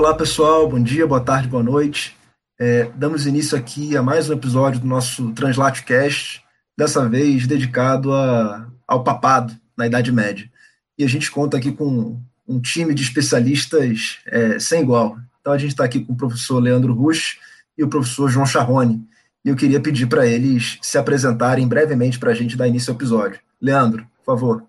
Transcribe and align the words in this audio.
olá 0.00 0.14
pessoal, 0.14 0.66
bom 0.66 0.82
dia, 0.82 1.06
boa 1.06 1.20
tarde, 1.20 1.46
boa 1.46 1.62
noite. 1.62 2.16
É, 2.58 2.84
damos 2.94 3.26
início 3.26 3.56
aqui 3.56 3.94
a 3.98 4.02
mais 4.02 4.30
um 4.30 4.32
episódio 4.32 4.80
do 4.80 4.86
nosso 4.86 5.30
Translatecast, 5.32 6.42
dessa 6.74 7.06
vez 7.06 7.46
dedicado 7.46 8.10
a, 8.14 8.66
ao 8.88 9.04
papado 9.04 9.54
na 9.76 9.86
Idade 9.86 10.10
Média. 10.10 10.50
E 10.96 11.04
a 11.04 11.06
gente 11.06 11.30
conta 11.30 11.58
aqui 11.58 11.70
com 11.70 12.18
um 12.48 12.58
time 12.58 12.94
de 12.94 13.02
especialistas 13.02 14.20
é, 14.24 14.58
sem 14.58 14.80
igual. 14.80 15.18
Então 15.38 15.52
a 15.52 15.58
gente 15.58 15.72
está 15.72 15.84
aqui 15.84 16.00
com 16.00 16.14
o 16.14 16.16
professor 16.16 16.60
Leandro 16.60 16.94
Rusch 16.94 17.36
e 17.76 17.84
o 17.84 17.88
professor 17.88 18.30
João 18.30 18.46
Charrone. 18.46 19.06
E 19.44 19.50
eu 19.50 19.56
queria 19.56 19.80
pedir 19.80 20.06
para 20.06 20.26
eles 20.26 20.78
se 20.80 20.96
apresentarem 20.96 21.68
brevemente 21.68 22.18
para 22.18 22.30
a 22.30 22.34
gente 22.34 22.56
dar 22.56 22.66
início 22.66 22.90
ao 22.90 22.96
episódio. 22.96 23.38
Leandro, 23.60 24.06
por 24.16 24.24
favor. 24.24 24.64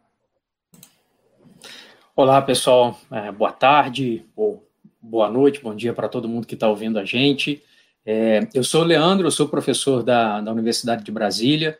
Olá, 2.14 2.42
pessoal. 2.42 3.00
É, 3.10 3.32
boa 3.32 3.54
tarde, 3.54 4.26
ou 4.36 4.70
boa 5.02 5.30
noite, 5.30 5.62
bom 5.62 5.76
dia 5.76 5.94
para 5.94 6.08
todo 6.08 6.30
mundo 6.30 6.46
que 6.46 6.54
está 6.54 6.70
ouvindo 6.70 7.00
a 7.00 7.06
gente. 7.06 7.64
É, 8.06 8.48
eu 8.54 8.64
sou 8.64 8.82
o 8.82 8.86
Leandro, 8.86 9.28
eu 9.28 9.32
sou 9.32 9.50
professor 9.50 10.04
da, 10.04 10.42
da 10.42 10.52
Universidade 10.52 11.04
de 11.04 11.12
Brasília, 11.12 11.78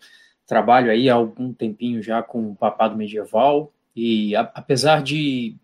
trabalho 0.48 0.92
aí 0.92 1.10
há 1.10 1.14
algum 1.14 1.54
tempinho 1.54 2.02
já 2.02 2.24
com 2.24 2.52
o 2.52 2.56
papado 2.56 2.96
medieval, 2.96 3.72
e 3.96 4.36
a, 4.36 4.42
apesar 4.54 5.04
de 5.04 5.56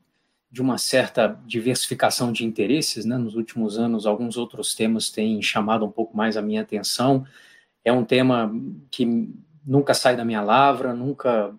de 0.49 0.61
uma 0.61 0.77
certa 0.77 1.38
diversificação 1.45 2.31
de 2.31 2.45
interesses, 2.45 3.03
né? 3.03 3.17
Nos 3.17 3.36
últimos 3.36 3.77
anos, 3.77 4.05
alguns 4.05 4.38
outros 4.38 4.73
temas 4.73 5.09
têm 5.09 5.42
chamado 5.42 5.86
um 5.86 5.92
pouco 5.92 6.16
mais 6.16 6.38
a 6.38 6.42
minha 6.42 6.61
atenção. 6.61 7.25
É 7.83 7.92
um 7.92 8.05
tema 8.05 8.49
que 8.89 9.30
nunca 9.66 9.94
sai 9.94 10.16
da 10.16 10.23
minha 10.23 10.42
lavra, 10.42 10.94
nunca 10.94 11.53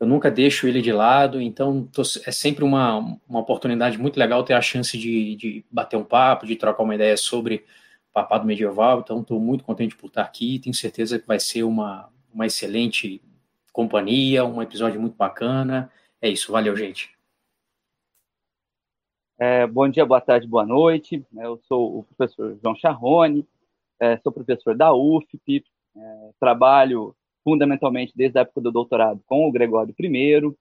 eu 0.00 0.06
nunca 0.06 0.30
deixo 0.30 0.66
ele 0.66 0.82
de 0.82 0.92
lado, 0.92 1.40
então 1.40 1.86
tô, 1.86 2.02
é 2.02 2.32
sempre 2.32 2.64
uma, 2.64 2.98
uma 3.28 3.40
oportunidade 3.40 3.98
muito 3.98 4.18
legal 4.18 4.42
ter 4.42 4.54
a 4.54 4.60
chance 4.60 4.98
de, 4.98 5.36
de 5.36 5.64
bater 5.70 5.96
um 5.96 6.04
papo, 6.04 6.46
de 6.46 6.56
trocar 6.56 6.82
uma 6.82 6.94
ideia 6.94 7.16
sobre 7.16 7.64
papado 8.12 8.46
medieval, 8.46 9.00
então 9.00 9.20
estou 9.20 9.40
muito 9.40 9.64
contente 9.64 9.96
por 9.96 10.06
estar 10.06 10.22
aqui, 10.22 10.58
tenho 10.58 10.74
certeza 10.74 11.18
que 11.18 11.26
vai 11.26 11.40
ser 11.40 11.64
uma, 11.64 12.08
uma 12.32 12.46
excelente 12.46 13.20
companhia, 13.72 14.44
um 14.44 14.62
episódio 14.62 15.00
muito 15.00 15.16
bacana, 15.16 15.90
é 16.20 16.28
isso, 16.28 16.52
valeu 16.52 16.76
gente. 16.76 17.14
É, 19.36 19.66
bom 19.66 19.88
dia, 19.88 20.06
boa 20.06 20.20
tarde, 20.20 20.46
boa 20.46 20.64
noite. 20.64 21.24
É, 21.36 21.44
eu 21.44 21.60
sou 21.66 21.98
o 21.98 22.04
professor 22.04 22.56
João 22.62 22.76
Charrone, 22.76 23.46
é, 23.98 24.16
sou 24.18 24.30
professor 24.30 24.76
da 24.76 24.94
UFP, 24.94 25.64
é, 25.96 26.30
trabalho 26.38 27.16
fundamentalmente 27.44 28.12
desde 28.16 28.38
a 28.38 28.42
época 28.42 28.60
do 28.62 28.72
doutorado 28.72 29.22
com 29.26 29.46
o 29.46 29.52
Gregório 29.52 29.94
I, 29.96 30.54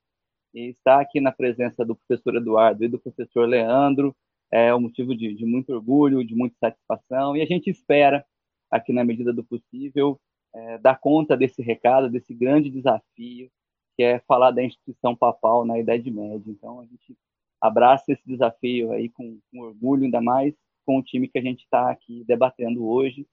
e 0.54 0.70
estar 0.70 1.00
aqui 1.00 1.20
na 1.20 1.32
presença 1.32 1.84
do 1.84 1.96
professor 1.96 2.36
Eduardo 2.36 2.84
e 2.84 2.88
do 2.88 3.00
professor 3.00 3.48
Leandro 3.48 4.16
é 4.52 4.74
um 4.76 4.82
motivo 4.82 5.16
de, 5.16 5.34
de 5.34 5.46
muito 5.46 5.74
orgulho, 5.74 6.24
de 6.24 6.36
muita 6.36 6.56
satisfação, 6.60 7.36
e 7.36 7.42
a 7.42 7.46
gente 7.46 7.72
espera, 7.72 8.24
aqui 8.70 8.94
na 8.94 9.04
medida 9.04 9.34
do 9.34 9.44
possível, 9.44 10.20
é, 10.54 10.78
dar 10.78 11.00
conta 11.00 11.36
desse 11.36 11.64
recado, 11.64 12.08
desse 12.08 12.36
grande 12.36 12.70
desafio, 12.70 13.50
que 13.96 14.04
é 14.04 14.20
falar 14.28 14.52
da 14.52 14.64
instituição 14.64 15.16
papal 15.16 15.66
na 15.66 15.80
Idade 15.80 16.10
Média. 16.12 16.44
Então, 16.48 16.82
a 16.82 16.86
gente 16.86 17.18
abraça 17.60 18.12
esse 18.12 18.22
desafio 18.26 18.92
aí 18.92 19.10
com, 19.10 19.40
com 19.52 19.60
orgulho, 19.62 20.04
ainda 20.04 20.22
mais 20.22 20.54
com 20.86 20.98
o 20.98 21.04
time 21.04 21.28
que 21.28 21.38
a 21.40 21.42
gente 21.42 21.64
está 21.64 21.90
aqui 21.90 22.24
debatendo 22.26 22.86
hoje. 22.86 23.26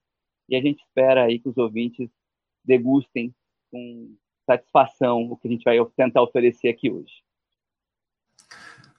E 0.48 0.56
a 0.56 0.60
gente 0.60 0.80
espera 0.80 1.24
aí 1.24 1.38
que 1.38 1.48
os 1.48 1.58
ouvintes 1.58 2.08
degustem 2.64 3.34
com 3.70 4.14
satisfação 4.46 5.22
o 5.30 5.36
que 5.36 5.48
a 5.48 5.50
gente 5.50 5.64
vai 5.64 5.76
tentar 5.96 6.22
oferecer 6.22 6.68
aqui 6.68 6.90
hoje. 6.90 7.22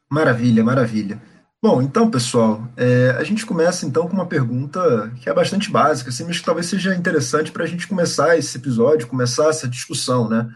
Maravilha, 0.09 0.63
maravilha. 0.63 1.21
Bom, 1.63 1.79
então, 1.81 2.09
pessoal, 2.09 2.67
é, 2.75 3.11
a 3.11 3.23
gente 3.23 3.45
começa 3.45 3.85
então 3.85 4.07
com 4.07 4.13
uma 4.13 4.25
pergunta 4.25 5.13
que 5.21 5.29
é 5.29 5.33
bastante 5.33 5.69
básica, 5.69 6.09
assim, 6.09 6.23
mas 6.23 6.39
que 6.39 6.45
talvez 6.45 6.65
seja 6.65 6.95
interessante 6.95 7.51
para 7.51 7.63
a 7.63 7.67
gente 7.67 7.87
começar 7.87 8.35
esse 8.35 8.57
episódio, 8.57 9.07
começar 9.07 9.49
essa 9.49 9.67
discussão, 9.67 10.27
né? 10.27 10.49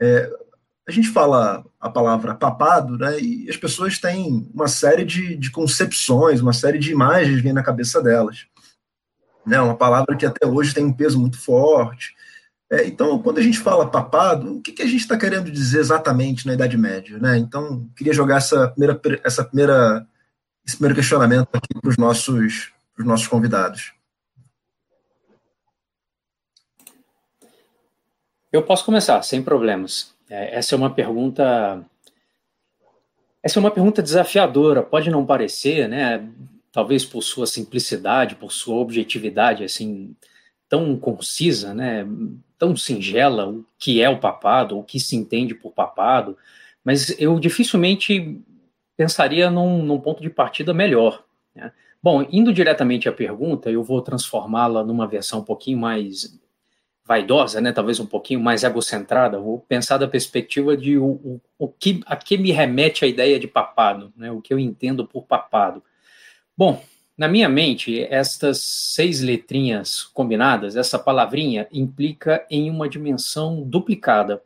É, 0.00 0.30
a 0.86 0.90
gente 0.90 1.08
fala 1.08 1.64
a 1.80 1.88
palavra 1.88 2.34
papado, 2.34 2.98
né, 2.98 3.18
e 3.18 3.48
as 3.48 3.56
pessoas 3.56 3.98
têm 3.98 4.50
uma 4.52 4.68
série 4.68 5.04
de, 5.04 5.36
de 5.36 5.50
concepções, 5.50 6.40
uma 6.40 6.52
série 6.52 6.78
de 6.78 6.92
imagens 6.92 7.40
vêm 7.40 7.52
na 7.52 7.62
cabeça 7.62 8.02
delas. 8.02 8.46
Né, 9.46 9.60
uma 9.60 9.76
palavra 9.76 10.16
que 10.16 10.26
até 10.26 10.46
hoje 10.46 10.74
tem 10.74 10.84
um 10.84 10.92
peso 10.92 11.18
muito 11.18 11.40
forte. 11.40 12.14
É, 12.72 12.86
então, 12.86 13.18
quando 13.18 13.36
a 13.36 13.42
gente 13.42 13.58
fala 13.58 13.90
papado, 13.90 14.56
o 14.56 14.62
que, 14.62 14.72
que 14.72 14.80
a 14.80 14.86
gente 14.86 15.00
está 15.02 15.18
querendo 15.18 15.50
dizer 15.50 15.78
exatamente 15.78 16.46
na 16.46 16.54
Idade 16.54 16.78
Média? 16.78 17.18
Né? 17.18 17.36
Então, 17.36 17.86
queria 17.94 18.14
jogar 18.14 18.38
essa 18.38 18.66
primeira, 18.68 18.98
essa 19.22 19.44
primeira, 19.44 20.06
esse 20.66 20.76
primeiro 20.76 20.94
questionamento 20.94 21.48
aqui 21.52 21.78
para 21.78 21.90
os 21.90 21.98
nossos, 21.98 22.72
nossos 22.96 23.28
convidados. 23.28 23.92
Eu 28.50 28.62
posso 28.62 28.86
começar, 28.86 29.20
sem 29.20 29.42
problemas. 29.42 30.14
É, 30.30 30.56
essa 30.56 30.74
é 30.74 30.78
uma 30.78 30.94
pergunta. 30.94 31.84
Essa 33.42 33.58
é 33.58 33.60
uma 33.60 33.70
pergunta 33.70 34.02
desafiadora, 34.02 34.82
pode 34.82 35.10
não 35.10 35.26
parecer, 35.26 35.86
né? 35.90 36.26
Talvez 36.72 37.04
por 37.04 37.20
sua 37.20 37.46
simplicidade, 37.46 38.34
por 38.34 38.50
sua 38.50 38.76
objetividade, 38.76 39.62
assim, 39.62 40.16
tão 40.70 40.96
concisa, 40.96 41.74
né? 41.74 42.06
Tão 42.62 42.76
singela, 42.76 43.48
o 43.48 43.66
que 43.76 44.00
é 44.00 44.08
o 44.08 44.20
papado, 44.20 44.78
o 44.78 44.84
que 44.84 45.00
se 45.00 45.16
entende 45.16 45.52
por 45.52 45.72
papado, 45.72 46.38
mas 46.84 47.20
eu 47.20 47.40
dificilmente 47.40 48.40
pensaria 48.96 49.50
num, 49.50 49.82
num 49.82 49.98
ponto 49.98 50.22
de 50.22 50.30
partida 50.30 50.72
melhor. 50.72 51.24
Né? 51.56 51.72
Bom, 52.00 52.24
indo 52.30 52.52
diretamente 52.52 53.08
à 53.08 53.12
pergunta, 53.12 53.68
eu 53.68 53.82
vou 53.82 54.00
transformá-la 54.00 54.84
numa 54.84 55.08
versão 55.08 55.40
um 55.40 55.44
pouquinho 55.44 55.76
mais 55.76 56.40
vaidosa, 57.04 57.60
né, 57.60 57.72
talvez 57.72 57.98
um 57.98 58.06
pouquinho 58.06 58.38
mais 58.38 58.62
egocentrada, 58.62 59.40
vou 59.40 59.58
pensar 59.58 59.98
da 59.98 60.06
perspectiva 60.06 60.76
de 60.76 60.96
o, 60.96 61.04
o, 61.04 61.40
o 61.58 61.66
que, 61.66 62.00
a 62.06 62.14
que 62.14 62.38
me 62.38 62.52
remete 62.52 63.04
a 63.04 63.08
ideia 63.08 63.40
de 63.40 63.48
papado, 63.48 64.12
né, 64.16 64.30
o 64.30 64.40
que 64.40 64.54
eu 64.54 64.58
entendo 64.60 65.04
por 65.04 65.24
papado. 65.24 65.82
Bom, 66.56 66.80
na 67.22 67.28
minha 67.28 67.48
mente, 67.48 68.02
estas 68.10 68.58
seis 68.58 69.20
letrinhas 69.20 70.02
combinadas, 70.02 70.74
essa 70.74 70.98
palavrinha 70.98 71.68
implica 71.70 72.44
em 72.50 72.68
uma 72.68 72.88
dimensão 72.88 73.62
duplicada. 73.62 74.42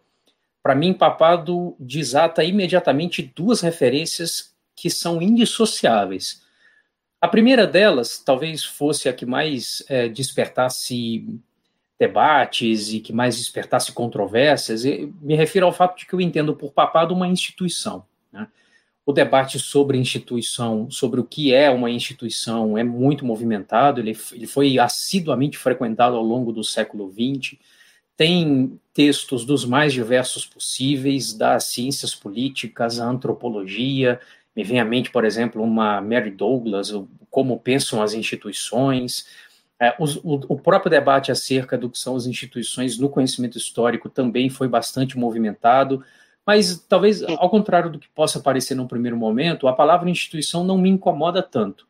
Para 0.63 0.75
mim, 0.75 0.93
papado 0.93 1.75
desata 1.81 2.45
imediatamente 2.45 3.33
duas 3.35 3.63
referências 3.63 4.55
que 4.75 4.91
são 4.91 5.23
indissociáveis. 5.23 6.43
A 7.19 7.27
primeira 7.27 7.67
delas, 7.67 8.19
talvez 8.19 8.63
fosse 8.63 9.09
a 9.09 9.13
que 9.15 9.25
mais 9.25 9.83
é, 9.89 10.07
despertasse 10.07 11.27
debates 11.99 12.93
e 12.93 13.01
que 13.01 13.11
mais 13.11 13.39
despertasse 13.39 13.91
controvérsias, 13.91 14.85
me 14.85 15.35
refiro 15.35 15.65
ao 15.65 15.73
fato 15.73 15.97
de 15.97 16.05
que 16.05 16.13
eu 16.13 16.21
entendo 16.21 16.55
por 16.55 16.73
papado 16.73 17.15
uma 17.15 17.27
instituição. 17.27 18.05
Né? 18.31 18.47
O 19.07 19.13
debate 19.13 19.61
sobre 19.61 19.97
instituição, 19.97 20.91
sobre 20.91 21.21
o 21.21 21.25
que 21.25 21.55
é 21.55 21.71
uma 21.71 21.89
instituição, 21.89 22.77
é 22.77 22.83
muito 22.83 23.25
movimentado, 23.25 24.01
ele, 24.01 24.19
ele 24.33 24.49
foi 24.49 24.81
assiduamente 24.81 25.57
frequentado 25.57 26.17
ao 26.17 26.25
longo 26.25 26.53
do 26.53 26.65
século 26.65 27.09
XX, 27.13 27.57
tem 28.17 28.81
textos 28.93 29.45
dos 29.45 29.65
mais 29.65 29.93
diversos 29.93 30.45
possíveis, 30.45 31.33
das 31.33 31.67
ciências 31.67 32.17
políticas, 32.17 32.99
a 32.99 33.07
antropologia, 33.07 34.21
me 34.57 34.65
vem 34.65 34.81
à 34.81 34.85
mente, 34.85 35.11
por 35.11 35.25
exemplo, 35.25 35.63
uma 35.63 36.01
Mary 36.01 36.33
Douglas, 36.33 36.93
como 37.31 37.61
pensam 37.61 38.03
as 38.03 38.13
instituições, 38.13 39.27
é, 39.79 39.95
o, 39.99 40.55
o, 40.55 40.59
próprio 40.59 40.91
debate 40.91 41.31
acerca 41.31 41.77
do 41.77 41.91
que 41.91 41.99
são 41.99 42.17
as 42.17 42.27
instituições 42.27 42.99
no 42.99 43.11
conhecimento 43.11 43.59
histórico 43.59 44.09
também 44.09 44.49
foi 44.49 44.67
bastante 44.67 45.19
movimentado, 45.19 46.03
mas 46.47 46.79
talvez, 46.89 47.25
ao 47.25 47.51
contrário 47.51 47.91
do 47.91 47.99
que 47.99 48.09
possa 48.09 48.39
parecer 48.39 48.77
no 48.77 48.87
primeiro 48.87 49.17
momento, 49.17 49.67
a 49.67 49.73
palavra 49.73 50.09
instituição 50.09 50.63
não 50.63 50.79
me 50.79 50.89
incomoda 50.89 51.43
tanto. 51.43 51.89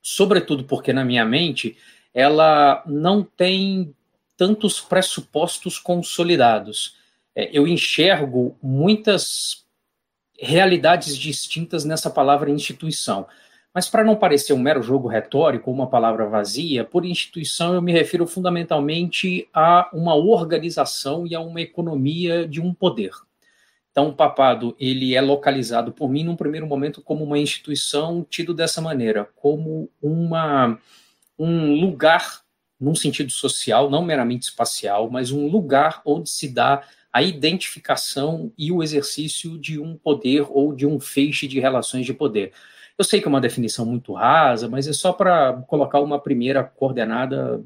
Sobretudo 0.00 0.64
porque, 0.64 0.94
na 0.94 1.04
minha 1.04 1.26
mente, 1.26 1.76
ela 2.14 2.82
não 2.86 3.22
tem 3.22 3.94
tantos 4.34 4.80
pressupostos 4.80 5.78
consolidados. 5.78 6.96
É, 7.34 7.50
eu 7.52 7.68
enxergo 7.68 8.56
muitas 8.62 9.66
realidades 10.40 11.16
distintas 11.16 11.84
nessa 11.84 12.10
palavra 12.10 12.50
instituição. 12.50 13.26
Mas 13.74 13.88
para 13.88 14.04
não 14.04 14.16
parecer 14.16 14.54
um 14.54 14.58
mero 14.58 14.82
jogo 14.82 15.06
retórico, 15.06 15.70
uma 15.70 15.86
palavra 15.86 16.26
vazia, 16.26 16.82
por 16.82 17.04
instituição 17.04 17.74
eu 17.74 17.82
me 17.82 17.92
refiro 17.92 18.26
fundamentalmente 18.26 19.48
a 19.52 19.88
uma 19.92 20.14
organização 20.14 21.26
e 21.26 21.34
a 21.34 21.40
uma 21.40 21.60
economia 21.60 22.48
de 22.48 22.60
um 22.60 22.72
poder. 22.74 23.12
Então, 23.92 24.08
o 24.08 24.14
papado 24.14 24.74
ele 24.80 25.14
é 25.14 25.20
localizado 25.20 25.92
por 25.92 26.08
mim 26.08 26.24
num 26.24 26.34
primeiro 26.34 26.66
momento 26.66 27.02
como 27.02 27.22
uma 27.22 27.38
instituição 27.38 28.26
tido 28.28 28.54
dessa 28.54 28.80
maneira, 28.80 29.28
como 29.36 29.88
uma 30.00 30.78
um 31.38 31.80
lugar 31.80 32.42
num 32.80 32.94
sentido 32.94 33.30
social, 33.30 33.90
não 33.90 34.04
meramente 34.04 34.44
espacial, 34.44 35.10
mas 35.10 35.30
um 35.30 35.46
lugar 35.46 36.02
onde 36.04 36.30
se 36.30 36.48
dá 36.48 36.82
a 37.12 37.22
identificação 37.22 38.52
e 38.56 38.72
o 38.72 38.82
exercício 38.82 39.58
de 39.58 39.78
um 39.78 39.96
poder 39.96 40.46
ou 40.48 40.74
de 40.74 40.86
um 40.86 40.98
feixe 40.98 41.46
de 41.46 41.60
relações 41.60 42.06
de 42.06 42.14
poder. 42.14 42.52
Eu 42.98 43.04
sei 43.04 43.20
que 43.20 43.26
é 43.26 43.28
uma 43.28 43.40
definição 43.40 43.84
muito 43.84 44.12
rasa, 44.14 44.68
mas 44.68 44.88
é 44.88 44.92
só 44.92 45.12
para 45.12 45.52
colocar 45.68 46.00
uma 46.00 46.18
primeira 46.18 46.64
coordenada 46.64 47.62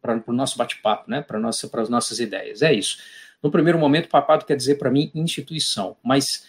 para 0.00 0.22
o 0.26 0.32
nosso 0.32 0.58
bate-papo, 0.58 1.10
né? 1.10 1.22
para 1.22 1.38
nossa, 1.38 1.70
as 1.80 1.88
nossas 1.88 2.18
ideias. 2.18 2.62
É 2.62 2.72
isso. 2.72 2.98
No 3.42 3.50
primeiro 3.50 3.78
momento, 3.78 4.08
papado 4.08 4.44
quer 4.44 4.56
dizer 4.56 4.76
para 4.76 4.90
mim 4.90 5.10
instituição, 5.14 5.96
mas 6.02 6.46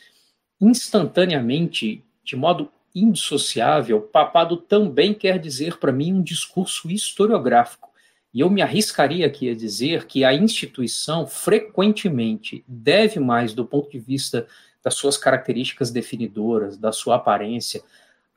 instantaneamente, 0.59 2.03
de 2.23 2.35
modo 2.35 2.71
indissociável, 2.95 4.01
papado 4.01 4.57
também 4.57 5.13
quer 5.13 5.37
dizer 5.37 5.77
para 5.77 5.91
mim 5.91 6.13
um 6.13 6.21
discurso 6.21 6.89
historiográfico. 6.89 7.89
E 8.33 8.39
eu 8.39 8.49
me 8.49 8.61
arriscaria 8.61 9.25
aqui 9.25 9.49
a 9.49 9.55
dizer 9.55 10.05
que 10.05 10.23
a 10.23 10.33
instituição 10.33 11.25
frequentemente 11.25 12.63
deve 12.67 13.19
mais, 13.19 13.53
do 13.53 13.65
ponto 13.65 13.89
de 13.89 13.99
vista 13.99 14.47
das 14.83 14.95
suas 14.95 15.17
características 15.17 15.91
definidoras, 15.91 16.77
da 16.77 16.91
sua 16.91 17.15
aparência, 17.15 17.81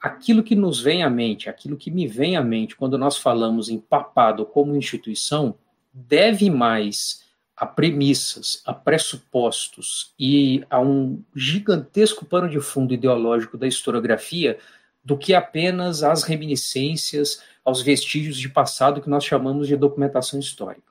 aquilo 0.00 0.42
que 0.42 0.54
nos 0.54 0.80
vem 0.80 1.02
à 1.02 1.10
mente, 1.10 1.48
aquilo 1.48 1.76
que 1.76 1.90
me 1.90 2.06
vem 2.06 2.36
à 2.36 2.42
mente 2.42 2.76
quando 2.76 2.96
nós 2.96 3.18
falamos 3.18 3.68
em 3.68 3.78
papado 3.78 4.46
como 4.46 4.76
instituição, 4.76 5.54
deve 5.92 6.48
mais 6.50 7.24
a 7.60 7.66
premissas, 7.66 8.62
a 8.64 8.72
pressupostos 8.72 10.14
e 10.18 10.64
a 10.70 10.80
um 10.80 11.22
gigantesco 11.36 12.24
pano 12.24 12.48
de 12.48 12.58
fundo 12.58 12.94
ideológico 12.94 13.58
da 13.58 13.66
historiografia 13.66 14.58
do 15.04 15.16
que 15.16 15.34
apenas 15.34 16.02
as 16.02 16.22
reminiscências, 16.22 17.42
aos 17.62 17.82
vestígios 17.82 18.38
de 18.38 18.48
passado 18.48 19.02
que 19.02 19.10
nós 19.10 19.24
chamamos 19.24 19.68
de 19.68 19.76
documentação 19.76 20.40
histórica. 20.40 20.90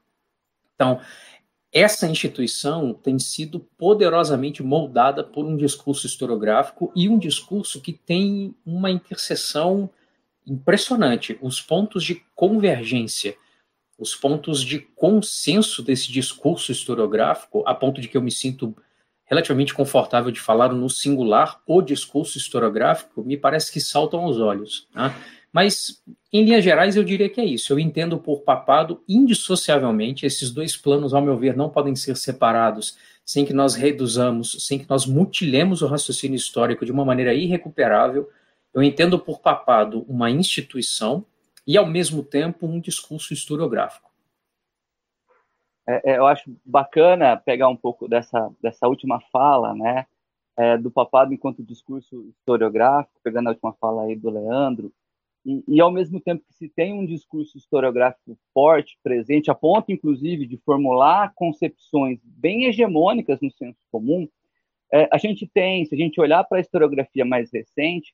Então, 0.75 1.01
essa 1.73 2.07
instituição 2.07 2.93
tem 2.93 3.17
sido 3.17 3.59
poderosamente 3.59 4.61
moldada 4.61 5.23
por 5.23 5.45
um 5.45 5.57
discurso 5.57 6.05
historiográfico 6.05 6.91
e 6.95 7.09
um 7.09 7.17
discurso 7.17 7.81
que 7.81 7.93
tem 7.93 8.53
uma 8.63 8.91
interseção 8.91 9.89
impressionante. 10.45 11.35
Os 11.41 11.59
pontos 11.59 12.03
de 12.03 12.23
convergência 12.35 13.35
os 13.99 14.15
pontos 14.15 14.63
de 14.63 14.79
consenso 14.79 15.83
desse 15.83 16.11
discurso 16.11 16.71
historiográfico, 16.71 17.63
a 17.65 17.75
ponto 17.75 17.99
de 17.99 18.07
que 18.07 18.15
eu 18.15 18.21
me 18.21 18.31
sinto 18.31 18.75
relativamente 19.25 19.73
confortável 19.73 20.31
de 20.31 20.39
falar 20.39 20.73
no 20.73 20.89
singular 20.89 21.61
o 21.67 21.81
discurso 21.81 22.37
historiográfico, 22.37 23.23
me 23.23 23.37
parece 23.37 23.71
que 23.71 23.79
saltam 23.79 24.21
aos 24.21 24.39
olhos. 24.39 24.87
Tá? 24.91 25.15
Mas, 25.51 26.01
em 26.31 26.43
linhas 26.43 26.63
gerais, 26.63 26.95
eu 26.95 27.03
diria 27.03 27.29
que 27.29 27.41
é 27.41 27.45
isso. 27.45 27.73
Eu 27.73 27.79
entendo 27.79 28.17
por 28.17 28.41
papado 28.41 29.03
indissociavelmente, 29.07 30.25
esses 30.25 30.49
dois 30.51 30.77
planos, 30.77 31.13
ao 31.13 31.21
meu 31.21 31.37
ver, 31.37 31.55
não 31.55 31.69
podem 31.69 31.95
ser 31.95 32.15
separados 32.15 32.97
sem 33.25 33.45
que 33.45 33.53
nós 33.53 33.75
reduzamos, 33.75 34.57
sem 34.59 34.79
que 34.79 34.89
nós 34.89 35.05
mutilemos 35.05 35.83
o 35.83 35.87
raciocínio 35.87 36.35
histórico 36.35 36.83
de 36.83 36.91
uma 36.91 37.05
maneira 37.05 37.33
irrecuperável. 37.33 38.27
Eu 38.73 38.81
entendo 38.81 39.19
por 39.19 39.39
papado 39.39 40.03
uma 40.07 40.31
instituição, 40.31 41.25
e, 41.69 41.77
ao 41.77 41.85
mesmo 41.85 42.23
tempo, 42.23 42.65
um 42.65 42.79
discurso 42.79 43.31
historiográfico. 43.31 44.09
É, 45.87 46.13
é, 46.13 46.17
eu 46.17 46.25
acho 46.25 46.51
bacana 46.65 47.37
pegar 47.37 47.69
um 47.69 47.75
pouco 47.75 48.07
dessa, 48.07 48.51
dessa 48.59 48.87
última 48.87 49.21
fala, 49.31 49.75
né, 49.75 50.07
é, 50.57 50.79
do 50.79 50.89
papado 50.89 51.31
enquanto 51.31 51.61
discurso 51.61 52.27
historiográfico, 52.29 53.19
pegando 53.23 53.49
a 53.49 53.51
última 53.51 53.71
fala 53.73 54.05
aí 54.05 54.15
do 54.15 54.31
Leandro, 54.31 54.91
e, 55.45 55.63
e, 55.67 55.79
ao 55.79 55.91
mesmo 55.91 56.19
tempo 56.19 56.43
que 56.47 56.55
se 56.55 56.67
tem 56.69 56.91
um 56.91 57.05
discurso 57.05 57.55
historiográfico 57.55 58.35
forte, 58.51 58.97
presente, 59.03 59.51
a 59.51 59.55
ponto, 59.55 59.91
inclusive, 59.91 60.47
de 60.47 60.57
formular 60.57 61.33
concepções 61.35 62.19
bem 62.23 62.65
hegemônicas 62.65 63.39
no 63.41 63.51
senso 63.51 63.77
comum, 63.91 64.27
é, 64.91 65.07
a 65.13 65.19
gente 65.19 65.45
tem, 65.45 65.85
se 65.85 65.93
a 65.93 65.97
gente 65.99 66.19
olhar 66.19 66.43
para 66.45 66.57
a 66.57 66.61
historiografia 66.61 67.23
mais 67.23 67.51
recente, 67.53 68.11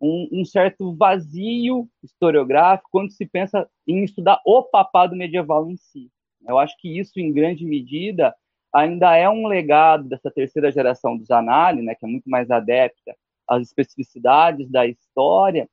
um, 0.00 0.28
um, 0.32 0.44
certo 0.44 0.94
vazio 0.94 1.88
historiográfico 2.02 2.88
quando 2.90 3.10
se 3.10 3.26
pensa 3.26 3.68
em 3.86 4.04
estudar 4.04 4.40
o 4.44 4.62
papado 4.62 5.16
medieval 5.16 5.68
em 5.70 5.76
si. 5.76 6.10
Eu 6.46 6.58
acho 6.58 6.76
que 6.78 6.98
isso, 6.98 7.18
em 7.18 7.32
grande 7.32 7.64
medida, 7.64 8.34
ainda 8.72 9.16
é 9.16 9.28
um 9.28 9.46
legado 9.46 10.08
dessa 10.08 10.30
terceira 10.30 10.70
geração 10.70 11.16
dos 11.16 11.26
Zanali, 11.26 11.82
né, 11.82 11.94
que 11.94 12.04
é 12.04 12.08
muito 12.08 12.28
mais 12.28 12.50
adepta 12.50 13.16
às 13.46 13.62
especificidades 13.62 14.70
da 14.70 14.86
história, 14.86 15.68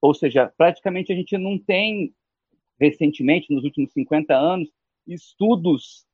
ou 0.00 0.12
seja, 0.12 0.52
praticamente 0.56 1.12
a 1.12 1.14
gente 1.14 1.38
não 1.38 1.56
tem, 1.56 2.12
recentemente, 2.80 3.52
nos 3.54 3.62
últimos 3.62 3.92
50 3.92 4.34
anos, 4.34 4.68
estudos 5.06 6.04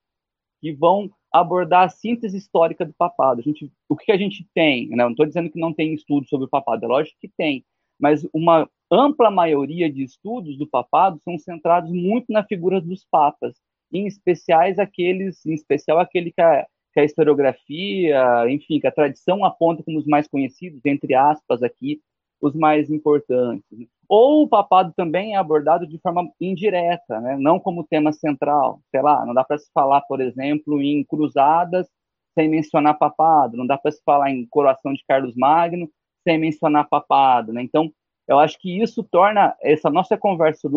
que 0.60 0.72
vão 0.72 1.10
abordar 1.32 1.84
a 1.84 1.88
síntese 1.88 2.36
histórica 2.36 2.84
do 2.84 2.92
papado. 2.92 3.40
A 3.40 3.42
gente, 3.42 3.70
o 3.88 3.96
que 3.96 4.12
a 4.12 4.16
gente 4.16 4.46
tem? 4.54 4.88
Né? 4.88 5.04
Não 5.04 5.10
estou 5.10 5.26
dizendo 5.26 5.50
que 5.50 5.60
não 5.60 5.72
tem 5.72 5.94
estudos 5.94 6.28
sobre 6.28 6.46
o 6.46 6.50
papado, 6.50 6.84
é 6.84 6.88
lógico 6.88 7.18
que 7.20 7.28
tem, 7.28 7.64
mas 7.98 8.26
uma 8.32 8.68
ampla 8.90 9.30
maioria 9.30 9.90
de 9.90 10.02
estudos 10.02 10.56
do 10.56 10.66
papado 10.66 11.18
são 11.22 11.36
centrados 11.38 11.90
muito 11.92 12.32
na 12.32 12.44
figura 12.44 12.80
dos 12.80 13.04
papas, 13.10 13.56
em 13.92 14.06
especiais 14.06 14.78
aqueles, 14.78 15.44
em 15.44 15.52
especial 15.52 15.98
aquele 15.98 16.30
que 16.32 16.40
a, 16.40 16.66
que 16.92 17.00
a 17.00 17.04
historiografia, 17.04 18.50
enfim, 18.50 18.80
que 18.80 18.86
a 18.86 18.92
tradição 18.92 19.44
aponta 19.44 19.82
como 19.82 19.98
os 19.98 20.06
mais 20.06 20.26
conhecidos, 20.28 20.80
entre 20.84 21.14
aspas 21.14 21.62
aqui, 21.62 22.00
os 22.40 22.54
mais 22.54 22.90
importantes. 22.90 23.88
Ou 24.08 24.44
o 24.44 24.48
papado 24.48 24.92
também 24.96 25.34
é 25.34 25.36
abordado 25.36 25.86
de 25.86 25.98
forma 25.98 26.30
indireta, 26.40 27.20
né? 27.20 27.36
não 27.38 27.60
como 27.60 27.86
tema 27.86 28.12
central. 28.12 28.80
Sei 28.90 29.02
lá, 29.02 29.24
não 29.26 29.34
dá 29.34 29.44
para 29.44 29.58
se 29.58 29.70
falar, 29.72 30.00
por 30.02 30.20
exemplo, 30.20 30.80
em 30.80 31.04
cruzadas 31.04 31.86
sem 32.34 32.48
mencionar 32.48 32.96
papado, 32.96 33.56
não 33.56 33.66
dá 33.66 33.76
para 33.76 33.90
se 33.90 34.00
falar 34.04 34.30
em 34.30 34.46
coroação 34.46 34.92
de 34.92 35.04
Carlos 35.06 35.34
Magno 35.34 35.90
sem 36.22 36.38
mencionar 36.38 36.88
papado. 36.88 37.52
Né? 37.52 37.62
Então, 37.62 37.92
eu 38.28 38.38
acho 38.38 38.58
que 38.58 38.80
isso 38.80 39.02
torna 39.02 39.56
essa 39.60 39.90
nossa 39.90 40.16
conversa, 40.16 40.68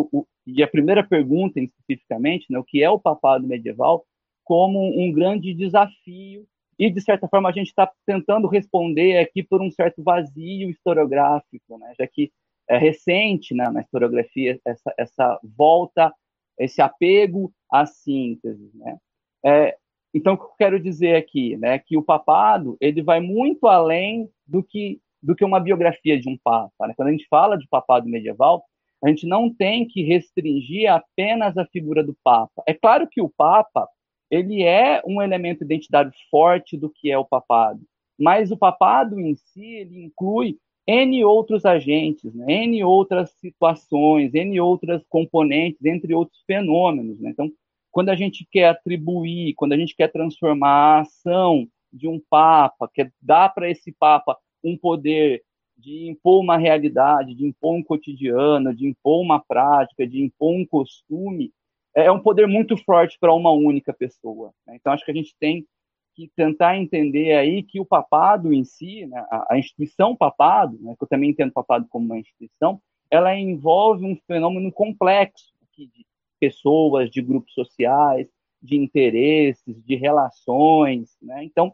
e 0.48 0.64
a 0.64 0.68
primeira 0.68 1.04
pergunta 1.04 1.60
especificamente, 1.60 2.48
né, 2.50 2.58
o 2.58 2.64
que 2.64 2.82
é 2.82 2.90
o 2.90 3.00
papado 3.00 3.46
medieval, 3.46 4.06
como 4.44 4.80
um 5.00 5.12
grande 5.12 5.54
desafio 5.54 6.48
e, 6.80 6.90
de 6.90 7.02
certa 7.02 7.28
forma, 7.28 7.50
a 7.50 7.52
gente 7.52 7.68
está 7.68 7.92
tentando 8.08 8.48
responder 8.48 9.20
aqui 9.20 9.44
por 9.44 9.62
um 9.62 9.70
certo 9.70 10.02
vazio 10.02 10.70
historiográfico, 10.70 11.78
né? 11.78 11.94
já 12.00 12.08
que 12.08 12.32
é 12.70 12.78
recente 12.78 13.54
né, 13.54 13.70
na 13.70 13.82
historiografia 13.82 14.60
essa, 14.66 14.94
essa 14.98 15.40
volta, 15.44 16.14
esse 16.58 16.82
apego 16.82 17.52
à 17.72 17.86
síntese. 17.86 18.72
Né? 18.74 18.98
É, 19.46 19.78
então, 20.14 20.34
o 20.34 20.38
que 20.38 20.44
eu 20.44 20.56
quero 20.58 20.80
dizer 20.80 21.16
aqui 21.16 21.58
né, 21.58 21.80
que 21.80 21.98
o 21.98 22.04
papado 22.04 22.78
ele 22.80 23.02
vai 23.02 23.20
muito 23.20 23.68
além 23.68 24.30
do 24.46 24.64
que, 24.64 25.00
do 25.22 25.36
que 25.36 25.46
uma 25.46 25.60
biografia 25.60 26.20
de 26.20 26.30
um 26.30 26.38
papa. 26.38 26.88
Né? 26.88 26.94
Quando 26.96 27.10
a 27.10 27.12
gente 27.12 27.28
fala 27.30 27.58
de 27.58 27.68
papado 27.68 28.08
medieval, 28.08 28.64
a 29.04 29.10
gente 29.10 29.26
não 29.26 29.52
tem 29.52 29.88
que 29.88 30.04
restringir 30.04 30.92
apenas 30.92 31.58
a 31.58 31.66
figura 31.66 32.04
do 32.04 32.16
papa. 32.24 32.62
É 32.68 32.74
claro 32.74 33.08
que 33.08 33.22
o 33.22 33.30
papa 33.30 33.88
ele 34.30 34.64
é 34.64 35.02
um 35.06 35.22
elemento 35.22 35.64
identitário 35.64 36.12
forte 36.30 36.78
do 36.78 36.90
que 36.90 37.12
é 37.12 37.18
o 37.18 37.26
papado. 37.26 37.82
Mas 38.18 38.52
o 38.52 38.58
papado 38.58 39.20
em 39.20 39.36
si, 39.36 39.66
ele 39.66 40.06
inclui 40.06 40.58
N 40.88 41.24
outros 41.24 41.66
agentes, 41.66 42.34
né? 42.34 42.66
N 42.66 42.84
outras 42.84 43.32
situações, 43.40 44.34
N 44.34 44.60
outras 44.60 45.04
componentes, 45.08 45.84
entre 45.86 46.14
outros 46.14 46.42
fenômenos. 46.46 47.20
Né? 47.20 47.30
Então, 47.32 47.52
quando 47.92 48.10
a 48.10 48.16
gente 48.16 48.48
quer 48.50 48.70
atribuir, 48.70 49.54
quando 49.56 49.74
a 49.74 49.78
gente 49.78 49.96
quer 49.96 50.12
transformar 50.12 50.70
a 50.70 51.00
ação 51.02 51.68
de 51.92 52.08
um 52.08 52.20
papa, 52.30 52.90
quer 52.94 53.12
dar 53.22 53.50
para 53.50 53.70
esse 53.70 53.92
papa 53.92 54.38
um 54.64 54.78
poder 54.78 55.44
de 55.78 56.08
impor 56.08 56.42
uma 56.42 56.58
realidade, 56.58 57.36
de 57.36 57.46
impor 57.46 57.76
um 57.76 57.84
cotidiano, 57.84 58.74
de 58.74 58.88
impor 58.88 59.22
uma 59.22 59.40
prática, 59.40 60.08
de 60.08 60.22
impor 60.22 60.54
um 60.54 60.66
costume, 60.66 61.52
é, 61.96 62.12
um 62.12 62.20
poder 62.20 62.48
muito 62.48 62.78
forte 62.78 63.18
para 63.20 63.34
uma 63.34 63.52
única 63.52 63.92
pessoa. 63.92 64.54
Né? 64.66 64.78
Então, 64.80 64.94
acho 64.94 65.04
que 65.04 65.12
a 65.12 65.16
gente 65.16 65.36
tem 65.40 65.66
que 66.14 66.30
tentar 66.36 66.78
entender 66.78 67.34
aí 67.34 67.64
que 67.64 67.80
o 67.80 67.86
papado 67.86 68.54
em 68.54 68.64
si, 68.64 69.06
né, 69.06 69.26
a, 69.30 69.54
a, 69.54 69.60
instituição 69.60 70.16
papado, 70.16 70.78
né, 70.82 70.96
que 70.98 71.04
eu 71.04 71.08
também 71.08 71.32
entendo 71.32 71.52
papado 71.52 71.88
como 71.90 72.06
uma 72.06 72.20
instituição, 72.20 72.82
ela 73.10 73.36
envolve 73.36 74.06
um 74.06 74.16
fenômeno 74.28 74.72
complexo 74.72 75.52
de 75.78 75.90
pessoas, 76.40 77.10
de 77.10 77.22
grupos 77.22 77.54
sociais, 77.54 78.28
de 78.62 78.78
interesses, 78.78 79.84
de 79.84 79.96
relações. 79.96 81.16
Né? 81.22 81.44
Então, 81.44 81.74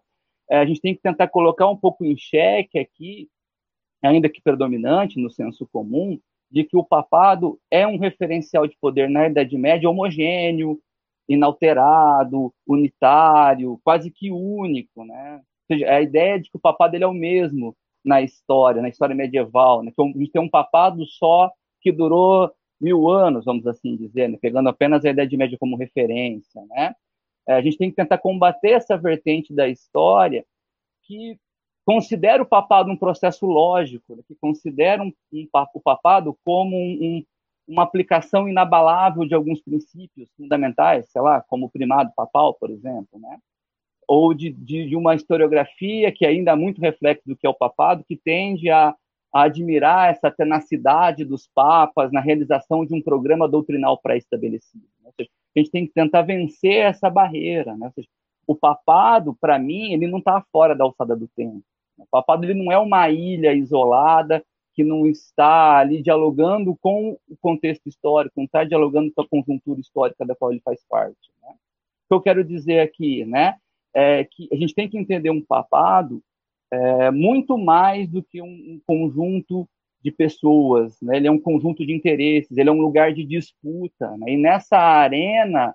é, 0.50 0.58
a 0.58 0.66
gente 0.66 0.82
tem 0.82 0.96
que 0.96 1.02
tentar 1.02 1.28
colocar 1.28 1.68
um 1.70 1.78
pouco 1.78 2.06
em 2.06 2.18
xeque 2.18 2.80
aqui, 2.80 3.30
ainda 4.02 4.30
que 4.30 4.42
predominante 4.42 5.20
no 5.20 5.30
senso 5.30 5.68
comum, 5.72 6.20
de 6.50 6.64
que 6.64 6.78
o 6.78 6.84
papado 6.84 7.60
é 7.70 7.86
um 7.86 7.98
referencial 7.98 8.68
de 8.68 8.78
poder 8.80 9.10
na 9.10 9.28
Idade 9.28 9.58
Média 9.58 9.90
homogêneo, 9.90 10.80
inalterado, 11.28 12.54
unitário, 12.66 13.80
quase 13.84 14.10
que 14.10 14.32
único, 14.32 15.04
né? 15.04 15.42
Ou 15.70 15.76
seja, 15.76 15.92
a 15.92 16.02
ideia 16.02 16.40
de 16.40 16.50
que 16.50 16.58
o 16.58 16.62
papado 16.62 16.96
ele 16.96 17.04
é 17.04 17.08
o 17.08 17.14
mesmo 17.14 17.76
na 18.04 18.22
história, 18.22 18.82
na 18.82 18.90
história 18.90 19.16
medieval, 19.16 19.84
né? 19.84 19.92
que 19.94 20.02
a 20.02 20.06
gente 20.06 20.32
tem 20.32 20.42
um 20.42 20.50
papado 20.50 21.06
só 21.06 21.52
que 21.82 21.92
durou 21.92 22.50
mil 22.80 23.10
anos, 23.10 23.44
vamos 23.44 23.68
assim 23.68 23.98
dizer, 23.98 24.30
né? 24.30 24.38
pegando 24.42 24.70
apenas 24.70 25.04
a 25.04 25.10
Idade 25.10 25.36
Média 25.36 25.58
como 25.60 25.76
referência, 25.76 26.64
né? 26.70 26.96
É, 27.48 27.54
a 27.54 27.62
gente 27.62 27.78
tem 27.78 27.90
que 27.90 27.96
tentar 27.96 28.18
combater 28.18 28.72
essa 28.72 28.98
vertente 28.98 29.54
da 29.54 29.68
história 29.68 30.46
que 31.04 31.40
considera 31.86 32.44
o 32.44 32.46
papado 32.46 32.92
um 32.92 32.98
processo 32.98 33.46
lógico, 33.46 34.16
né, 34.16 34.22
que 34.28 34.36
considera 34.36 35.02
um, 35.02 35.14
um, 35.32 35.48
o 35.74 35.80
papado 35.80 36.38
como 36.44 36.76
um, 36.76 37.24
uma 37.68 37.84
aplicação 37.84 38.48
inabalável 38.48 39.26
de 39.26 39.36
alguns 39.36 39.62
princípios 39.62 40.30
fundamentais, 40.38 41.10
sei 41.10 41.22
lá, 41.22 41.42
como 41.42 41.66
o 41.66 41.70
primado 41.70 42.12
papal, 42.16 42.54
por 42.54 42.70
exemplo, 42.70 43.20
né? 43.20 43.38
ou 44.08 44.34
de, 44.34 44.52
de, 44.52 44.88
de, 44.88 44.96
uma 44.96 45.14
historiografia 45.14 46.12
que 46.12 46.26
ainda 46.26 46.52
é 46.52 46.56
muito 46.56 46.80
reflexo 46.80 47.28
do 47.28 47.36
que 47.36 47.46
é 47.46 47.50
o 47.50 47.54
papado, 47.54 48.06
que 48.08 48.16
tende 48.16 48.70
a, 48.70 48.96
a 49.34 49.44
admirar 49.44 50.10
essa 50.10 50.32
tenacidade 50.32 51.26
dos 51.26 51.50
papas 51.54 52.12
na 52.12 52.22
realização 52.22 52.86
de 52.86 52.96
um 52.96 53.02
programa 53.02 53.50
doutrinal 53.50 53.98
pré-estabelecido. 53.98 54.86
Né? 55.04 55.12
a 55.20 55.60
gente 55.60 55.72
tem 55.72 55.86
que 55.86 55.94
tentar 55.94 56.22
vencer 56.22 56.86
essa 56.86 57.10
barreira. 57.10 57.76
Né? 57.76 57.92
Seja, 57.94 58.08
o 58.46 58.56
papado, 58.56 59.36
para 59.42 59.60
mim, 59.60 59.92
ele 59.92 60.08
não 60.08 60.20
está 60.20 60.42
fora 60.52 60.74
da 60.74 60.86
alçada 60.86 61.16
do 61.16 61.28
tempo. 61.28 61.62
O 61.98 62.06
papado 62.10 62.46
ele 62.46 62.54
não 62.54 62.72
é 62.72 62.78
uma 62.78 63.10
ilha 63.10 63.54
isolada 63.54 64.44
que 64.78 64.84
não 64.84 65.08
está 65.08 65.80
ali 65.80 66.04
dialogando 66.04 66.78
com 66.80 67.18
o 67.28 67.36
contexto 67.42 67.90
histórico, 67.90 68.36
não 68.38 68.46
está 68.46 68.64
dialogando 68.64 69.12
com 69.12 69.24
a 69.24 69.28
conjuntura 69.28 69.80
histórica 69.80 70.24
da 70.24 70.36
qual 70.36 70.52
ele 70.52 70.62
faz 70.64 70.86
parte. 70.88 71.32
Né? 71.42 71.50
O 71.50 72.08
que 72.08 72.14
eu 72.14 72.22
quero 72.22 72.44
dizer 72.44 72.82
aqui, 72.82 73.26
né, 73.26 73.56
é 73.92 74.24
que 74.24 74.48
a 74.52 74.56
gente 74.56 74.76
tem 74.76 74.88
que 74.88 74.96
entender 74.96 75.32
um 75.32 75.44
papado 75.44 76.22
é, 76.72 77.10
muito 77.10 77.58
mais 77.58 78.08
do 78.08 78.22
que 78.22 78.40
um, 78.40 78.46
um 78.46 78.80
conjunto 78.86 79.68
de 80.04 80.12
pessoas, 80.12 80.96
né? 81.02 81.18
ele 81.18 81.28
é 81.28 81.32
um 81.32 81.40
conjunto 81.40 81.84
de 81.84 81.92
interesses, 81.92 82.56
ele 82.56 82.70
é 82.70 82.72
um 82.72 82.80
lugar 82.80 83.12
de 83.12 83.26
disputa, 83.26 84.16
né? 84.18 84.34
e 84.34 84.38
nessa 84.38 84.78
arena 84.78 85.74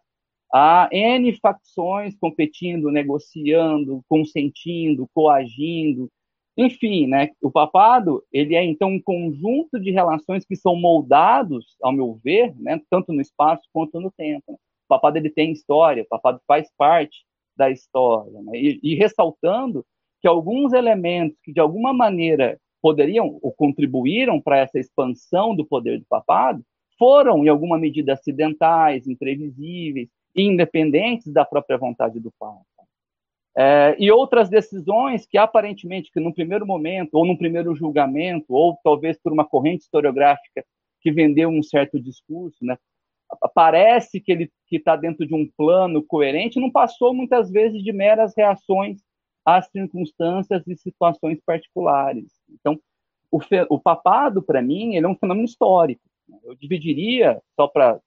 há 0.55 0.89
N 0.93 1.37
facções 1.41 2.15
competindo, 2.21 2.89
negociando, 2.89 4.01
consentindo, 4.09 5.09
coagindo, 5.13 6.09
enfim, 6.57 7.07
né, 7.07 7.31
o 7.41 7.51
papado, 7.51 8.23
ele 8.33 8.55
é 8.55 8.65
então 8.65 8.91
um 8.91 9.01
conjunto 9.01 9.81
de 9.81 9.91
relações 9.91 10.45
que 10.45 10.55
são 10.55 10.77
moldados, 10.77 11.77
ao 11.83 11.93
meu 11.93 12.21
ver, 12.23 12.55
né, 12.59 12.81
tanto 12.91 13.13
no 13.13 13.21
espaço 13.21 13.63
quanto 13.73 13.99
no 14.01 14.11
tempo. 14.11 14.53
O 14.55 14.89
papado 14.89 15.17
ele 15.17 15.31
tem 15.31 15.53
história, 15.53 16.03
o 16.03 16.09
papado 16.09 16.41
faz 16.47 16.71
parte 16.77 17.25
da 17.57 17.71
história, 17.71 18.41
né, 18.43 18.53
e, 18.55 18.81
e 18.83 18.95
ressaltando 18.95 19.85
que 20.21 20.29
alguns 20.29 20.73
elementos 20.73 21.39
que 21.43 21.53
de 21.53 21.61
alguma 21.61 21.93
maneira 21.93 22.59
poderiam 22.83 23.39
ou 23.41 23.53
contribuíram 23.53 24.41
para 24.41 24.59
essa 24.59 24.79
expansão 24.79 25.55
do 25.55 25.65
poder 25.65 26.01
do 26.01 26.07
papado 26.07 26.63
foram 26.99 27.45
em 27.45 27.49
alguma 27.49 27.79
medida 27.79 28.13
acidentais, 28.13 29.07
imprevisíveis, 29.07 30.09
independentes 30.37 31.33
da 31.33 31.45
própria 31.45 31.79
vontade 31.79 32.21
do 32.21 32.33
Papa. 32.39 32.63
É, 33.57 33.95
e 33.99 34.11
outras 34.11 34.49
decisões 34.49 35.27
que 35.27 35.37
aparentemente, 35.37 36.11
que 36.11 36.21
no 36.21 36.35
primeiro 36.35 36.67
momento, 36.67 37.15
ou 37.15 37.27
no 37.27 37.37
primeiro 37.37 37.75
julgamento, 37.75 38.47
ou 38.49 38.79
talvez 38.83 39.19
por 39.19 39.33
uma 39.33 39.45
corrente 39.45 39.83
historiográfica 39.83 40.65
que 41.01 41.13
vendeu 41.13 41.51
um 41.51 41.63
certo 41.63 42.01
discurso, 42.01 42.65
né, 42.65 42.79
parece 43.55 44.21
que 44.21 44.33
ele 44.33 44.51
está 44.71 44.97
dentro 44.97 45.27
de 45.27 45.35
um 45.35 45.49
plano 45.57 46.03
coerente, 46.03 46.61
não 46.61 46.71
passou 46.71 47.13
muitas 47.13 47.51
vezes 47.51 47.83
de 47.83 47.93
meras 47.93 48.33
reações 48.37 49.01
às 49.45 49.67
circunstâncias 49.71 50.67
e 50.67 50.77
situações 50.77 51.39
particulares. 51.45 52.33
Então, 52.49 52.79
o, 53.31 53.41
o 53.71 53.79
papado, 53.79 54.43
para 54.43 54.63
mim, 54.63 54.95
ele 54.95 55.07
é 55.07 55.09
um 55.09 55.17
fenômeno 55.17 55.45
histórico. 55.45 56.03
Eu 56.45 56.55
dividiria, 56.55 57.41
só 57.55 57.67
para. 57.67 58.01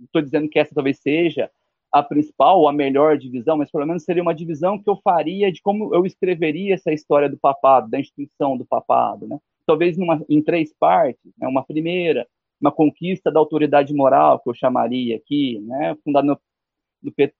Estou 0.00 0.22
dizendo 0.22 0.48
que 0.48 0.58
essa 0.58 0.74
talvez 0.74 1.00
seja 1.00 1.50
a 1.92 2.02
principal 2.02 2.68
a 2.68 2.72
melhor 2.72 3.16
divisão, 3.16 3.56
mas 3.56 3.70
pelo 3.70 3.86
menos 3.86 4.04
seria 4.04 4.22
uma 4.22 4.34
divisão 4.34 4.78
que 4.78 4.88
eu 4.88 4.96
faria 4.96 5.50
de 5.50 5.62
como 5.62 5.94
eu 5.94 6.04
escreveria 6.04 6.74
essa 6.74 6.92
história 6.92 7.28
do 7.28 7.38
papado, 7.38 7.88
da 7.90 7.98
instituição 7.98 8.56
do 8.56 8.64
papado, 8.64 9.26
né? 9.26 9.38
Talvez 9.66 9.96
numa, 9.96 10.22
em 10.28 10.42
três 10.42 10.72
partes, 10.78 11.32
né? 11.38 11.48
Uma 11.48 11.64
primeira, 11.64 12.26
uma 12.60 12.72
conquista 12.72 13.30
da 13.30 13.40
autoridade 13.40 13.94
moral, 13.94 14.38
que 14.40 14.48
eu 14.48 14.54
chamaria 14.54 15.16
aqui, 15.16 15.60
né? 15.60 15.96
Fundada 16.04 16.26
no, 16.26 16.38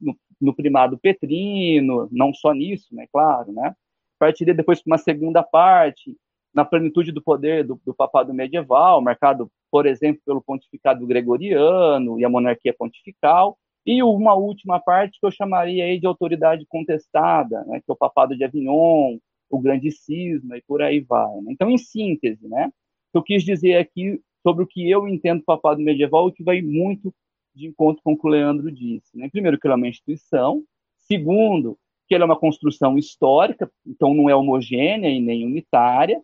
no, 0.01 0.17
no 0.41 0.55
primado 0.55 0.99
petrino, 0.99 2.09
não 2.11 2.33
só 2.33 2.53
nisso, 2.53 2.95
né? 2.95 3.07
Claro, 3.13 3.53
né? 3.53 3.75
Partiria 4.19 4.55
depois 4.55 4.83
para 4.83 4.91
uma 4.93 4.99
segunda 4.99 5.43
parte, 5.43 6.17
na 6.55 6.65
plenitude 6.65 7.13
do 7.13 7.23
poder 7.23 7.65
do, 7.65 7.81
do 7.85 7.95
papado 7.95 8.33
medieval, 8.33 9.01
marcado, 9.01 9.51
por 9.71 9.87
exemplo, 9.87 10.23
pelo 10.25 10.43
pontificado 10.43 11.07
gregoriano 11.07 12.19
e 12.19 12.25
a 12.25 12.29
monarquia 12.29 12.75
pontifical, 12.77 13.59
e 13.89 14.03
uma 14.03 14.35
última 14.35 14.79
parte 14.79 15.19
que 15.19 15.25
eu 15.25 15.31
chamaria 15.31 15.83
aí 15.83 15.99
de 15.99 16.07
autoridade 16.07 16.67
contestada, 16.67 17.65
né, 17.65 17.81
que 17.81 17.91
é 17.91 17.93
o 17.95 17.97
papado 17.97 18.37
de 18.37 18.45
Avignon, 18.45 19.17
o 19.49 19.59
grande 19.59 19.91
cisma 19.91 20.59
e 20.59 20.63
por 20.63 20.83
aí 20.83 21.01
vai. 21.01 21.41
Né? 21.41 21.53
Então, 21.53 21.71
em 21.71 21.79
síntese, 21.79 22.47
né, 22.47 22.71
eu 23.15 23.23
quis 23.23 23.43
dizer 23.43 23.79
aqui 23.79 24.21
sobre 24.43 24.63
o 24.63 24.67
que 24.67 24.91
eu 24.91 25.09
entendo 25.09 25.39
do 25.39 25.47
papado 25.47 25.81
medieval 25.81 26.29
e 26.29 26.33
que 26.33 26.45
vai 26.45 26.61
muito 26.61 27.15
de 27.55 27.67
encontro 27.67 28.03
com 28.05 28.13
o 28.13 28.19
que 28.19 28.27
o 28.27 28.31
Leandro 28.31 28.71
disse. 28.71 29.17
Né? 29.17 29.31
Primeiro, 29.31 29.59
que 29.59 29.67
ele 29.67 29.73
é 29.73 29.77
uma 29.77 29.89
instituição. 29.89 30.63
Segundo, 30.99 31.79
que 32.07 32.15
ele 32.15 32.23
é 32.23 32.27
uma 32.27 32.39
construção 32.39 32.99
histórica, 32.99 33.73
então 33.87 34.13
não 34.13 34.29
é 34.29 34.37
homogênea 34.37 35.09
e 35.09 35.19
nem 35.19 35.47
unitária. 35.47 36.23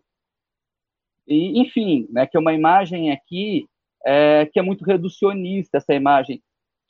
E, 1.27 1.59
enfim, 1.59 2.07
né, 2.11 2.27
que 2.27 2.37
é 2.37 2.39
uma 2.39 2.53
imagem 2.53 3.11
aqui 3.11 3.67
é, 4.05 4.45
que 4.45 4.59
é 4.59 4.61
muito 4.61 4.85
reducionista, 4.85 5.77
essa 5.77 5.95
imagem 5.95 6.43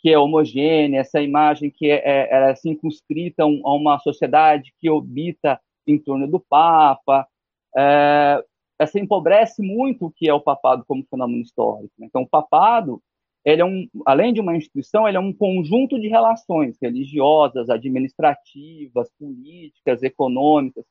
que 0.06 0.12
é 0.12 0.20
homogênea, 0.20 1.00
essa 1.00 1.20
imagem 1.20 1.72
que 1.72 1.90
é, 1.90 1.96
é, 2.06 2.52
é 2.52 2.56
circunscrita 2.56 3.42
a 3.42 3.74
uma 3.74 3.98
sociedade 3.98 4.72
que 4.80 4.88
obita 4.88 5.60
em 5.88 5.98
torno 5.98 6.28
do 6.28 6.40
Papa, 6.40 7.28
é, 7.76 8.46
essa 8.78 9.00
empobrece 9.00 9.64
muito 9.64 10.06
o 10.06 10.12
que 10.12 10.30
é 10.30 10.34
o 10.34 10.40
papado 10.40 10.86
como 10.88 11.04
fenômeno 11.10 11.42
histórico. 11.42 11.92
Né? 11.98 12.06
Então, 12.06 12.22
o 12.22 12.30
papado, 12.30 13.02
ele 13.44 13.64
é 13.64 13.66
um, 13.66 13.88
além 14.06 14.32
de 14.32 14.40
uma 14.40 14.56
instituição, 14.56 15.08
ele 15.08 15.18
é 15.18 15.20
um 15.20 15.34
conjunto 15.34 16.00
de 16.00 16.08
relações 16.08 16.78
religiosas, 16.80 17.68
administrativas, 17.68 19.10
políticas, 19.18 20.04
econômicas, 20.04 20.86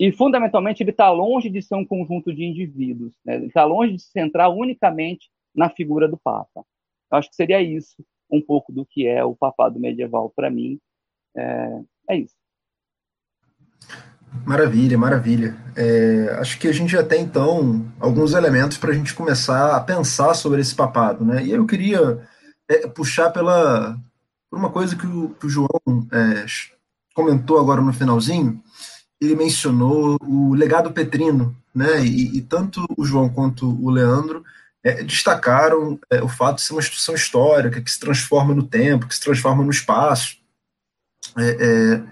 e 0.00 0.10
fundamentalmente 0.10 0.82
ele 0.82 0.90
está 0.90 1.12
longe 1.12 1.48
de 1.48 1.62
ser 1.62 1.76
um 1.76 1.86
conjunto 1.86 2.34
de 2.34 2.42
indivíduos, 2.42 3.14
né? 3.24 3.36
ele 3.36 3.46
está 3.46 3.64
longe 3.64 3.92
de 3.92 4.02
se 4.02 4.10
centrar 4.10 4.50
unicamente 4.50 5.30
na 5.54 5.70
figura 5.70 6.08
do 6.08 6.18
Papa. 6.18 6.64
Eu 7.08 7.18
acho 7.18 7.28
que 7.28 7.36
seria 7.36 7.62
isso 7.62 8.04
um 8.32 8.40
pouco 8.40 8.72
do 8.72 8.86
que 8.86 9.06
é 9.06 9.22
o 9.24 9.36
papado 9.36 9.78
medieval 9.78 10.32
para 10.34 10.50
mim. 10.50 10.80
É, 11.36 11.80
é, 12.10 12.16
isso. 12.16 12.34
Maravilha, 14.46 14.96
maravilha. 14.96 15.56
É, 15.76 16.36
acho 16.38 16.58
que 16.58 16.66
a 16.66 16.72
gente 16.72 16.90
já 16.90 17.04
tem, 17.04 17.22
então, 17.22 17.86
alguns 18.00 18.32
elementos 18.32 18.78
para 18.78 18.90
a 18.90 18.94
gente 18.94 19.14
começar 19.14 19.76
a 19.76 19.80
pensar 19.80 20.32
sobre 20.34 20.60
esse 20.62 20.74
papado. 20.74 21.24
Né? 21.24 21.44
E 21.44 21.50
eu 21.50 21.66
queria 21.66 22.26
é, 22.68 22.88
puxar 22.88 23.30
pela, 23.30 23.98
por 24.50 24.58
uma 24.58 24.70
coisa 24.70 24.96
que 24.96 25.06
o, 25.06 25.30
que 25.38 25.46
o 25.46 25.50
João 25.50 25.68
é, 26.10 26.46
comentou 27.14 27.60
agora 27.60 27.82
no 27.82 27.92
finalzinho. 27.92 28.62
Ele 29.20 29.36
mencionou 29.36 30.16
o 30.22 30.54
legado 30.54 30.90
petrino, 30.90 31.54
né? 31.72 32.04
E, 32.04 32.38
e 32.38 32.42
tanto 32.42 32.84
o 32.96 33.04
João 33.04 33.28
quanto 33.28 33.68
o 33.80 33.88
Leandro 33.88 34.42
é, 34.84 35.02
destacaram 35.02 35.98
é, 36.10 36.22
o 36.22 36.28
fato 36.28 36.56
de 36.56 36.62
ser 36.62 36.72
uma 36.72 36.80
instituição 36.80 37.14
histórica 37.14 37.80
que 37.80 37.90
se 37.90 38.00
transforma 38.00 38.54
no 38.54 38.62
tempo, 38.62 39.06
que 39.06 39.14
se 39.14 39.20
transforma 39.20 39.62
no 39.62 39.70
espaço. 39.70 40.36
É, 41.38 41.50
é 41.50 42.02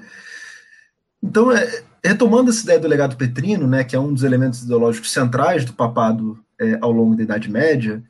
então, 1.23 1.53
é, 1.53 1.83
retomando 2.03 2.51
essa 2.51 2.63
ideia 2.63 2.79
do 2.79 2.89
legado 2.89 3.17
petrino, 3.17 3.67
né, 3.67 3.85
que 3.85 3.95
é 3.95 4.01
um 4.01 4.13
dos 4.13 4.23
elementos 4.23 4.63
ideológicos 4.63 5.13
centrais 5.13 5.65
do 5.65 5.75
papado 5.75 6.43
é, 6.59 6.79
ao 6.81 6.91
longo 6.91 7.15
da 7.15 7.23
Idade 7.23 7.51
Média, 7.51 8.03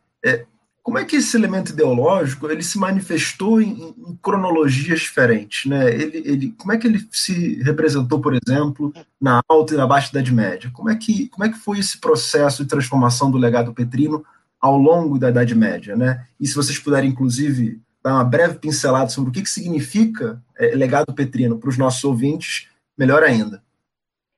como 0.83 0.99
é 0.99 1.05
que 1.05 1.17
esse 1.17 1.37
elemento 1.37 1.73
ideológico 1.73 2.51
ele 2.51 2.63
se 2.63 2.79
manifestou 2.79 3.61
em, 3.61 3.95
em 3.97 4.19
cronologias 4.21 5.01
diferentes, 5.01 5.67
né? 5.71 5.89
Ele, 5.93 6.23
ele, 6.25 6.55
como 6.59 6.73
é 6.73 6.79
que 6.79 6.87
ele 6.87 7.07
se 7.13 7.63
representou, 7.63 8.21
por 8.21 8.35
exemplo, 8.35 8.93
na 9.21 9.43
alta 9.49 9.75
e 9.75 9.77
na 9.77 9.87
baixa 9.87 10.11
Idade 10.11 10.33
Média? 10.33 10.71
Como 10.73 10.91
é 10.91 10.97
que, 10.97 11.29
como 11.29 11.45
é 11.45 11.49
que 11.49 11.59
foi 11.59 11.79
esse 11.79 11.99
processo 11.99 12.63
de 12.65 12.69
transformação 12.69 13.31
do 13.31 13.39
legado 13.39 13.75
petrino 13.75 14.25
ao 14.61 14.77
longo 14.77 15.19
da 15.19 15.31
Idade 15.31 15.55
Média, 15.55 15.97
né? 15.97 16.27
E 16.39 16.47
se 16.47 16.55
vocês 16.55 16.79
puderem, 16.79 17.11
inclusive, 17.11 17.81
dar 18.03 18.15
uma 18.15 18.25
breve 18.25 18.59
pincelada 18.59 19.09
sobre 19.09 19.31
o 19.31 19.33
que, 19.33 19.43
que 19.43 19.49
significa 19.49 20.43
é, 20.59 20.75
legado 20.75 21.15
petrino 21.15 21.59
para 21.59 21.69
os 21.69 21.79
nossos 21.79 22.03
ouvintes, 22.05 22.69
melhor 22.97 23.23
ainda. 23.23 23.63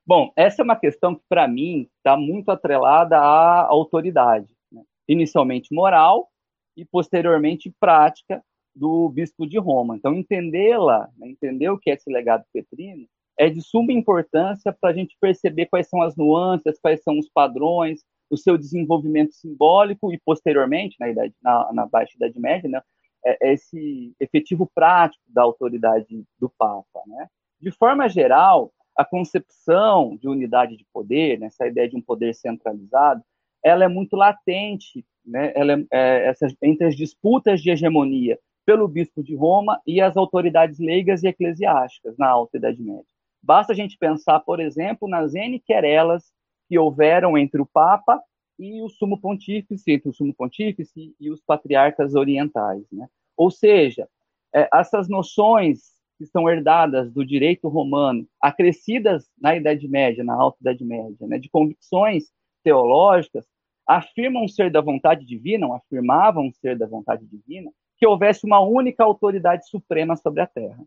Bom, 0.06 0.32
essa 0.36 0.62
é 0.62 0.64
uma 0.64 0.76
questão 0.76 1.14
que, 1.14 1.22
para 1.28 1.46
mim, 1.46 1.88
está 1.96 2.16
muito 2.16 2.50
atrelada 2.50 3.18
à 3.18 3.66
autoridade. 3.66 4.48
Né? 4.70 4.82
Inicialmente 5.08 5.72
moral 5.72 6.28
e, 6.76 6.84
posteriormente, 6.84 7.72
prática 7.78 8.42
do 8.74 9.08
bispo 9.08 9.46
de 9.46 9.58
Roma. 9.58 9.96
Então, 9.96 10.14
entendê-la, 10.14 11.08
né, 11.16 11.28
entender 11.28 11.68
o 11.68 11.78
que 11.78 11.90
é 11.90 11.94
esse 11.94 12.10
legado 12.10 12.44
petrino, 12.52 13.06
é 13.38 13.48
de 13.48 13.62
suma 13.62 13.92
importância 13.92 14.72
para 14.72 14.90
a 14.90 14.92
gente 14.92 15.16
perceber 15.20 15.66
quais 15.66 15.88
são 15.88 16.02
as 16.02 16.16
nuances, 16.16 16.78
quais 16.80 17.02
são 17.02 17.18
os 17.18 17.28
padrões, 17.28 18.00
o 18.32 18.36
seu 18.36 18.56
desenvolvimento 18.56 19.32
simbólico 19.34 20.12
e 20.12 20.18
posteriormente, 20.18 20.96
na, 20.98 21.10
idade, 21.10 21.34
na, 21.42 21.72
na 21.72 21.86
Baixa 21.86 22.16
Idade 22.16 22.40
Média, 22.40 22.68
né, 22.68 22.80
é, 23.24 23.48
é 23.48 23.52
esse 23.52 24.14
efetivo 24.18 24.68
prático 24.74 25.22
da 25.28 25.42
autoridade 25.42 26.24
do 26.40 26.48
Papa. 26.48 27.00
Né? 27.06 27.28
De 27.60 27.70
forma 27.70 28.08
geral, 28.08 28.72
a 28.96 29.04
concepção 29.04 30.16
de 30.16 30.28
unidade 30.28 30.76
de 30.76 30.86
poder, 30.92 31.38
né, 31.38 31.46
essa 31.46 31.66
ideia 31.66 31.88
de 31.88 31.96
um 31.96 32.02
poder 32.02 32.34
centralizado, 32.34 33.22
ela 33.62 33.84
é 33.84 33.88
muito 33.88 34.16
latente 34.16 35.04
né, 35.24 35.52
ela 35.54 35.72
é, 35.74 35.86
é, 35.92 36.28
essas, 36.28 36.54
entre 36.62 36.86
as 36.86 36.96
disputas 36.96 37.60
de 37.60 37.70
hegemonia 37.70 38.38
pelo 38.64 38.88
bispo 38.88 39.22
de 39.22 39.34
Roma 39.34 39.80
e 39.86 40.00
as 40.00 40.16
autoridades 40.16 40.78
leigas 40.78 41.22
e 41.22 41.28
eclesiásticas 41.28 42.16
na 42.16 42.28
Alta 42.28 42.56
Idade 42.56 42.82
Média. 42.82 43.04
Basta 43.42 43.72
a 43.72 43.76
gente 43.76 43.98
pensar, 43.98 44.40
por 44.40 44.60
exemplo, 44.60 45.08
nas 45.08 45.34
N 45.34 45.58
querelas 45.58 46.32
que 46.72 46.78
houveram 46.78 47.36
entre 47.36 47.60
o 47.60 47.66
Papa 47.66 48.18
e 48.58 48.80
o 48.80 48.88
Sumo 48.88 49.20
Pontífice, 49.20 49.92
entre 49.92 50.08
o 50.08 50.12
Sumo 50.14 50.32
Pontífice 50.32 51.14
e 51.20 51.30
os 51.30 51.42
patriarcas 51.42 52.14
orientais. 52.14 52.82
Né? 52.90 53.06
Ou 53.36 53.50
seja, 53.50 54.08
é, 54.54 54.70
essas 54.72 55.06
noções 55.06 55.92
que 56.16 56.24
são 56.24 56.48
herdadas 56.48 57.12
do 57.12 57.26
direito 57.26 57.68
romano, 57.68 58.26
acrescidas 58.40 59.28
na 59.38 59.54
Idade 59.54 59.86
Média, 59.86 60.24
na 60.24 60.32
Alta 60.32 60.56
Idade 60.62 60.82
Média, 60.82 61.26
né, 61.26 61.38
de 61.38 61.50
convicções 61.50 62.32
teológicas, 62.64 63.44
afirmam 63.86 64.48
ser 64.48 64.70
da 64.70 64.80
vontade 64.80 65.26
divina, 65.26 65.66
ou 65.66 65.74
afirmavam 65.74 66.50
ser 66.52 66.78
da 66.78 66.86
vontade 66.86 67.26
divina, 67.26 67.70
que 67.98 68.06
houvesse 68.06 68.46
uma 68.46 68.60
única 68.60 69.04
autoridade 69.04 69.68
suprema 69.68 70.16
sobre 70.16 70.40
a 70.40 70.46
terra. 70.46 70.82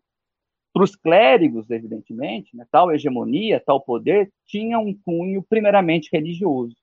Para 0.75 0.83
os 0.83 0.93
clérigos, 0.93 1.69
evidentemente, 1.69 2.53
né, 2.53 2.67
tal 2.69 2.91
hegemonia, 2.91 3.63
tal 3.65 3.79
poder, 3.79 4.29
tinha 4.45 4.77
um 4.77 4.93
cunho 4.93 5.41
primeiramente 5.41 6.09
religioso. 6.11 6.75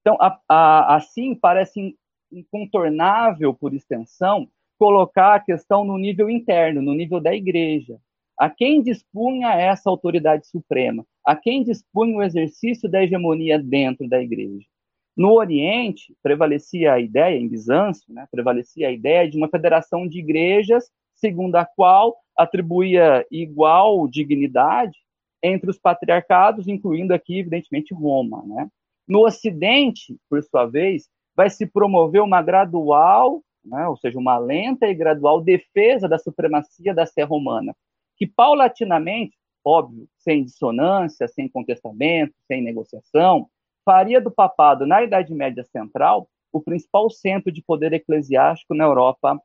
Então, 0.00 0.16
a, 0.18 0.40
a, 0.48 0.96
assim, 0.96 1.34
parece 1.34 1.94
incontornável, 2.32 3.52
por 3.52 3.74
extensão, 3.74 4.48
colocar 4.78 5.34
a 5.34 5.40
questão 5.40 5.84
no 5.84 5.98
nível 5.98 6.30
interno, 6.30 6.80
no 6.80 6.94
nível 6.94 7.20
da 7.20 7.34
igreja. 7.34 8.00
A 8.38 8.48
quem 8.48 8.80
dispunha 8.80 9.52
essa 9.52 9.90
autoridade 9.90 10.46
suprema? 10.46 11.04
A 11.22 11.36
quem 11.36 11.62
dispunha 11.62 12.16
o 12.16 12.22
exercício 12.22 12.88
da 12.88 13.02
hegemonia 13.02 13.58
dentro 13.58 14.08
da 14.08 14.22
igreja? 14.22 14.66
No 15.14 15.34
Oriente, 15.34 16.16
prevalecia 16.22 16.94
a 16.94 16.98
ideia, 16.98 17.36
em 17.36 17.46
Bizâncio, 17.46 18.10
né, 18.10 18.26
prevalecia 18.30 18.88
a 18.88 18.90
ideia 18.90 19.28
de 19.28 19.36
uma 19.36 19.50
federação 19.50 20.08
de 20.08 20.18
igrejas, 20.18 20.90
segundo 21.20 21.56
a 21.56 21.64
qual 21.64 22.16
atribuía 22.36 23.26
igual 23.30 24.06
dignidade 24.08 24.96
entre 25.42 25.70
os 25.70 25.78
patriarcados, 25.78 26.68
incluindo 26.68 27.12
aqui, 27.12 27.38
evidentemente, 27.38 27.94
Roma. 27.94 28.42
Né? 28.46 28.68
No 29.06 29.24
Ocidente, 29.24 30.18
por 30.28 30.42
sua 30.42 30.66
vez, 30.66 31.08
vai 31.36 31.48
se 31.50 31.66
promover 31.66 32.22
uma 32.22 32.42
gradual, 32.42 33.42
né, 33.64 33.86
ou 33.86 33.96
seja, 33.96 34.18
uma 34.18 34.38
lenta 34.38 34.86
e 34.86 34.94
gradual 34.94 35.40
defesa 35.40 36.08
da 36.08 36.18
supremacia 36.18 36.92
da 36.92 37.06
Sé 37.06 37.22
romana, 37.22 37.76
que 38.16 38.26
paulatinamente, 38.26 39.36
óbvio, 39.64 40.08
sem 40.16 40.44
dissonância, 40.44 41.28
sem 41.28 41.48
contestamento, 41.48 42.34
sem 42.46 42.60
negociação, 42.60 43.48
faria 43.84 44.20
do 44.20 44.30
papado, 44.30 44.84
na 44.84 45.02
Idade 45.02 45.32
Média 45.32 45.64
Central, 45.64 46.28
o 46.52 46.60
principal 46.60 47.08
centro 47.08 47.52
de 47.52 47.62
poder 47.62 47.92
eclesiástico 47.92 48.74
na 48.74 48.84
Europa 48.84 49.40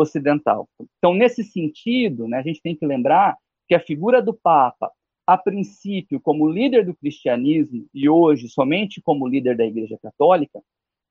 Ocidental. 0.00 0.68
Então, 0.98 1.12
nesse 1.12 1.42
sentido, 1.42 2.28
né, 2.28 2.38
a 2.38 2.42
gente 2.42 2.62
tem 2.62 2.74
que 2.76 2.86
lembrar 2.86 3.36
que 3.66 3.74
a 3.74 3.80
figura 3.80 4.22
do 4.22 4.32
Papa, 4.32 4.90
a 5.26 5.36
princípio 5.36 6.20
como 6.20 6.48
líder 6.48 6.86
do 6.86 6.94
cristianismo 6.94 7.86
e 7.92 8.08
hoje 8.08 8.48
somente 8.48 9.00
como 9.02 9.26
líder 9.26 9.56
da 9.56 9.66
Igreja 9.66 9.98
Católica, 10.00 10.60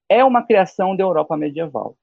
é 0.10 0.24
uma 0.24 0.42
criação 0.42 0.96
da 0.96 1.04
Europa 1.04 1.36
medieval. 1.36 1.96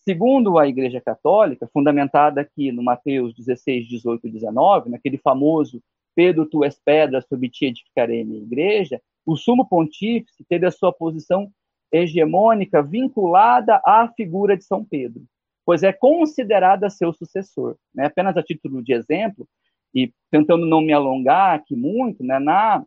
Segundo 0.00 0.58
a 0.58 0.66
Igreja 0.66 1.00
Católica, 1.00 1.68
fundamentada 1.72 2.40
aqui 2.40 2.72
no 2.72 2.82
Mateus 2.82 3.34
16, 3.34 3.86
18 3.88 4.26
e 4.28 4.30
19, 4.30 4.90
naquele 4.90 5.18
famoso 5.18 5.82
Pedro, 6.14 6.46
tu 6.46 6.64
és 6.64 6.76
pedra, 6.84 7.20
sobre 7.20 7.48
ti 7.48 7.66
edificarei 7.66 8.24
minha 8.24 8.42
igreja, 8.42 9.00
o 9.24 9.36
sumo 9.36 9.68
pontífice 9.68 10.44
teve 10.48 10.66
a 10.66 10.70
sua 10.70 10.92
posição 10.92 11.48
hegemônica 11.92 12.82
vinculada 12.82 13.80
à 13.86 14.08
figura 14.16 14.56
de 14.56 14.64
São 14.64 14.84
Pedro, 14.84 15.22
pois 15.68 15.82
é 15.82 15.92
considerada 15.92 16.88
seu 16.88 17.12
sucessor. 17.12 17.76
Né? 17.94 18.06
Apenas 18.06 18.34
a 18.38 18.42
título 18.42 18.82
de 18.82 18.94
exemplo, 18.94 19.46
e 19.94 20.10
tentando 20.30 20.64
não 20.64 20.80
me 20.80 20.94
alongar 20.94 21.56
aqui 21.56 21.76
muito, 21.76 22.24
né? 22.24 22.38
na, 22.38 22.82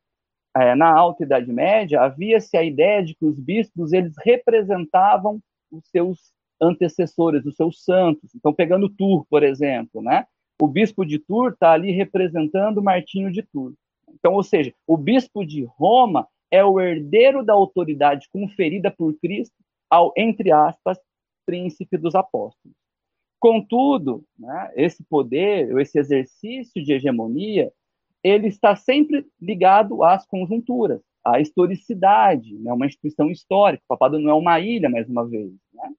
é, 0.58 0.74
na 0.74 0.92
Alta 0.92 1.24
Idade 1.24 1.54
Média 1.54 2.02
havia-se 2.02 2.58
a 2.58 2.64
ideia 2.64 3.06
de 3.06 3.14
que 3.14 3.24
os 3.24 3.40
bispos 3.40 3.94
eles 3.94 4.16
representavam 4.26 5.40
os 5.72 5.88
seus 5.92 6.34
antecessores, 6.60 7.46
os 7.46 7.56
seus 7.56 7.84
santos. 7.84 8.34
Então, 8.34 8.52
pegando 8.52 8.90
Tours, 8.90 9.28
por 9.30 9.44
exemplo, 9.44 10.02
né? 10.02 10.26
o 10.60 10.68
bispo 10.68 11.06
de 11.06 11.20
Tours 11.20 11.54
está 11.54 11.74
ali 11.74 11.92
representando 11.92 12.82
Martinho 12.82 13.32
de 13.32 13.44
Tours. 13.44 13.76
Então, 14.10 14.34
ou 14.34 14.42
seja, 14.42 14.74
o 14.88 14.98
bispo 14.98 15.46
de 15.46 15.66
Roma 15.66 16.28
é 16.50 16.66
o 16.66 16.82
herdeiro 16.82 17.46
da 17.46 17.54
autoridade 17.54 18.28
conferida 18.34 18.90
por 18.90 19.14
Cristo 19.20 19.54
ao, 19.88 20.12
entre 20.18 20.52
aspas, 20.52 20.98
príncipe 21.46 21.98
dos 21.98 22.16
apóstolos. 22.16 22.76
Contudo, 23.40 24.24
né, 24.38 24.72
esse 24.76 25.04
poder, 25.04 25.76
esse 25.80 25.98
exercício 25.98 26.84
de 26.84 26.94
hegemonia, 26.94 27.72
ele 28.24 28.48
está 28.48 28.76
sempre 28.76 29.26
ligado 29.42 30.04
às 30.04 30.26
conjunturas, 30.28 31.02
à 31.26 31.40
historicidade, 31.40 32.54
né, 32.60 32.72
uma 32.72 32.86
instituição 32.86 33.32
histórica. 33.32 33.84
O 33.86 33.88
papado 33.88 34.20
não 34.20 34.30
é 34.30 34.34
uma 34.34 34.60
ilha, 34.60 34.90
mais 34.90 35.10
uma 35.10 35.28
vez. 35.28 35.52
Né? 35.74 35.90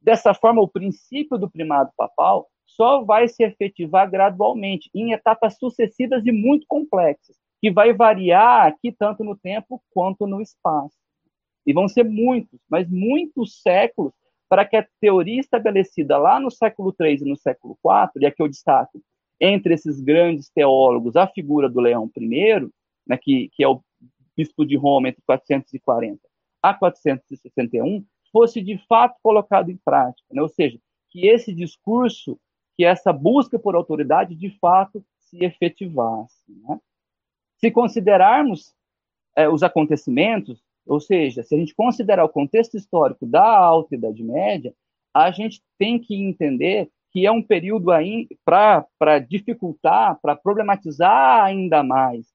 Dessa 0.00 0.32
forma, 0.32 0.62
o 0.62 0.68
princípio 0.68 1.36
do 1.36 1.50
primado 1.50 1.90
papal 1.96 2.48
só 2.64 3.02
vai 3.02 3.28
se 3.28 3.42
efetivar 3.42 4.10
gradualmente, 4.10 4.90
em 4.94 5.12
etapas 5.12 5.58
sucessivas 5.58 6.24
e 6.24 6.32
muito 6.32 6.66
complexas 6.66 7.36
que 7.60 7.70
vai 7.70 7.92
variar 7.92 8.66
aqui 8.66 8.92
tanto 8.92 9.24
no 9.24 9.36
tempo 9.36 9.82
quanto 9.90 10.26
no 10.26 10.40
espaço. 10.40 10.96
E 11.66 11.72
vão 11.72 11.88
ser 11.88 12.04
muitos, 12.04 12.58
mas 12.68 12.88
muitos 12.88 13.60
séculos 13.60 14.12
para 14.48 14.64
que 14.64 14.76
a 14.76 14.86
teoria 15.00 15.40
estabelecida 15.40 16.16
lá 16.16 16.40
no 16.40 16.50
século 16.50 16.94
III 16.98 17.18
e 17.20 17.28
no 17.28 17.36
século 17.36 17.78
IV, 17.84 18.22
e 18.22 18.26
aqui 18.26 18.42
eu 18.42 18.48
destaco 18.48 19.00
entre 19.40 19.74
esses 19.74 20.00
grandes 20.00 20.50
teólogos 20.50 21.16
a 21.16 21.26
figura 21.26 21.68
do 21.68 21.80
Leão 21.80 22.10
I, 22.16 22.68
né, 23.06 23.16
que, 23.20 23.50
que 23.52 23.62
é 23.62 23.68
o 23.68 23.82
bispo 24.36 24.64
de 24.64 24.76
Roma 24.76 25.08
entre 25.08 25.22
440 25.26 26.20
a 26.62 26.74
461, 26.74 28.04
fosse 28.32 28.60
de 28.60 28.78
fato 28.86 29.16
colocado 29.22 29.70
em 29.70 29.76
prática, 29.76 30.26
né? 30.30 30.42
ou 30.42 30.48
seja, 30.48 30.78
que 31.10 31.26
esse 31.26 31.54
discurso, 31.54 32.38
que 32.76 32.84
essa 32.84 33.12
busca 33.12 33.58
por 33.58 33.74
autoridade 33.74 34.34
de 34.34 34.50
fato 34.58 35.04
se 35.18 35.44
efetivasse. 35.44 36.44
Né? 36.48 36.78
Se 37.58 37.70
considerarmos 37.70 38.74
é, 39.36 39.48
os 39.48 39.62
acontecimentos, 39.62 40.62
ou 40.88 41.00
seja, 41.00 41.42
se 41.42 41.54
a 41.54 41.58
gente 41.58 41.74
considerar 41.74 42.24
o 42.24 42.28
contexto 42.28 42.76
histórico 42.76 43.26
da 43.26 43.46
Alta 43.46 43.94
Idade 43.94 44.22
Média, 44.22 44.74
a 45.14 45.30
gente 45.30 45.62
tem 45.78 45.98
que 45.98 46.14
entender 46.14 46.88
que 47.10 47.26
é 47.26 47.32
um 47.32 47.42
período 47.42 47.86
para 48.44 49.18
dificultar, 49.18 50.18
para 50.20 50.36
problematizar 50.36 51.44
ainda 51.44 51.82
mais 51.82 52.26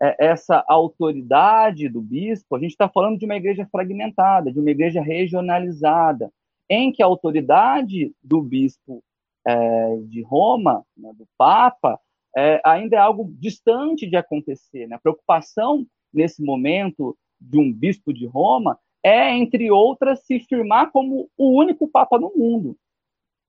é, 0.00 0.26
essa 0.26 0.64
autoridade 0.68 1.88
do 1.88 2.00
bispo. 2.00 2.56
A 2.56 2.58
gente 2.58 2.70
está 2.70 2.88
falando 2.88 3.18
de 3.18 3.24
uma 3.24 3.36
igreja 3.36 3.66
fragmentada, 3.70 4.52
de 4.52 4.60
uma 4.60 4.70
igreja 4.70 5.00
regionalizada, 5.00 6.30
em 6.68 6.92
que 6.92 7.02
a 7.02 7.06
autoridade 7.06 8.12
do 8.22 8.42
bispo 8.42 9.02
é, 9.46 9.96
de 10.02 10.22
Roma, 10.22 10.84
né, 10.96 11.10
do 11.16 11.26
Papa, 11.36 11.98
é, 12.36 12.60
ainda 12.64 12.96
é 12.96 13.00
algo 13.00 13.32
distante 13.38 14.06
de 14.06 14.16
acontecer. 14.16 14.86
Né? 14.86 14.96
A 14.96 15.00
preocupação 15.00 15.86
nesse 16.12 16.42
momento 16.42 17.16
de 17.40 17.58
um 17.58 17.72
bispo 17.72 18.12
de 18.12 18.26
Roma 18.26 18.78
é, 19.02 19.36
entre 19.36 19.70
outras, 19.70 20.24
se 20.24 20.40
firmar 20.40 20.90
como 20.90 21.30
o 21.36 21.52
único 21.52 21.88
papa 21.88 22.18
no 22.18 22.32
mundo. 22.34 22.76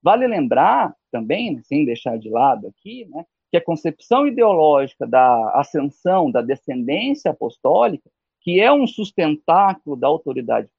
Vale 0.02 0.26
lembrar 0.26 0.94
também, 1.10 1.62
sem 1.64 1.84
deixar 1.84 2.18
de 2.18 2.30
lado 2.30 2.68
aqui, 2.68 3.04
né, 3.06 3.24
que 3.50 3.56
a 3.56 3.64
concepção 3.64 4.26
ideológica 4.26 5.06
da 5.06 5.50
ascensão, 5.58 6.30
da 6.30 6.40
descendência 6.40 7.32
apostólica, 7.32 8.08
que 8.40 8.60
é 8.60 8.72
um 8.72 8.86
sustentáculo 8.86 9.96
da 9.96 10.06
autoridade 10.06 10.70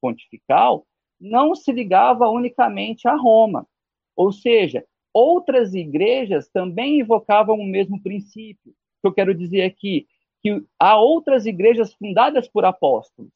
pontifical, 0.00 0.86
não 1.20 1.54
se 1.54 1.72
ligava 1.72 2.28
unicamente 2.28 3.08
a 3.08 3.16
Roma. 3.16 3.66
Ou 4.14 4.30
seja, 4.30 4.84
outras 5.12 5.74
igrejas 5.74 6.48
também 6.48 7.00
invocavam 7.00 7.56
o 7.56 7.66
mesmo 7.66 8.00
princípio. 8.00 8.70
O 8.70 9.00
que 9.02 9.08
eu 9.08 9.12
quero 9.12 9.34
dizer 9.34 9.62
aqui 9.62 10.06
que 10.42 10.62
há 10.78 10.98
outras 10.98 11.46
igrejas 11.46 11.94
fundadas 11.94 12.48
por 12.48 12.64
apóstolos. 12.64 13.30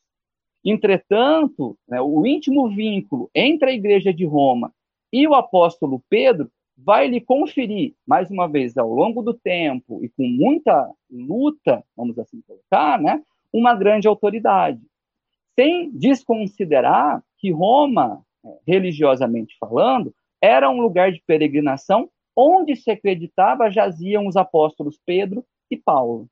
Entretanto, 0.65 1.77
né, 1.88 2.01
o 2.01 2.25
íntimo 2.27 2.69
vínculo 2.69 3.31
entre 3.35 3.71
a 3.71 3.75
igreja 3.75 4.12
de 4.15 4.25
Roma 4.25 4.73
e 5.12 5.27
o 5.27 5.35
apóstolo 5.35 6.03
Pedro 6.09 6.51
vai 6.77 7.07
lhe 7.09 7.21
conferir, 7.21 7.95
mais 8.07 8.31
uma 8.31 8.49
vez, 8.49 8.77
ao 8.77 8.88
longo 8.88 9.23
do 9.23 9.35
tempo 9.35 10.03
e 10.05 10.09
com 10.09 10.27
muita 10.27 10.91
luta, 11.11 11.85
vamos 11.97 12.19
assim 12.19 12.41
colocar, 12.47 13.01
né, 13.01 13.23
uma 13.53 13.75
grande 13.75 14.09
autoridade. 14.09 14.81
Sem 15.55 15.91
desconsiderar 15.91 17.23
que 17.38 17.51
Roma, 17.51 18.25
né, 18.43 18.57
religiosamente 18.67 19.57
falando, 19.59 20.15
era 20.41 20.71
um 20.71 20.81
lugar 20.81 21.12
de 21.12 21.23
peregrinação 21.27 22.09
onde 22.35 22.75
se 22.75 22.91
acreditava 22.91 23.71
jaziam 23.71 24.27
os 24.27 24.37
apóstolos 24.37 24.99
Pedro 25.05 25.45
e 25.71 25.77
Paulo. 25.77 26.29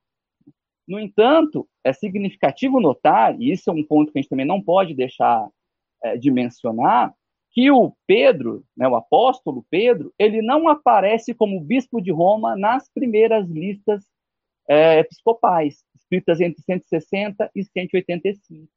No 0.87 0.99
entanto, 0.99 1.67
é 1.83 1.93
significativo 1.93 2.79
notar, 2.79 3.39
e 3.39 3.51
isso 3.51 3.69
é 3.69 3.73
um 3.73 3.83
ponto 3.83 4.11
que 4.11 4.19
a 4.19 4.21
gente 4.21 4.29
também 4.29 4.45
não 4.45 4.61
pode 4.61 4.93
deixar 4.93 5.47
é, 6.03 6.17
de 6.17 6.31
mencionar, 6.31 7.13
que 7.51 7.69
o 7.69 7.93
Pedro, 8.07 8.63
né, 8.75 8.87
o 8.87 8.95
apóstolo 8.95 9.65
Pedro, 9.69 10.13
ele 10.17 10.41
não 10.41 10.69
aparece 10.69 11.33
como 11.33 11.59
bispo 11.59 12.01
de 12.01 12.11
Roma 12.11 12.55
nas 12.55 12.89
primeiras 12.89 13.47
listas 13.49 14.05
é, 14.69 14.99
episcopais, 14.99 15.83
escritas 15.93 16.39
entre 16.39 16.61
160 16.61 17.51
e 17.53 17.63
185. 17.63 18.67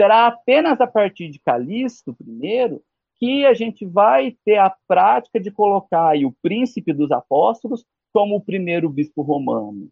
Será 0.00 0.28
apenas 0.28 0.80
a 0.80 0.86
partir 0.86 1.30
de 1.30 1.40
Calixto 1.40 2.16
I 2.20 2.80
que 3.16 3.44
a 3.44 3.54
gente 3.54 3.84
vai 3.84 4.36
ter 4.44 4.58
a 4.58 4.74
prática 4.88 5.38
de 5.38 5.50
colocar 5.50 6.16
o 6.24 6.32
príncipe 6.42 6.92
dos 6.92 7.10
apóstolos 7.10 7.84
como 8.12 8.36
o 8.36 8.40
primeiro 8.40 8.88
bispo 8.88 9.22
romano. 9.22 9.88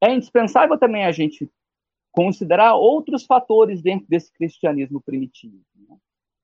É 0.00 0.12
indispensável 0.12 0.78
também 0.78 1.04
a 1.04 1.12
gente 1.12 1.50
considerar 2.12 2.74
outros 2.74 3.24
fatores 3.24 3.82
dentro 3.82 4.06
desse 4.08 4.32
cristianismo 4.32 5.00
primitivo. 5.00 5.60
Né? 5.76 5.96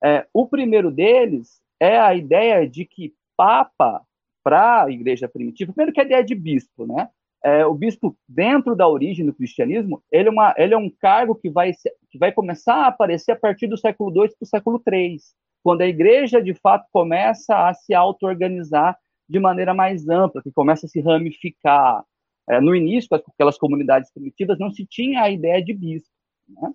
É, 0.03 0.27
o 0.33 0.47
primeiro 0.47 0.91
deles 0.91 1.61
é 1.79 1.99
a 1.99 2.13
ideia 2.15 2.67
de 2.67 2.85
que 2.85 3.13
Papa, 3.35 4.01
para 4.43 4.85
a 4.85 4.91
igreja 4.91 5.27
primitiva, 5.27 5.73
primeiro 5.73 5.93
que 5.93 6.01
a 6.01 6.05
ideia 6.05 6.23
de 6.23 6.33
bispo, 6.33 6.87
né? 6.87 7.09
É, 7.43 7.65
o 7.65 7.73
bispo, 7.73 8.17
dentro 8.27 8.75
da 8.75 8.87
origem 8.87 9.25
do 9.25 9.33
cristianismo, 9.33 10.01
ele 10.11 10.27
é, 10.27 10.31
uma, 10.31 10.55
ele 10.57 10.73
é 10.73 10.77
um 10.77 10.89
cargo 10.89 11.35
que 11.35 11.49
vai, 11.49 11.71
que 12.09 12.17
vai 12.17 12.31
começar 12.31 12.75
a 12.75 12.87
aparecer 12.87 13.31
a 13.31 13.35
partir 13.35 13.67
do 13.67 13.77
século 13.77 14.09
II 14.09 14.29
para 14.29 14.43
o 14.43 14.45
século 14.45 14.83
III, 14.91 15.17
quando 15.63 15.81
a 15.81 15.87
igreja, 15.87 16.41
de 16.41 16.53
fato, 16.55 16.87
começa 16.91 17.67
a 17.67 17.73
se 17.73 17.93
auto-organizar 17.93 18.97
de 19.29 19.39
maneira 19.39 19.73
mais 19.73 20.07
ampla, 20.09 20.41
que 20.41 20.51
começa 20.51 20.87
a 20.87 20.89
se 20.89 20.99
ramificar. 20.99 22.03
É, 22.49 22.61
no 22.61 22.75
início, 22.75 23.09
aquelas 23.13 23.57
comunidades 23.57 24.11
primitivas, 24.11 24.57
não 24.59 24.71
se 24.71 24.85
tinha 24.85 25.21
a 25.21 25.29
ideia 25.29 25.63
de 25.63 25.73
bispo. 25.73 26.09
Né? 26.47 26.71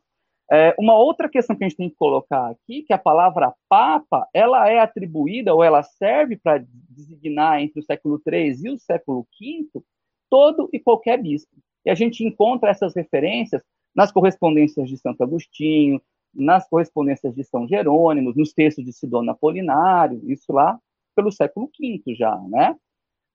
É, 0.51 0.75
uma 0.79 0.95
outra 0.95 1.29
questão 1.31 1.57
que 1.57 1.65
a 1.65 1.69
gente 1.69 1.79
tem 1.79 1.89
que 1.89 1.97
colocar 1.97 2.51
aqui, 2.51 2.83
que 2.83 2.93
a 2.93 2.99
palavra 2.99 3.55
papa, 3.69 4.29
ela 4.35 4.69
é 4.69 4.79
atribuída 4.81 5.55
ou 5.55 5.65
ela 5.65 5.83
serve 5.83 6.37
para 6.37 6.63
designar 6.91 7.63
entre 7.63 7.81
o 7.81 7.83
século 7.83 8.21
III 8.27 8.55
e 8.65 8.71
o 8.71 8.79
século 8.79 9.27
V 9.41 9.83
todo 10.29 10.69
e 10.73 10.79
qualquer 10.79 11.17
bispo. 11.23 11.57
E 11.85 11.91
a 11.91 11.95
gente 11.95 12.23
encontra 12.23 12.71
essas 12.71 12.95
referências 12.95 13.63
nas 13.95 14.13
correspondências 14.13 14.89
de 14.89 14.99
Santo 14.99 15.23
Agostinho, 15.23 16.01
nas 16.35 16.69
correspondências 16.69 17.35
de 17.35 17.45
São 17.45 17.67
Jerônimo, 17.67 18.33
nos 18.35 18.53
textos 18.53 18.85
de 18.85 18.93
Sidônio 18.93 19.31
Apolinário, 19.31 20.21
isso 20.31 20.53
lá 20.53 20.79
pelo 21.15 21.31
século 21.31 21.71
V 21.79 22.15
já, 22.15 22.37
né? 22.49 22.77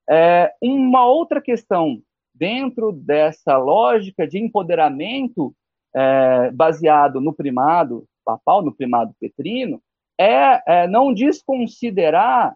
É, 0.09 0.53
uma 0.61 1.05
outra 1.05 1.41
questão 1.41 2.01
dentro 2.37 2.91
dessa 2.91 3.57
lógica 3.57 4.27
de 4.27 4.37
empoderamento 4.37 5.53
é, 5.95 6.51
baseado 6.51 7.19
no 7.19 7.33
primado 7.33 8.05
papal, 8.23 8.63
no 8.63 8.75
primado 8.75 9.13
petrino, 9.19 9.81
é, 10.19 10.61
é, 10.65 10.87
não 10.87 11.13
desconsiderar 11.13 12.55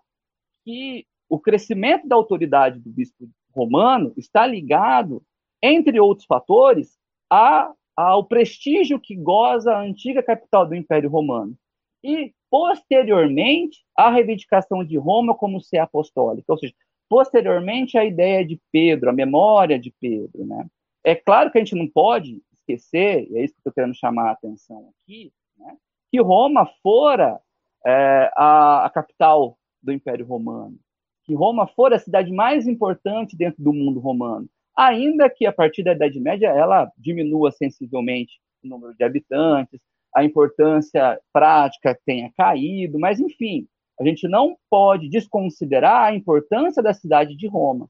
que 0.63 1.05
o 1.29 1.39
crescimento 1.39 2.07
da 2.07 2.15
autoridade 2.15 2.79
do 2.79 2.89
bispo 2.89 3.29
romano 3.53 4.13
está 4.17 4.45
ligado, 4.45 5.23
entre 5.61 5.99
outros 5.99 6.25
fatores, 6.25 6.97
a, 7.31 7.71
ao 7.95 8.25
prestígio 8.25 8.99
que 8.99 9.15
goza 9.15 9.73
a 9.73 9.81
antiga 9.81 10.21
capital 10.21 10.67
do 10.67 10.75
Império 10.75 11.09
Romano. 11.09 11.55
E, 12.03 12.33
posteriormente, 12.49 13.79
a 13.95 14.09
reivindicação 14.09 14.83
de 14.83 14.97
Roma 14.97 15.35
como 15.35 15.61
ser 15.61 15.77
apostólica, 15.77 16.51
ou 16.51 16.57
seja, 16.57 16.73
posteriormente 17.11 17.97
a 17.97 18.05
ideia 18.05 18.45
de 18.45 18.57
Pedro, 18.71 19.09
a 19.09 19.13
memória 19.13 19.77
de 19.77 19.93
Pedro. 19.99 20.45
Né? 20.45 20.65
É 21.03 21.13
claro 21.13 21.51
que 21.51 21.57
a 21.57 21.61
gente 21.61 21.75
não 21.75 21.85
pode 21.85 22.41
esquecer, 22.53 23.27
e 23.29 23.37
é 23.37 23.43
isso 23.43 23.53
que 23.53 23.57
eu 23.57 23.69
estou 23.69 23.73
querendo 23.73 23.93
chamar 23.93 24.29
a 24.29 24.31
atenção 24.31 24.89
aqui, 24.95 25.33
né, 25.57 25.75
que 26.09 26.21
Roma 26.21 26.65
fora 26.81 27.37
é, 27.85 28.31
a, 28.33 28.85
a, 28.85 28.89
capital 28.89 29.57
do 29.83 29.91
Império 29.91 30.25
Romano, 30.25 30.77
que 31.25 31.33
Roma 31.33 31.67
fora 31.67 31.97
a 31.97 31.99
cidade 31.99 32.31
mais 32.31 32.65
importante 32.65 33.35
dentro 33.35 33.61
do 33.61 33.73
mundo 33.73 33.99
romano, 33.99 34.47
ainda 34.77 35.29
que 35.29 35.45
a 35.45 35.51
partir 35.51 35.83
da 35.83 35.91
Idade 35.91 36.17
Média 36.17 36.47
ela 36.47 36.89
diminua 36.97 37.51
sensivelmente 37.51 38.39
o 38.63 38.69
número 38.69 38.95
de 38.95 39.03
habitantes, 39.03 39.81
a 40.15 40.23
importância 40.23 41.19
prática 41.33 41.99
tenha 42.05 42.31
caído, 42.37 42.97
mas 42.97 43.19
enfim, 43.19 43.67
a 44.01 44.03
gente 44.03 44.27
não 44.27 44.57
pode 44.67 45.07
desconsiderar 45.07 46.05
a 46.05 46.15
importância 46.15 46.81
da 46.81 46.91
cidade 46.91 47.35
de 47.35 47.47
Roma. 47.47 47.87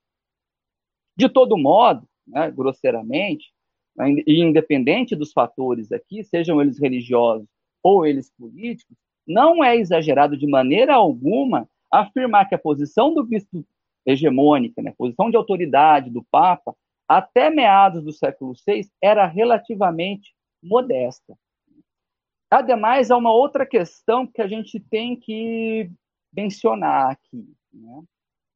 De 1.15 1.29
todo 1.29 1.57
modo, 1.57 2.05
né, 2.27 2.51
grosseiramente, 2.51 3.53
e 4.27 4.41
independente 4.41 5.15
dos 5.15 5.31
fatores 5.31 5.89
aqui, 5.89 6.21
sejam 6.23 6.61
eles 6.61 6.77
religiosos 6.79 7.47
ou 7.81 8.05
eles 8.05 8.29
políticos, 8.37 8.97
não 9.25 9.63
é 9.63 9.77
exagerado 9.77 10.35
de 10.35 10.45
maneira 10.45 10.93
alguma 10.93 11.65
afirmar 11.89 12.47
que 12.47 12.55
a 12.55 12.59
posição 12.59 13.13
do 13.13 13.23
bispo 13.23 13.65
hegemônica, 14.05 14.81
né, 14.81 14.91
a 14.91 14.95
posição 14.95 15.29
de 15.29 15.37
autoridade 15.37 16.09
do 16.09 16.25
Papa, 16.29 16.75
até 17.07 17.49
meados 17.49 18.03
do 18.03 18.11
século 18.11 18.53
VI, 18.67 18.89
era 19.01 19.25
relativamente 19.25 20.33
modesta. 20.61 21.37
Ademais, 22.49 23.09
há 23.09 23.15
uma 23.15 23.31
outra 23.31 23.65
questão 23.65 24.27
que 24.27 24.41
a 24.41 24.47
gente 24.47 24.77
tem 24.77 25.15
que 25.15 25.89
mencionar 26.33 27.11
aqui, 27.11 27.45
né? 27.73 28.03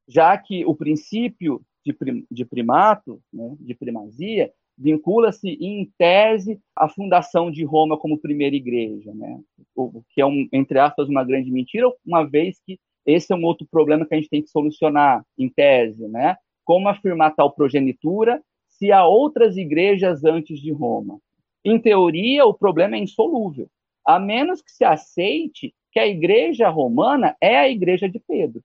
já 0.08 0.36
que 0.38 0.64
o 0.64 0.74
princípio 0.74 1.62
de, 1.84 1.92
prim, 1.92 2.26
de 2.30 2.44
primato, 2.44 3.20
né, 3.32 3.56
de 3.60 3.74
primazia, 3.74 4.52
vincula-se 4.78 5.48
em 5.48 5.90
tese 5.96 6.60
à 6.74 6.88
fundação 6.88 7.50
de 7.50 7.64
Roma 7.64 7.96
como 7.96 8.18
primeira 8.18 8.54
igreja, 8.54 9.12
né? 9.14 9.40
O 9.74 10.02
que 10.10 10.20
é 10.20 10.26
um, 10.26 10.46
entre 10.52 10.78
aspas 10.78 11.08
uma 11.08 11.24
grande 11.24 11.50
mentira, 11.50 11.90
uma 12.04 12.24
vez 12.24 12.60
que 12.64 12.78
esse 13.06 13.32
é 13.32 13.36
um 13.36 13.44
outro 13.44 13.66
problema 13.70 14.04
que 14.04 14.14
a 14.14 14.18
gente 14.18 14.28
tem 14.28 14.42
que 14.42 14.50
solucionar 14.50 15.24
em 15.38 15.48
tese, 15.48 16.06
né? 16.08 16.36
Como 16.64 16.88
afirmar 16.88 17.34
tal 17.34 17.52
progenitura 17.52 18.42
se 18.68 18.92
há 18.92 19.06
outras 19.06 19.56
igrejas 19.56 20.24
antes 20.24 20.60
de 20.60 20.72
Roma? 20.72 21.18
Em 21.64 21.80
teoria, 21.80 22.44
o 22.44 22.52
problema 22.52 22.96
é 22.96 22.98
insolúvel, 22.98 23.68
a 24.04 24.20
menos 24.20 24.60
que 24.60 24.70
se 24.70 24.84
aceite 24.84 25.74
que 25.96 26.00
a 26.00 26.06
igreja 26.06 26.68
romana 26.68 27.34
é 27.40 27.56
a 27.56 27.70
igreja 27.70 28.06
de 28.06 28.20
Pedro. 28.20 28.62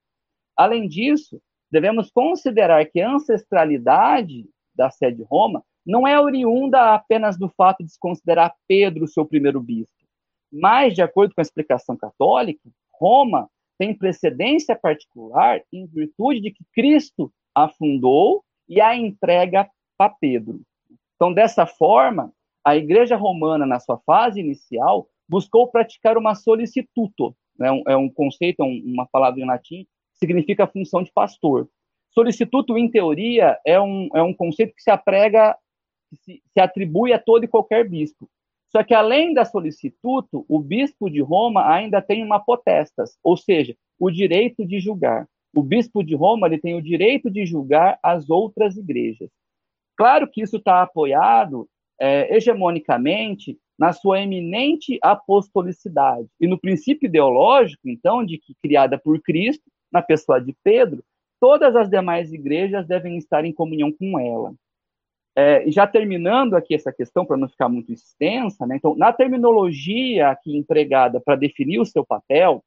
Além 0.54 0.86
disso, 0.86 1.42
devemos 1.72 2.12
considerar 2.12 2.86
que 2.88 3.00
a 3.00 3.10
ancestralidade 3.10 4.50
da 4.76 4.90
sede 4.90 5.20
de 5.20 5.24
Roma 5.24 5.64
não 5.86 6.06
é 6.06 6.20
oriunda 6.20 6.94
apenas 6.94 7.38
do 7.38 7.48
fato 7.48 7.86
de 7.86 7.90
se 7.90 7.98
considerar 7.98 8.54
Pedro 8.68 9.08
seu 9.08 9.26
primeiro 9.26 9.62
bispo, 9.62 9.96
mas, 10.52 10.94
de 10.94 11.02
acordo 11.02 11.34
com 11.34 11.40
a 11.40 11.42
explicação 11.42 11.96
católica, 11.96 12.70
Roma 12.94 13.50
tem 13.80 13.98
precedência 13.98 14.76
particular 14.76 15.62
em 15.72 15.88
virtude 15.88 16.42
de 16.42 16.52
que 16.52 16.66
Cristo 16.74 17.32
a 17.56 17.70
fundou 17.70 18.44
e 18.68 18.82
a 18.82 18.94
entrega 18.94 19.70
para 19.98 20.14
Pedro. 20.20 20.60
Então, 21.16 21.32
dessa 21.32 21.66
forma, 21.66 22.34
a 22.62 22.76
Igreja 22.76 23.16
Romana, 23.16 23.66
na 23.66 23.80
sua 23.80 23.98
fase 24.00 24.42
inicial, 24.42 25.08
buscou 25.32 25.66
praticar 25.66 26.18
uma 26.18 26.36
solicituto, 26.36 27.34
né? 27.58 27.70
é 27.88 27.96
um 27.96 28.10
conceito, 28.10 28.62
é 28.62 28.66
uma 28.66 29.08
palavra 29.10 29.40
em 29.40 29.46
latim, 29.46 29.88
significa 30.14 30.68
função 30.68 31.02
de 31.02 31.12
pastor. 31.14 31.70
Solicituto, 32.10 32.78
em 32.78 32.92
teoria, 32.92 33.58
é 33.66 33.80
um, 33.80 34.10
é 34.14 34.22
um 34.22 34.34
conceito 34.34 34.76
que 34.76 34.84
se 34.84 34.92
aprega 34.92 35.58
que 36.10 36.18
se, 36.18 36.44
se 36.52 36.60
atribui 36.60 37.14
a 37.14 37.20
todo 37.20 37.46
e 37.46 37.48
qualquer 37.48 37.88
bispo. 37.88 38.30
Só 38.68 38.84
que, 38.84 38.94
além 38.94 39.34
da 39.34 39.46
solicituto, 39.46 40.46
o 40.50 40.60
bispo 40.60 41.10
de 41.10 41.22
Roma 41.22 41.66
ainda 41.74 42.02
tem 42.02 42.22
uma 42.22 42.42
potestas, 42.42 43.18
ou 43.24 43.38
seja, 43.38 43.74
o 43.98 44.12
direito 44.12 44.66
de 44.66 44.82
julgar. 44.82 45.30
O 45.56 45.64
bispo 45.64 46.04
de 46.04 46.14
Roma 46.14 46.48
ele 46.48 46.60
tem 46.60 46.76
o 46.76 46.82
direito 46.82 47.30
de 47.30 47.46
julgar 47.46 47.98
as 48.04 48.30
outras 48.30 48.76
igrejas. 48.76 49.30
Claro 49.96 50.30
que 50.30 50.42
isso 50.42 50.58
está 50.58 50.82
apoiado 50.82 51.70
é, 52.02 52.36
hegemonicamente 52.36 53.58
na 53.82 53.94
sua 53.94 54.22
eminente 54.22 55.00
apostolicidade 55.02 56.28
e 56.40 56.46
no 56.46 56.60
princípio 56.60 57.08
ideológico, 57.08 57.90
então, 57.90 58.24
de 58.24 58.38
que 58.38 58.54
criada 58.62 58.96
por 58.96 59.20
Cristo, 59.20 59.64
na 59.92 60.04
pessoa 60.04 60.40
de 60.40 60.56
Pedro, 60.64 61.04
todas 61.40 61.76
as 61.76 61.90
demais 61.90 62.32
igrejas 62.32 62.86
devem 62.86 63.18
estar 63.18 63.44
em 63.44 63.52
comunhão 63.52 63.92
com 63.92 64.20
ela. 64.20 64.54
É, 65.36 65.64
já 65.72 65.88
terminando 65.88 66.54
aqui 66.54 66.76
essa 66.76 66.94
questão, 66.94 67.26
para 67.26 67.38
não 67.38 67.50
ficar 67.50 67.70
muito 67.70 67.92
extensa, 67.92 68.68
né? 68.68 68.76
então, 68.76 68.96
na 68.96 69.12
terminologia 69.12 70.30
aqui 70.30 70.56
empregada 70.56 71.20
para 71.20 71.36
definir 71.36 71.80
o 71.80 71.86
seu 71.86 72.06
papel, 72.06 72.64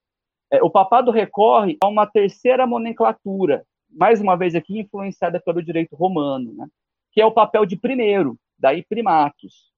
é, 0.50 0.61
o 0.64 0.70
papado 0.70 1.12
recorre 1.12 1.77
a 1.81 1.87
uma 1.87 2.09
terceira 2.09 2.66
nomenclatura, 2.66 3.64
mais 3.88 4.20
uma 4.20 4.35
vez 4.35 4.57
aqui 4.57 4.81
influenciada 4.81 5.38
pelo 5.38 5.62
direito 5.62 5.94
romano, 5.94 6.53
né? 6.55 6.66
que 7.12 7.20
é 7.20 7.24
o 7.24 7.31
papel 7.31 7.64
de 7.64 7.77
primeiro, 7.77 8.37
daí 8.59 8.83
primatus. 8.83 9.72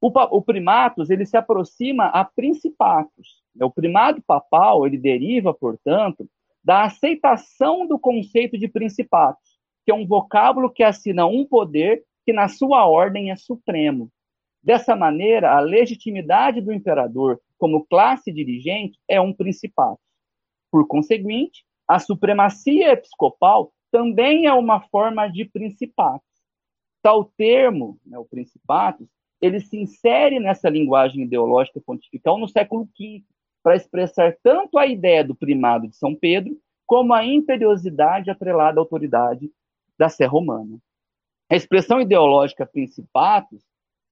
O, 0.00 0.08
o 0.08 0.42
primatus 0.42 1.10
ele 1.10 1.24
se 1.24 1.36
aproxima 1.36 2.06
a 2.06 2.24
principatus. 2.24 3.42
O 3.60 3.70
primado 3.70 4.22
papal 4.22 4.86
ele 4.86 4.98
deriva, 4.98 5.54
portanto, 5.54 6.28
da 6.62 6.84
aceitação 6.84 7.86
do 7.86 7.98
conceito 7.98 8.58
de 8.58 8.68
principatus, 8.68 9.58
que 9.84 9.90
é 9.90 9.94
um 9.94 10.06
vocábulo 10.06 10.70
que 10.70 10.82
assina 10.82 11.26
um 11.26 11.46
poder 11.46 12.02
que 12.24 12.32
na 12.32 12.48
sua 12.48 12.86
ordem 12.86 13.30
é 13.30 13.36
supremo. 13.36 14.10
Dessa 14.62 14.96
maneira, 14.96 15.56
a 15.56 15.60
legitimidade 15.60 16.60
do 16.60 16.72
imperador 16.72 17.40
como 17.56 17.86
classe 17.86 18.32
dirigente 18.32 18.98
é 19.08 19.20
um 19.20 19.32
principado. 19.32 19.98
Por 20.72 20.86
conseguinte, 20.88 21.64
a 21.86 22.00
supremacia 22.00 22.92
episcopal 22.92 23.72
também 23.92 24.46
é 24.46 24.52
uma 24.52 24.80
forma 24.80 25.28
de 25.28 25.44
principado. 25.44 26.20
Tal 27.00 27.24
termo, 27.36 27.96
né, 28.04 28.18
o 28.18 28.24
principatus, 28.24 29.08
ele 29.40 29.60
se 29.60 29.76
insere 29.76 30.40
nessa 30.40 30.68
linguagem 30.68 31.24
ideológica 31.24 31.80
pontifical 31.80 32.38
no 32.38 32.48
século 32.48 32.88
V, 32.98 33.22
para 33.62 33.76
expressar 33.76 34.36
tanto 34.42 34.78
a 34.78 34.86
ideia 34.86 35.24
do 35.24 35.34
primado 35.34 35.88
de 35.88 35.96
São 35.96 36.14
Pedro, 36.14 36.56
como 36.86 37.12
a 37.12 37.24
imperiosidade 37.24 38.30
atrelada 38.30 38.78
à 38.78 38.80
autoridade 38.80 39.50
da 39.98 40.08
Sé 40.08 40.24
Romana. 40.24 40.78
A 41.50 41.56
expressão 41.56 42.00
ideológica 42.00 42.64
principatus 42.64 43.62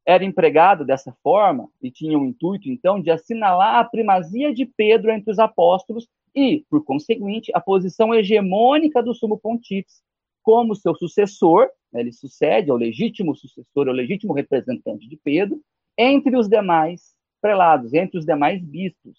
era 0.06 0.24
empregada 0.24 0.84
dessa 0.84 1.16
forma 1.22 1.68
e 1.80 1.90
tinha 1.90 2.18
o 2.18 2.26
intuito, 2.26 2.68
então, 2.68 3.00
de 3.00 3.10
assinalar 3.10 3.76
a 3.76 3.84
primazia 3.84 4.52
de 4.52 4.66
Pedro 4.66 5.10
entre 5.10 5.30
os 5.30 5.38
apóstolos 5.38 6.08
e, 6.34 6.64
por 6.68 6.84
conseguinte, 6.84 7.50
a 7.54 7.60
posição 7.60 8.14
hegemônica 8.14 9.02
do 9.02 9.14
sumo 9.14 9.38
pontífice 9.38 10.02
como 10.42 10.74
seu 10.74 10.94
sucessor, 10.94 11.68
ele 12.00 12.12
sucede 12.12 12.70
ao 12.70 12.76
legítimo 12.76 13.34
sucessor, 13.34 13.88
ao 13.88 13.94
legítimo 13.94 14.32
representante 14.32 15.08
de 15.08 15.16
Pedro, 15.16 15.60
entre 15.96 16.36
os 16.36 16.48
demais 16.48 17.14
prelados, 17.40 17.92
entre 17.92 18.18
os 18.18 18.24
demais 18.24 18.62
bispos. 18.62 19.18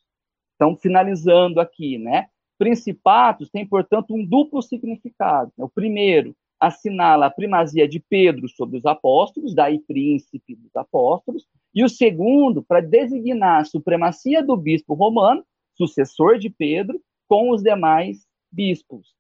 Então, 0.56 0.76
finalizando 0.76 1.60
aqui, 1.60 1.98
né? 1.98 2.28
Principatos 2.58 3.50
tem, 3.50 3.68
portanto, 3.68 4.14
um 4.16 4.26
duplo 4.26 4.62
significado. 4.62 5.52
O 5.58 5.70
primeiro, 5.70 6.36
assinala 6.60 7.28
a 7.28 7.32
primazia 7.32 7.88
de 7.88 8.00
Pedro 8.00 8.48
sobre 8.50 8.78
os 8.78 8.86
apóstolos, 8.86 9.54
daí 9.54 9.80
príncipe 9.80 10.56
dos 10.56 10.76
apóstolos, 10.76 11.46
e 11.74 11.84
o 11.84 11.90
segundo, 11.90 12.64
para 12.64 12.80
designar 12.80 13.62
a 13.62 13.66
supremacia 13.66 14.42
do 14.42 14.56
bispo 14.56 14.94
romano, 14.94 15.44
sucessor 15.76 16.38
de 16.38 16.50
Pedro, 16.50 17.00
com 17.28 17.52
os 17.52 17.62
demais 17.62 18.26
bispos. 18.52 19.14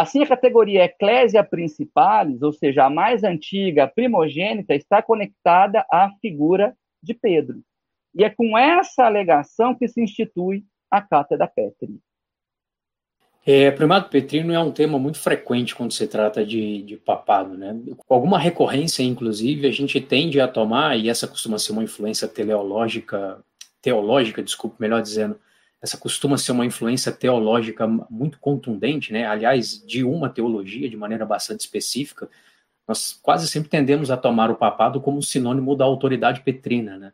Assim, 0.00 0.22
a 0.22 0.26
categoria 0.26 0.84
Ecclesia 0.84 1.44
Principalis, 1.44 2.40
ou 2.40 2.54
seja, 2.54 2.86
a 2.86 2.90
mais 2.90 3.22
antiga, 3.22 3.86
primogênita, 3.86 4.74
está 4.74 5.02
conectada 5.02 5.84
à 5.92 6.10
figura 6.22 6.74
de 7.02 7.12
Pedro. 7.12 7.60
E 8.14 8.24
é 8.24 8.30
com 8.30 8.56
essa 8.56 9.04
alegação 9.04 9.74
que 9.74 9.86
se 9.86 10.00
institui 10.02 10.64
a 10.90 11.02
Cátedra 11.02 11.46
Petri. 11.46 12.00
É, 13.44 13.70
primado 13.70 14.08
petrino 14.08 14.54
é 14.54 14.58
um 14.58 14.72
tema 14.72 14.98
muito 14.98 15.18
frequente 15.18 15.74
quando 15.74 15.92
se 15.92 16.08
trata 16.08 16.46
de, 16.46 16.82
de 16.82 16.96
papado, 16.96 17.58
né? 17.58 17.78
Com 17.98 18.14
alguma 18.14 18.38
recorrência, 18.38 19.02
inclusive, 19.02 19.68
a 19.68 19.70
gente 19.70 20.00
tende 20.00 20.40
a 20.40 20.48
tomar, 20.48 20.98
e 20.98 21.10
essa 21.10 21.28
costuma 21.28 21.58
ser 21.58 21.72
uma 21.72 21.84
influência 21.84 22.26
teleológica, 22.26 23.44
teológica, 23.82 24.42
desculpe, 24.42 24.80
melhor 24.80 25.02
dizendo, 25.02 25.38
essa 25.82 25.96
costuma 25.96 26.36
ser 26.36 26.52
uma 26.52 26.66
influência 26.66 27.10
teológica 27.10 27.86
muito 27.88 28.38
contundente, 28.38 29.12
né? 29.12 29.26
Aliás, 29.26 29.82
de 29.84 30.04
uma 30.04 30.28
teologia 30.28 30.88
de 30.88 30.96
maneira 30.96 31.24
bastante 31.24 31.60
específica, 31.60 32.28
nós 32.86 33.18
quase 33.22 33.48
sempre 33.48 33.70
tendemos 33.70 34.10
a 34.10 34.16
tomar 34.16 34.50
o 34.50 34.56
papado 34.56 35.00
como 35.00 35.22
sinônimo 35.22 35.74
da 35.76 35.84
autoridade 35.84 36.42
petrina, 36.42 36.98
né? 36.98 37.12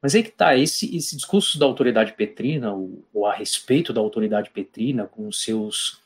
Mas 0.00 0.14
aí 0.14 0.22
que 0.22 0.28
está, 0.28 0.56
esse, 0.56 0.94
esse 0.96 1.16
discurso 1.16 1.58
da 1.58 1.66
autoridade 1.66 2.12
petrina, 2.12 2.72
ou, 2.72 3.04
ou, 3.12 3.26
a 3.26 3.34
respeito 3.34 3.92
da 3.92 4.00
autoridade 4.00 4.50
petrina, 4.50 5.06
com 5.06 5.32
seus 5.32 6.00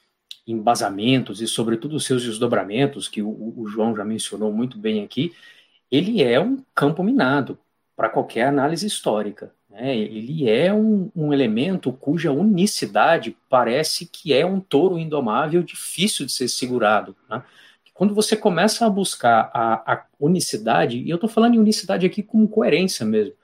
embasamentos 0.46 1.42
e, 1.42 1.46
sobretudo, 1.46 1.96
os 1.96 2.04
seus 2.06 2.24
desdobramentos, 2.24 3.08
que 3.08 3.20
o, 3.20 3.28
o 3.58 3.66
João 3.68 3.94
já 3.94 4.04
mencionou 4.04 4.52
muito 4.52 4.78
bem 4.78 5.04
aqui, 5.04 5.34
ele 5.90 6.22
é 6.22 6.40
um 6.40 6.64
campo 6.74 7.02
minado 7.02 7.58
para 7.96 8.08
qualquer 8.08 8.46
análise 8.46 8.86
histórica. 8.86 9.52
Né? 9.80 9.96
Ele 9.96 10.48
é 10.48 10.72
um, 10.72 11.10
um 11.16 11.32
elemento 11.32 11.90
cuja 11.92 12.30
unicidade 12.30 13.36
parece 13.48 14.06
que 14.06 14.32
é 14.32 14.44
um 14.44 14.60
touro 14.60 14.98
indomável 14.98 15.62
difícil 15.62 16.26
de 16.26 16.32
ser 16.32 16.48
segurado. 16.48 17.16
Né? 17.28 17.42
Quando 17.94 18.14
você 18.14 18.36
começa 18.36 18.84
a 18.84 18.90
buscar 18.90 19.50
a, 19.54 19.94
a 19.94 20.06
unicidade, 20.18 20.98
e 20.98 21.08
eu 21.08 21.16
estou 21.16 21.28
falando 21.28 21.54
em 21.54 21.58
unicidade 21.58 22.04
aqui 22.06 22.22
com 22.22 22.46
coerência 22.46 23.06
mesmo, 23.06 23.34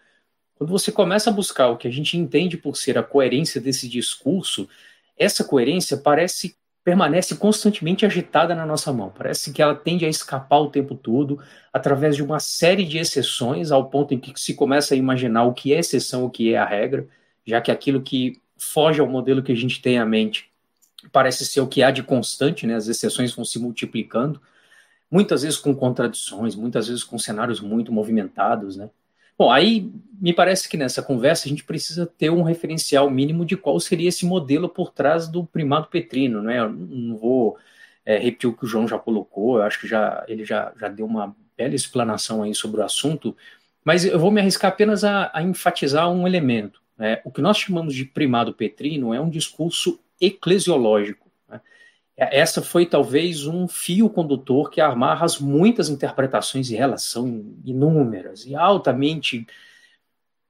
quando 0.54 0.70
você 0.70 0.90
começa 0.90 1.30
a 1.30 1.32
buscar 1.32 1.68
o 1.68 1.76
que 1.76 1.88
a 1.88 1.90
gente 1.90 2.16
entende 2.16 2.56
por 2.56 2.76
ser 2.76 2.96
a 2.96 3.02
coerência 3.02 3.60
desse 3.60 3.88
discurso, 3.88 4.68
essa 5.16 5.44
coerência 5.44 5.96
parece 5.96 6.56
permanece 6.86 7.34
constantemente 7.34 8.06
agitada 8.06 8.54
na 8.54 8.64
nossa 8.64 8.92
mão. 8.92 9.10
Parece 9.10 9.52
que 9.52 9.60
ela 9.60 9.74
tende 9.74 10.06
a 10.06 10.08
escapar 10.08 10.60
o 10.60 10.70
tempo 10.70 10.94
todo, 10.94 11.42
através 11.72 12.14
de 12.14 12.22
uma 12.22 12.38
série 12.38 12.84
de 12.84 12.96
exceções, 12.96 13.72
ao 13.72 13.90
ponto 13.90 14.14
em 14.14 14.20
que 14.20 14.32
se 14.38 14.54
começa 14.54 14.94
a 14.94 14.96
imaginar 14.96 15.42
o 15.46 15.52
que 15.52 15.74
é 15.74 15.80
exceção, 15.80 16.24
o 16.24 16.30
que 16.30 16.54
é 16.54 16.56
a 16.56 16.64
regra, 16.64 17.08
já 17.44 17.60
que 17.60 17.72
aquilo 17.72 18.00
que 18.00 18.40
foge 18.56 19.00
ao 19.00 19.08
modelo 19.08 19.42
que 19.42 19.50
a 19.50 19.56
gente 19.56 19.82
tem 19.82 19.98
à 19.98 20.06
mente 20.06 20.48
parece 21.10 21.44
ser 21.44 21.60
o 21.60 21.66
que 21.66 21.82
há 21.82 21.90
de 21.90 22.04
constante, 22.04 22.68
né? 22.68 22.76
As 22.76 22.86
exceções 22.86 23.34
vão 23.34 23.44
se 23.44 23.58
multiplicando, 23.58 24.40
muitas 25.10 25.42
vezes 25.42 25.58
com 25.58 25.74
contradições, 25.74 26.54
muitas 26.54 26.86
vezes 26.86 27.02
com 27.02 27.18
cenários 27.18 27.58
muito 27.58 27.90
movimentados, 27.90 28.76
né? 28.76 28.88
Bom, 29.38 29.50
aí 29.50 29.90
me 30.20 30.32
parece 30.32 30.68
que 30.68 30.76
nessa 30.76 31.02
conversa 31.02 31.46
a 31.46 31.48
gente 31.48 31.64
precisa 31.64 32.06
ter 32.06 32.30
um 32.30 32.42
referencial 32.42 33.10
mínimo 33.10 33.44
de 33.44 33.56
qual 33.56 33.78
seria 33.78 34.08
esse 34.08 34.24
modelo 34.24 34.68
por 34.68 34.90
trás 34.90 35.28
do 35.28 35.44
primado 35.44 35.88
petrino, 35.88 36.42
né? 36.42 36.58
Eu 36.58 36.70
não 36.70 37.16
vou 37.16 37.58
é, 38.04 38.16
repetir 38.18 38.48
o 38.48 38.56
que 38.56 38.64
o 38.64 38.68
João 38.68 38.88
já 38.88 38.98
colocou, 38.98 39.58
eu 39.58 39.64
acho 39.64 39.80
que 39.80 39.86
já, 39.86 40.24
ele 40.26 40.44
já, 40.44 40.72
já 40.78 40.88
deu 40.88 41.04
uma 41.04 41.36
bela 41.56 41.74
explanação 41.74 42.42
aí 42.42 42.54
sobre 42.54 42.80
o 42.80 42.84
assunto, 42.84 43.36
mas 43.84 44.04
eu 44.04 44.18
vou 44.18 44.30
me 44.30 44.40
arriscar 44.40 44.70
apenas 44.70 45.04
a, 45.04 45.30
a 45.34 45.42
enfatizar 45.42 46.10
um 46.10 46.26
elemento. 46.26 46.80
Né? 46.96 47.20
O 47.24 47.30
que 47.30 47.42
nós 47.42 47.58
chamamos 47.58 47.94
de 47.94 48.04
primado 48.04 48.54
petrino 48.54 49.12
é 49.12 49.20
um 49.20 49.28
discurso 49.28 50.00
eclesiológico 50.20 51.25
essa 52.16 52.62
foi 52.62 52.86
talvez 52.86 53.46
um 53.46 53.68
fio 53.68 54.08
condutor 54.08 54.70
que 54.70 54.80
amarra 54.80 55.26
as 55.26 55.38
muitas 55.38 55.88
interpretações 55.90 56.70
e 56.70 56.74
relações 56.74 57.44
inúmeras 57.64 58.46
e 58.46 58.54
altamente 58.54 59.46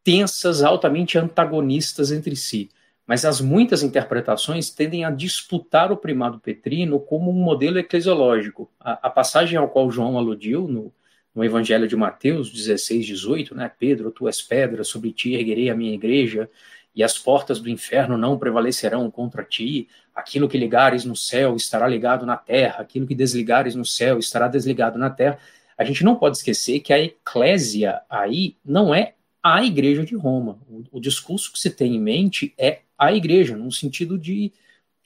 tensas, 0.04 0.62
altamente 0.62 1.18
antagonistas 1.18 2.12
entre 2.12 2.36
si. 2.36 2.70
Mas 3.04 3.24
as 3.24 3.40
muitas 3.40 3.82
interpretações 3.82 4.70
tendem 4.70 5.04
a 5.04 5.10
disputar 5.10 5.90
o 5.90 5.96
primado 5.96 6.38
petrino 6.38 7.00
como 7.00 7.30
um 7.30 7.34
modelo 7.34 7.78
eclesiológico. 7.78 8.70
A, 8.78 9.06
a 9.08 9.10
passagem 9.10 9.58
ao 9.58 9.68
qual 9.68 9.90
João 9.90 10.16
aludiu 10.16 10.68
no, 10.68 10.92
no 11.34 11.44
Evangelho 11.44 11.86
de 11.86 11.96
Mateus 11.96 12.50
16, 12.50 13.06
18, 13.06 13.54
né? 13.54 13.70
Pedro, 13.78 14.10
tu 14.10 14.26
és 14.26 14.40
pedra, 14.40 14.82
sobre 14.82 15.12
ti 15.12 15.34
erguerei 15.34 15.70
a 15.70 15.74
minha 15.74 15.94
igreja, 15.94 16.48
e 16.96 17.04
as 17.04 17.18
portas 17.18 17.60
do 17.60 17.68
inferno 17.68 18.16
não 18.16 18.38
prevalecerão 18.38 19.10
contra 19.10 19.44
ti. 19.44 19.86
Aquilo 20.14 20.48
que 20.48 20.56
ligares 20.56 21.04
no 21.04 21.14
céu 21.14 21.54
estará 21.54 21.86
ligado 21.86 22.24
na 22.24 22.38
terra, 22.38 22.80
aquilo 22.80 23.06
que 23.06 23.14
desligares 23.14 23.74
no 23.74 23.84
céu 23.84 24.18
estará 24.18 24.48
desligado 24.48 24.98
na 24.98 25.10
terra. 25.10 25.38
A 25.76 25.84
gente 25.84 26.02
não 26.02 26.16
pode 26.16 26.38
esquecer 26.38 26.80
que 26.80 26.94
a 26.94 26.98
eclésia 26.98 28.00
aí 28.08 28.56
não 28.64 28.94
é 28.94 29.12
a 29.42 29.62
igreja 29.62 30.06
de 30.06 30.16
Roma. 30.16 30.58
O, 30.68 30.84
o 30.92 31.00
discurso 31.00 31.52
que 31.52 31.58
se 31.58 31.68
tem 31.68 31.94
em 31.94 32.00
mente 32.00 32.54
é 32.56 32.80
a 32.98 33.12
igreja, 33.12 33.54
num 33.54 33.70
sentido 33.70 34.18
de 34.18 34.50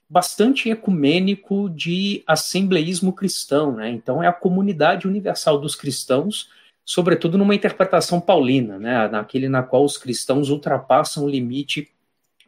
bastante 0.09 0.71
ecumênico 0.71 1.69
de 1.69 2.23
assembleísmo 2.25 3.13
cristão, 3.13 3.75
né? 3.75 3.91
Então 3.91 4.23
é 4.23 4.29
a 4.29 4.33
comunidade 4.33 5.09
universal 5.09 5.59
dos 5.59 5.75
cristãos 5.75 6.49
sobretudo 6.85 7.39
numa 7.39 7.55
interpretação 7.55 8.21
paulina, 8.21 8.79
né, 8.79 9.09
naquele 9.09 9.49
na 9.49 9.63
qual 9.63 9.85
os 9.85 9.97
cristãos 9.97 10.51
ultrapassam 10.51 11.25
o 11.25 11.29
limite 11.29 11.89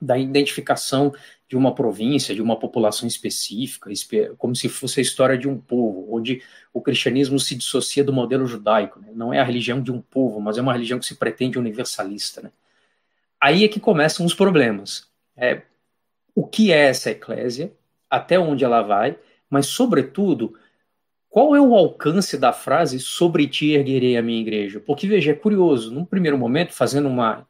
da 0.00 0.18
identificação 0.18 1.14
de 1.48 1.56
uma 1.56 1.74
província, 1.74 2.34
de 2.34 2.42
uma 2.42 2.58
população 2.58 3.06
específica, 3.06 3.88
como 4.36 4.56
se 4.56 4.68
fosse 4.68 4.98
a 4.98 5.02
história 5.02 5.38
de 5.38 5.46
um 5.46 5.56
povo, 5.56 6.08
onde 6.10 6.42
o 6.72 6.80
cristianismo 6.80 7.38
se 7.38 7.54
dissocia 7.54 8.02
do 8.02 8.12
modelo 8.12 8.46
judaico. 8.46 8.98
Né? 8.98 9.08
Não 9.14 9.32
é 9.32 9.38
a 9.38 9.44
religião 9.44 9.80
de 9.80 9.92
um 9.92 10.00
povo, 10.00 10.40
mas 10.40 10.58
é 10.58 10.62
uma 10.62 10.72
religião 10.72 10.98
que 10.98 11.06
se 11.06 11.14
pretende 11.14 11.58
universalista. 11.58 12.40
Né? 12.40 12.50
Aí 13.40 13.64
é 13.64 13.68
que 13.68 13.78
começam 13.78 14.26
os 14.26 14.34
problemas. 14.34 15.08
É, 15.36 15.62
o 16.34 16.46
que 16.46 16.72
é 16.72 16.88
essa 16.88 17.10
eclésia? 17.10 17.72
Até 18.10 18.38
onde 18.38 18.64
ela 18.64 18.82
vai? 18.82 19.16
Mas, 19.48 19.66
sobretudo, 19.66 20.56
qual 21.32 21.56
é 21.56 21.60
o 21.62 21.74
alcance 21.74 22.36
da 22.36 22.52
frase 22.52 23.00
sobre 23.00 23.48
ti 23.48 23.70
erguerei 23.70 24.18
a 24.18 24.22
minha 24.22 24.38
igreja? 24.38 24.78
Porque, 24.78 25.06
veja, 25.06 25.30
é 25.30 25.34
curioso, 25.34 25.90
num 25.90 26.04
primeiro 26.04 26.36
momento, 26.36 26.74
fazendo 26.74 27.08
uma, 27.08 27.48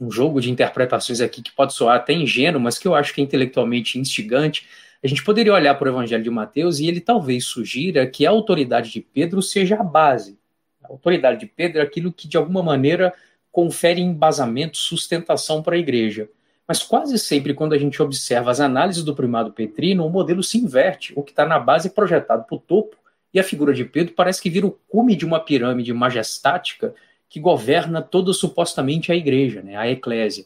um 0.00 0.10
jogo 0.10 0.40
de 0.40 0.50
interpretações 0.50 1.20
aqui 1.20 1.40
que 1.40 1.52
pode 1.52 1.72
soar 1.72 1.98
até 1.98 2.12
ingênuo, 2.12 2.60
mas 2.60 2.80
que 2.80 2.88
eu 2.88 2.96
acho 2.96 3.14
que 3.14 3.20
é 3.20 3.24
intelectualmente 3.24 3.96
instigante, 3.96 4.66
a 5.00 5.06
gente 5.06 5.22
poderia 5.22 5.54
olhar 5.54 5.76
para 5.76 5.86
o 5.88 5.92
Evangelho 5.92 6.24
de 6.24 6.30
Mateus 6.30 6.80
e 6.80 6.88
ele 6.88 7.00
talvez 7.00 7.44
sugira 7.44 8.04
que 8.08 8.26
a 8.26 8.30
autoridade 8.30 8.90
de 8.90 9.00
Pedro 9.00 9.40
seja 9.40 9.76
a 9.76 9.84
base. 9.84 10.36
A 10.82 10.88
autoridade 10.88 11.38
de 11.38 11.46
Pedro 11.46 11.78
é 11.78 11.82
aquilo 11.82 12.12
que, 12.12 12.26
de 12.26 12.36
alguma 12.36 12.60
maneira, 12.60 13.14
confere 13.52 14.00
embasamento, 14.00 14.76
sustentação 14.76 15.62
para 15.62 15.76
a 15.76 15.78
igreja. 15.78 16.28
Mas 16.66 16.82
quase 16.82 17.16
sempre, 17.20 17.54
quando 17.54 17.72
a 17.72 17.78
gente 17.78 18.02
observa 18.02 18.50
as 18.50 18.58
análises 18.58 19.04
do 19.04 19.14
primado 19.14 19.52
petrino, 19.52 20.04
o 20.04 20.10
modelo 20.10 20.42
se 20.42 20.58
inverte. 20.58 21.12
O 21.14 21.22
que 21.22 21.30
está 21.30 21.46
na 21.46 21.60
base 21.60 21.86
é 21.86 21.90
projetado 21.92 22.42
para 22.42 22.56
o 22.56 22.58
topo 22.58 23.00
E 23.32 23.40
a 23.40 23.44
figura 23.44 23.72
de 23.72 23.84
Pedro 23.84 24.14
parece 24.14 24.40
que 24.42 24.50
vira 24.50 24.66
o 24.66 24.78
cume 24.88 25.16
de 25.16 25.24
uma 25.24 25.40
pirâmide 25.40 25.92
majestática 25.92 26.94
que 27.28 27.40
governa 27.40 28.02
toda 28.02 28.32
supostamente 28.32 29.10
a 29.10 29.16
igreja, 29.16 29.62
né, 29.62 29.76
a 29.76 29.88
eclésia. 29.88 30.44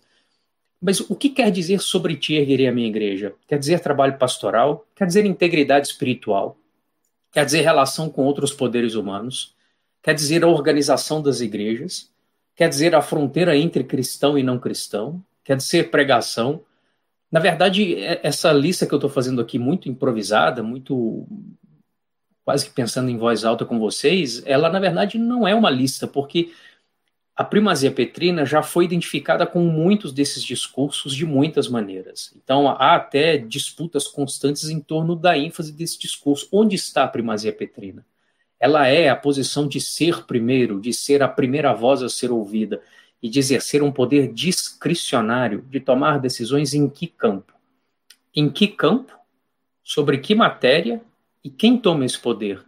Mas 0.81 1.01
o 1.01 1.17
que 1.17 1.31
quer 1.31 1.51
dizer 1.51 1.81
sobre 1.81 2.17
ti 2.17 2.35
erguerei 2.35 2.69
a 2.69 2.73
minha 2.73 2.87
igreja? 2.87 3.35
Quer 3.49 3.59
dizer 3.59 3.81
trabalho 3.81 4.19
pastoral? 4.19 4.87
Quer 4.95 5.07
dizer 5.07 5.25
integridade 5.25 5.89
espiritual? 5.89 6.57
Quer 7.33 7.45
dizer 7.45 7.63
relação 7.63 8.09
com 8.09 8.23
outros 8.23 8.53
poderes 8.53 8.95
humanos? 8.95 9.55
Quer 10.03 10.15
dizer 10.15 10.45
a 10.45 10.49
organização 10.49 11.21
das 11.21 11.41
igrejas? 11.41 12.11
Quer 12.55 12.69
dizer 12.69 12.95
a 12.95 13.03
fronteira 13.03 13.57
entre 13.57 13.83
cristão 13.83 14.39
e 14.39 14.43
não 14.43 14.59
cristão? 14.59 15.23
Quer 15.43 15.57
dizer 15.57 15.91
pregação? 15.91 16.63
Na 17.31 17.41
verdade, 17.41 17.97
é, 17.97 18.21
essa 18.23 18.53
lista 18.53 18.87
que 18.87 18.95
eu 18.95 18.99
estou 18.99 19.11
fazendo 19.11 19.41
aqui, 19.41 19.59
muito 19.59 19.89
improvisada, 19.89 20.63
muito 20.63 21.27
quase 22.47 22.65
que 22.65 22.71
pensando 22.71 23.11
em 23.11 23.19
voz 23.19 23.45
alta 23.45 23.65
com 23.65 23.77
vocês, 23.77 24.41
ela 24.47 24.71
na 24.71 24.79
verdade 24.79 25.19
não 25.19 25.49
é 25.49 25.53
uma 25.53 25.69
lista, 25.69 26.07
porque 26.07 26.53
a 27.35 27.43
primazia 27.43 27.91
petrina 27.91 28.47
já 28.47 28.63
foi 28.63 28.85
identificada 28.85 29.45
com 29.45 29.59
muitos 29.65 30.13
desses 30.13 30.45
discursos 30.45 31.13
de 31.13 31.27
muitas 31.27 31.67
maneiras. 31.69 32.33
Então, 32.37 32.69
há 32.69 32.95
até 32.95 33.37
disputas 33.37 34.07
constantes 34.07 34.69
em 34.69 34.79
torno 34.79 35.17
da 35.17 35.37
ênfase 35.37 35.73
desse 35.73 35.99
discurso. 35.99 36.49
Onde 36.53 36.77
está 36.77 37.03
a 37.03 37.09
primazia 37.09 37.53
petrina? 37.53 38.07
Ela 38.61 38.87
é 38.87 39.09
a 39.09 39.17
posição 39.17 39.67
de 39.67 39.81
ser 39.81 40.25
primeiro, 40.25 40.81
de 40.81 40.95
ser 40.95 41.25
a 41.25 41.29
primeira 41.29 41.75
voz 41.75 42.01
a 42.01 42.09
ser 42.09 42.31
ouvida 42.31 42.81
e 43.21 43.29
de 43.29 43.41
exercer 43.41 43.83
um 43.83 43.91
poder 43.91 44.33
discricionário 44.33 45.63
de 45.69 45.81
tomar 45.81 46.21
decisões 46.21 46.75
em 46.75 46.89
que 46.89 47.09
campo? 47.09 47.53
Em 48.33 48.49
que 48.49 48.69
campo? 48.69 49.13
Sobre 49.83 50.19
que 50.19 50.33
matéria? 50.33 51.03
E 51.47 51.51
quem 51.51 51.79
toma 51.79 52.05
esse 52.05 52.19
poder? 52.19 52.59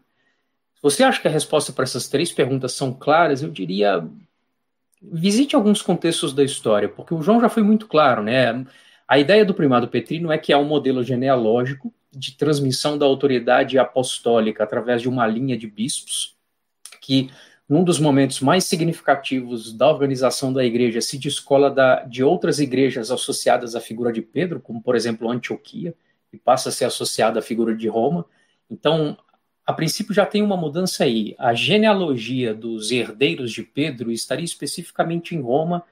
Se 0.77 0.81
você 0.81 1.03
acha 1.03 1.21
que 1.21 1.27
a 1.27 1.31
resposta 1.33 1.73
para 1.73 1.83
essas 1.83 2.07
três 2.07 2.31
perguntas 2.31 2.75
são 2.75 2.93
claras, 2.93 3.43
eu 3.43 3.51
diria 3.51 4.09
visite 5.03 5.57
alguns 5.57 5.83
contextos 5.83 6.33
da 6.33 6.45
história, 6.45 6.89
porque 6.89 7.13
o 7.13 7.21
João 7.21 7.41
já 7.41 7.49
foi 7.49 7.65
muito 7.65 7.89
claro, 7.89 8.23
né? 8.23 8.65
A 9.09 9.19
ideia 9.19 9.45
do 9.45 9.53
primado 9.53 9.89
petrino 9.89 10.31
é 10.31 10.39
que 10.39 10.53
há 10.53 10.59
um 10.59 10.65
modelo 10.65 11.03
genealógico 11.03 11.93
de 12.13 12.37
transmissão 12.37 12.97
da 12.97 13.05
autoridade 13.05 13.81
apostólica 13.81 14.63
através 14.63 15.03
de 15.03 15.09
uma 15.09 15.27
linha 15.27 15.59
de 15.59 15.67
bispos, 15.67 16.37
que 17.01 17.33
num 17.69 17.83
dos 17.83 17.99
momentos 17.99 18.39
mais 18.39 18.63
significativos 18.63 19.73
da 19.73 19.89
organização 19.89 20.53
da 20.53 20.65
igreja 20.65 21.01
se 21.01 21.19
descola 21.19 21.69
da, 21.69 22.05
de 22.05 22.23
outras 22.23 22.61
igrejas 22.61 23.11
associadas 23.11 23.75
à 23.75 23.81
figura 23.81 24.13
de 24.13 24.23
Pedro, 24.23 24.61
como 24.61 24.81
por 24.81 24.95
exemplo 24.95 25.29
Antioquia, 25.29 25.97
e 26.33 26.39
passa 26.39 26.69
a 26.69 26.73
ser 26.73 26.85
associada 26.85 27.41
à 27.41 27.43
figura 27.43 27.75
de 27.75 27.89
Roma. 27.89 28.25
Então, 28.71 29.17
a 29.67 29.73
princípio 29.73 30.15
já 30.15 30.25
tem 30.25 30.43
uma 30.43 30.57
mudança 30.57 31.05
aí. 31.05 31.35
A 31.39 31.55
genealogia 31.55 32.55
dos 32.55 32.91
herdeiros 32.91 33.53
de 33.53 33.63
Pedro 33.63 34.11
estaria 34.11 34.45
especificamente 34.45 35.35
em 35.35 35.41
Roma 35.41 35.85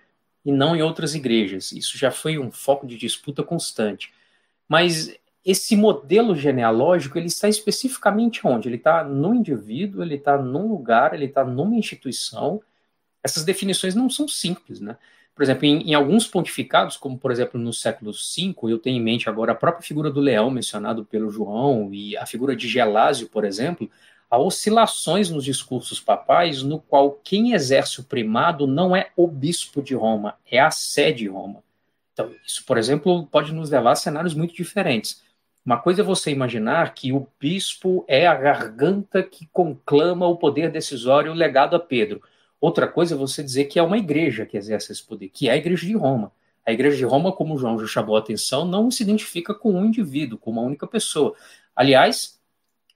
e 0.45 0.53
não 0.53 0.75
em 0.77 0.83
outras 0.83 1.15
igrejas. 1.15 1.73
Isso 1.73 1.99
já 1.99 2.11
foi 2.11 2.39
um 2.39 2.51
foco 2.51 2.87
de 2.87 2.97
disputa 2.97 3.43
constante. 3.43 4.13
Mas 4.69 5.15
esse 5.45 5.77
modelo 5.77 6.35
genealógico 6.35 7.19
ele 7.19 7.27
está 7.27 7.49
especificamente 7.49 8.47
onde? 8.47 8.69
Ele 8.69 8.77
está 8.77 9.05
no 9.05 9.35
indivíduo, 9.35 10.03
ele 10.03 10.17
está 10.17 10.37
num 10.37 10.69
lugar, 10.69 11.15
ele 11.15 11.27
está 11.27 11.45
numa 11.45 11.77
instituição. 11.77 12.63
Essas 13.23 13.45
definições 13.45 13.95
não 13.95 14.09
são 14.09 14.27
simples, 14.27 14.81
né? 14.81 14.97
Por 15.37 15.43
exemplo, 15.43 15.67
em, 15.67 15.91
em, 15.91 15.95
alguns 15.95 16.27
pontificados, 16.27 16.97
como 16.97 17.19
por 17.19 17.31
exemplo 17.31 17.61
no 17.61 17.71
século 17.71 18.11
V, 18.11 18.55
eu 18.73 18.79
tenho 18.79 18.97
em 18.97 19.03
mente 19.03 19.29
agora 19.29 19.53
a 19.53 19.55
própria 19.55 19.87
figura 19.87 20.11
do 20.11 20.19
leão 20.19 20.51
mencionado 20.51 21.05
pelo 21.05 21.31
João 21.31 21.93
e 21.93 22.17
a 22.17 22.25
figura 22.25 22.57
de 22.57 22.67
Gelásio, 22.67 23.29
por 23.29 23.45
exemplo, 23.45 23.91
há 24.31 24.39
oscilações 24.39 25.29
nos 25.29 25.45
discursos 25.45 26.01
papais 26.01 26.63
no 26.63 26.81
qual 26.81 27.21
quem 27.23 27.53
exerce 27.53 28.01
o 28.01 28.05
primado 28.05 28.67
não 28.67 28.97
é 28.97 29.11
o 29.15 29.29
bispo 29.29 29.83
de 29.83 29.95
Roma, 29.95 30.37
é 30.51 30.59
a 30.59 30.71
sede 30.71 31.19
de 31.19 31.29
Roma. 31.29 31.63
Então, 32.15 32.31
isso, 32.47 32.65
por 32.65 32.79
exemplo, 32.79 33.27
pode 33.27 33.53
nos 33.53 33.69
levar 33.69 33.93
a 33.93 33.97
cenários 33.97 34.33
muito 34.33 34.55
diferentes. 34.55 35.23
Uma 35.67 35.77
coisa 35.77 36.01
é 36.01 36.05
você 36.05 36.31
imaginar 36.31 36.95
que 36.95 37.13
o 37.13 37.29
bispo 37.39 38.07
é 38.09 38.27
a 38.27 38.35
garganta 38.35 39.23
que 39.23 39.47
conclama 39.53 40.27
o 40.27 40.39
poder 40.39 40.71
decisório 40.71 41.35
legado 41.35 41.77
a 41.77 41.79
Pedro. 41.79 42.23
Outra 42.61 42.87
coisa 42.89 43.15
é 43.15 43.19
você 43.19 43.43
dizer 43.43 43.67
que 43.67 43.79
é 43.79 43.83
uma 43.83 43.99
igreja 43.99 44.47
que 44.47 44.57
exerce 44.57 44.93
esse 44.93 45.03
poder, 45.03 45.29
que 45.29 45.49
é 45.49 45.53
a 45.53 45.57
igreja 45.57 45.87
de 45.87 45.95
Roma. 45.95 46.33
A 46.65 46.73
igreja 46.73 46.97
de 46.97 47.05
Roma, 47.05 47.31
como 47.31 47.57
João 47.57 47.79
já 47.79 47.87
chamou 47.87 48.17
a 48.17 48.19
atenção, 48.19 48.65
não 48.65 48.91
se 48.91 49.03
identifica 49.03 49.55
com 49.55 49.73
um 49.73 49.85
indivíduo, 49.85 50.39
com 50.39 50.51
uma 50.51 50.63
única 50.63 50.87
pessoa. 50.87 51.35
Aliás, 51.75 52.41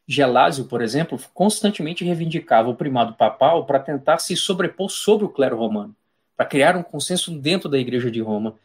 Gelásio, 0.09 0.65
por 0.65 0.83
exemplo, 0.83 1.21
constantemente 1.33 2.05
reivindicava 2.05 2.69
o 2.69 2.75
primado 2.75 3.15
papal 3.15 3.65
para 3.65 3.79
tentar 3.79 4.19
se 4.19 4.35
sobrepor 4.37 4.91
sobre 4.91 5.25
o 5.25 5.29
clero 5.29 5.57
romano, 5.57 5.95
para 6.37 6.47
criar 6.47 6.77
um 6.77 6.83
consenso 6.83 7.31
dentro 7.39 7.69
da 7.69 7.79
igreja 7.79 8.11
de 8.11 8.21
Roma. 8.21 8.57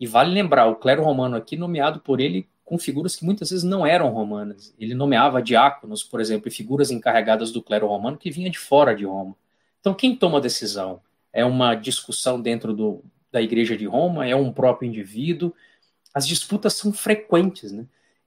E 0.00 0.06
vale 0.06 0.32
lembrar, 0.32 0.66
o 0.66 0.76
clero 0.76 1.02
romano 1.02 1.36
aqui 1.36 1.56
nomeado 1.56 2.00
por 2.00 2.20
ele 2.20 2.48
com 2.64 2.78
figuras 2.78 3.14
que 3.14 3.24
muitas 3.24 3.50
vezes 3.50 3.64
não 3.64 3.86
eram 3.86 4.08
romanas. 4.08 4.74
Ele 4.78 4.94
nomeava 4.94 5.42
diáconos, 5.42 6.02
por 6.02 6.20
exemplo, 6.20 6.48
e 6.48 6.50
figuras 6.50 6.90
encarregadas 6.90 7.52
do 7.52 7.62
clero 7.62 7.86
romano 7.86 8.16
que 8.16 8.30
vinha 8.30 8.48
de 8.48 8.58
fora 8.58 8.96
de 8.96 9.04
Roma. 9.04 9.36
Então, 9.84 9.92
quem 9.92 10.16
toma 10.16 10.38
a 10.38 10.40
decisão? 10.40 11.02
É 11.30 11.44
uma 11.44 11.74
discussão 11.74 12.40
dentro 12.40 12.72
do, 12.72 13.04
da 13.30 13.42
Igreja 13.42 13.76
de 13.76 13.84
Roma? 13.84 14.26
É 14.26 14.34
um 14.34 14.50
próprio 14.50 14.88
indivíduo? 14.88 15.52
As 16.14 16.26
disputas 16.26 16.72
são 16.72 16.90
frequentes, 16.90 17.70
né? 17.70 17.84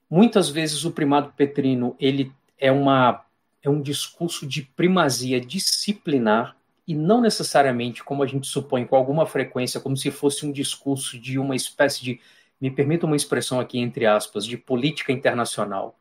Muitas 0.08 0.50
vezes 0.50 0.86
o 0.86 0.92
primado 0.92 1.34
petrino 1.36 1.96
ele 2.00 2.32
é, 2.60 2.72
uma, 2.72 3.26
é 3.64 3.70
um 3.72 3.82
discurso 3.82 4.46
de 4.46 4.62
primazia 4.62 5.42
disciplinar 5.42 6.56
e 6.88 6.94
não 6.94 7.22
necessariamente, 7.22 8.04
como 8.04 8.22
a 8.22 8.28
gente 8.28 8.46
supõe, 8.46 8.86
com 8.86 8.96
alguma 8.96 9.26
frequência, 9.26 9.80
como 9.80 9.98
se 9.98 10.12
fosse 10.12 10.46
um 10.46 10.52
discurso 10.52 11.20
de 11.20 11.40
uma 11.40 11.56
espécie 11.56 12.04
de, 12.04 12.20
me 12.62 12.70
permita 12.70 13.08
uma 13.08 13.16
expressão 13.16 13.60
aqui 13.60 13.80
entre 13.80 14.06
aspas, 14.06 14.46
de 14.46 14.58
política 14.58 15.12
internacional 15.12 15.98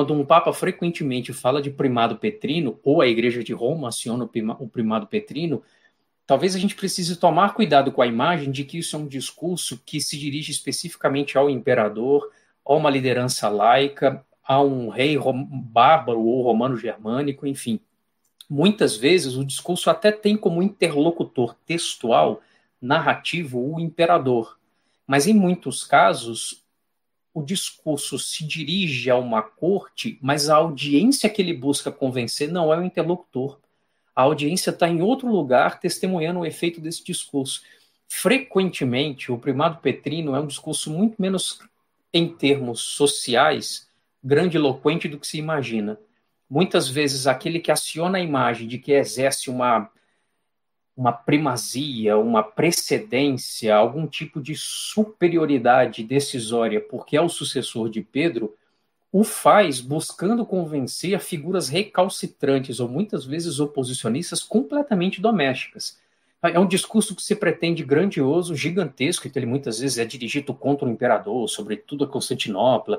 quando 0.00 0.14
um 0.14 0.24
papa 0.24 0.50
frequentemente 0.50 1.30
fala 1.30 1.60
de 1.60 1.70
primado 1.70 2.16
petrino, 2.16 2.80
ou 2.82 3.02
a 3.02 3.06
Igreja 3.06 3.44
de 3.44 3.52
Roma 3.52 3.88
aciona 3.88 4.24
o 4.58 4.66
primado 4.66 5.06
petrino, 5.06 5.62
talvez 6.26 6.56
a 6.56 6.58
gente 6.58 6.74
precise 6.74 7.16
tomar 7.16 7.52
cuidado 7.52 7.92
com 7.92 8.00
a 8.00 8.06
imagem 8.06 8.50
de 8.50 8.64
que 8.64 8.78
isso 8.78 8.96
é 8.96 8.98
um 8.98 9.06
discurso 9.06 9.78
que 9.84 10.00
se 10.00 10.18
dirige 10.18 10.52
especificamente 10.52 11.36
ao 11.36 11.50
imperador, 11.50 12.30
a 12.64 12.72
uma 12.72 12.88
liderança 12.88 13.50
laica, 13.50 14.24
a 14.42 14.62
um 14.62 14.88
rei 14.88 15.18
bárbaro 15.50 16.22
ou 16.22 16.42
romano 16.44 16.78
germânico, 16.78 17.46
enfim. 17.46 17.78
Muitas 18.48 18.96
vezes 18.96 19.36
o 19.36 19.44
discurso 19.44 19.90
até 19.90 20.10
tem 20.10 20.34
como 20.34 20.62
interlocutor 20.62 21.54
textual, 21.66 22.40
narrativo, 22.80 23.74
o 23.74 23.78
imperador. 23.78 24.58
Mas 25.06 25.26
em 25.26 25.34
muitos 25.34 25.84
casos, 25.84 26.64
o 27.32 27.42
discurso 27.42 28.18
se 28.18 28.44
dirige 28.44 29.10
a 29.10 29.16
uma 29.16 29.42
corte, 29.42 30.18
mas 30.20 30.48
a 30.48 30.56
audiência 30.56 31.30
que 31.30 31.40
ele 31.40 31.54
busca 31.54 31.90
convencer 31.92 32.50
não 32.50 32.72
é 32.72 32.78
o 32.78 32.82
interlocutor. 32.82 33.58
A 34.14 34.22
audiência 34.22 34.70
está 34.70 34.88
em 34.88 35.00
outro 35.00 35.28
lugar 35.28 35.78
testemunhando 35.78 36.40
o 36.40 36.46
efeito 36.46 36.80
desse 36.80 37.04
discurso. 37.04 37.62
Frequentemente, 38.08 39.30
o 39.30 39.38
primado 39.38 39.78
petrino 39.78 40.34
é 40.34 40.40
um 40.40 40.46
discurso 40.46 40.90
muito 40.90 41.20
menos, 41.22 41.60
em 42.12 42.28
termos 42.28 42.80
sociais, 42.80 43.88
grandiloquente 44.22 45.08
do 45.08 45.18
que 45.18 45.26
se 45.26 45.38
imagina. 45.38 45.98
Muitas 46.48 46.88
vezes, 46.88 47.28
aquele 47.28 47.60
que 47.60 47.70
aciona 47.70 48.18
a 48.18 48.20
imagem 48.20 48.66
de 48.66 48.78
que 48.78 48.92
exerce 48.92 49.48
uma 49.48 49.88
uma 51.00 51.12
primazia, 51.12 52.18
uma 52.18 52.42
precedência, 52.42 53.74
algum 53.74 54.06
tipo 54.06 54.38
de 54.38 54.54
superioridade 54.54 56.04
decisória, 56.04 56.78
porque 56.78 57.16
é 57.16 57.22
o 57.22 57.28
sucessor 57.28 57.88
de 57.88 58.02
Pedro, 58.02 58.54
o 59.10 59.24
faz 59.24 59.80
buscando 59.80 60.44
convencer 60.44 61.18
figuras 61.18 61.70
recalcitrantes 61.70 62.80
ou 62.80 62.86
muitas 62.86 63.24
vezes 63.24 63.60
oposicionistas 63.60 64.42
completamente 64.42 65.22
domésticas. 65.22 65.98
É 66.42 66.58
um 66.58 66.66
discurso 66.66 67.14
que 67.14 67.22
se 67.22 67.36
pretende 67.36 67.84
grandioso, 67.84 68.54
gigantesco, 68.54 69.28
então 69.28 69.38
ele 69.42 69.50
muitas 69.50 69.78
vezes 69.78 69.98
é 69.98 70.06
dirigido 70.06 70.54
contra 70.54 70.88
o 70.88 70.90
imperador, 70.90 71.46
sobretudo 71.50 72.04
a 72.04 72.08
Constantinopla, 72.08 72.98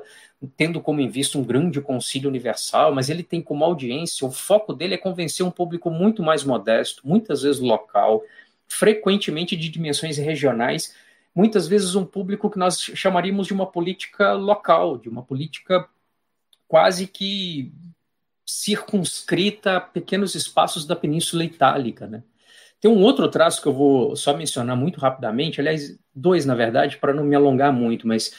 tendo 0.56 0.80
como 0.80 1.00
em 1.00 1.08
vista 1.08 1.36
um 1.38 1.42
grande 1.42 1.80
concílio 1.80 2.28
universal, 2.28 2.94
mas 2.94 3.10
ele 3.10 3.24
tem 3.24 3.42
como 3.42 3.64
audiência, 3.64 4.24
o 4.24 4.30
foco 4.30 4.72
dele 4.72 4.94
é 4.94 4.98
convencer 4.98 5.44
um 5.44 5.50
público 5.50 5.90
muito 5.90 6.22
mais 6.22 6.44
modesto, 6.44 7.02
muitas 7.04 7.42
vezes 7.42 7.60
local, 7.60 8.22
frequentemente 8.68 9.56
de 9.56 9.68
dimensões 9.68 10.18
regionais, 10.18 10.94
muitas 11.34 11.66
vezes 11.66 11.96
um 11.96 12.04
público 12.04 12.48
que 12.48 12.58
nós 12.58 12.80
chamaríamos 12.80 13.48
de 13.48 13.52
uma 13.52 13.66
política 13.66 14.34
local, 14.34 14.96
de 14.98 15.08
uma 15.08 15.22
política 15.22 15.88
quase 16.68 17.08
que 17.08 17.72
circunscrita 18.46 19.78
a 19.78 19.80
pequenos 19.80 20.36
espaços 20.36 20.86
da 20.86 20.94
Península 20.94 21.44
Itálica, 21.44 22.06
né? 22.06 22.22
Tem 22.82 22.90
um 22.90 23.00
outro 23.00 23.28
traço 23.28 23.62
que 23.62 23.68
eu 23.68 23.72
vou 23.72 24.16
só 24.16 24.36
mencionar 24.36 24.76
muito 24.76 24.98
rapidamente, 24.98 25.60
aliás, 25.60 25.96
dois, 26.12 26.44
na 26.44 26.52
verdade, 26.52 26.96
para 26.96 27.14
não 27.14 27.22
me 27.22 27.36
alongar 27.36 27.72
muito, 27.72 28.08
mas 28.08 28.32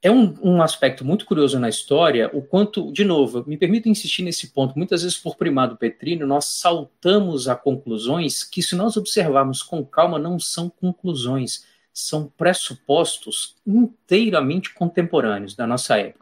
é 0.00 0.10
um, 0.10 0.34
um, 0.42 0.62
aspecto 0.62 1.04
muito 1.04 1.26
curioso 1.26 1.58
na 1.58 1.68
história, 1.68 2.30
o 2.32 2.40
quanto, 2.40 2.90
de 2.90 3.04
novo, 3.04 3.44
me 3.46 3.58
permito 3.58 3.90
insistir 3.90 4.22
nesse 4.22 4.50
ponto, 4.54 4.78
muitas 4.78 5.02
vezes 5.02 5.18
por 5.18 5.36
primado 5.36 5.76
petrino, 5.76 6.26
nós 6.26 6.46
saltamos 6.46 7.48
a 7.48 7.54
conclusões 7.54 8.42
que, 8.42 8.62
se 8.62 8.74
nós 8.74 8.96
observarmos 8.96 9.62
com 9.62 9.84
calma, 9.84 10.18
não 10.18 10.38
são 10.40 10.70
conclusões, 10.70 11.66
são 11.92 12.32
pressupostos 12.34 13.56
inteiramente 13.66 14.72
contemporâneos 14.72 15.54
da 15.54 15.66
nossa 15.66 15.98
época. 15.98 16.21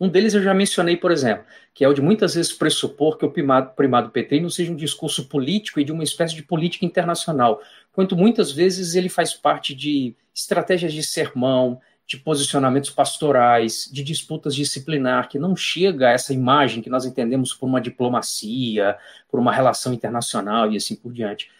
Um 0.00 0.08
deles 0.08 0.34
eu 0.34 0.42
já 0.42 0.52
mencionei, 0.52 0.96
por 0.96 1.12
exemplo, 1.12 1.44
que 1.72 1.84
é 1.84 1.88
o 1.88 1.94
de 1.94 2.02
muitas 2.02 2.34
vezes 2.34 2.52
pressupor 2.52 3.16
que 3.16 3.24
o 3.24 3.30
primado, 3.30 3.74
primado 3.74 4.10
petrino 4.10 4.50
seja 4.50 4.72
um 4.72 4.76
discurso 4.76 5.28
político 5.28 5.78
e 5.78 5.84
de 5.84 5.92
uma 5.92 6.02
espécie 6.02 6.34
de 6.34 6.42
política 6.42 6.84
internacional, 6.84 7.60
quanto 7.92 8.16
muitas 8.16 8.50
vezes 8.50 8.96
ele 8.96 9.08
faz 9.08 9.34
parte 9.34 9.74
de 9.74 10.16
estratégias 10.34 10.92
de 10.92 11.02
sermão, 11.02 11.80
de 12.06 12.18
posicionamentos 12.18 12.90
pastorais, 12.90 13.88
de 13.90 14.02
disputas 14.02 14.54
disciplinar, 14.54 15.28
que 15.28 15.38
não 15.38 15.56
chega 15.56 16.08
a 16.08 16.12
essa 16.12 16.34
imagem 16.34 16.82
que 16.82 16.90
nós 16.90 17.06
entendemos 17.06 17.54
por 17.54 17.66
uma 17.66 17.80
diplomacia, 17.80 18.96
por 19.28 19.40
uma 19.40 19.52
relação 19.52 19.94
internacional 19.94 20.70
e 20.70 20.76
assim 20.76 20.96
por 20.96 21.12
diante. 21.12 21.50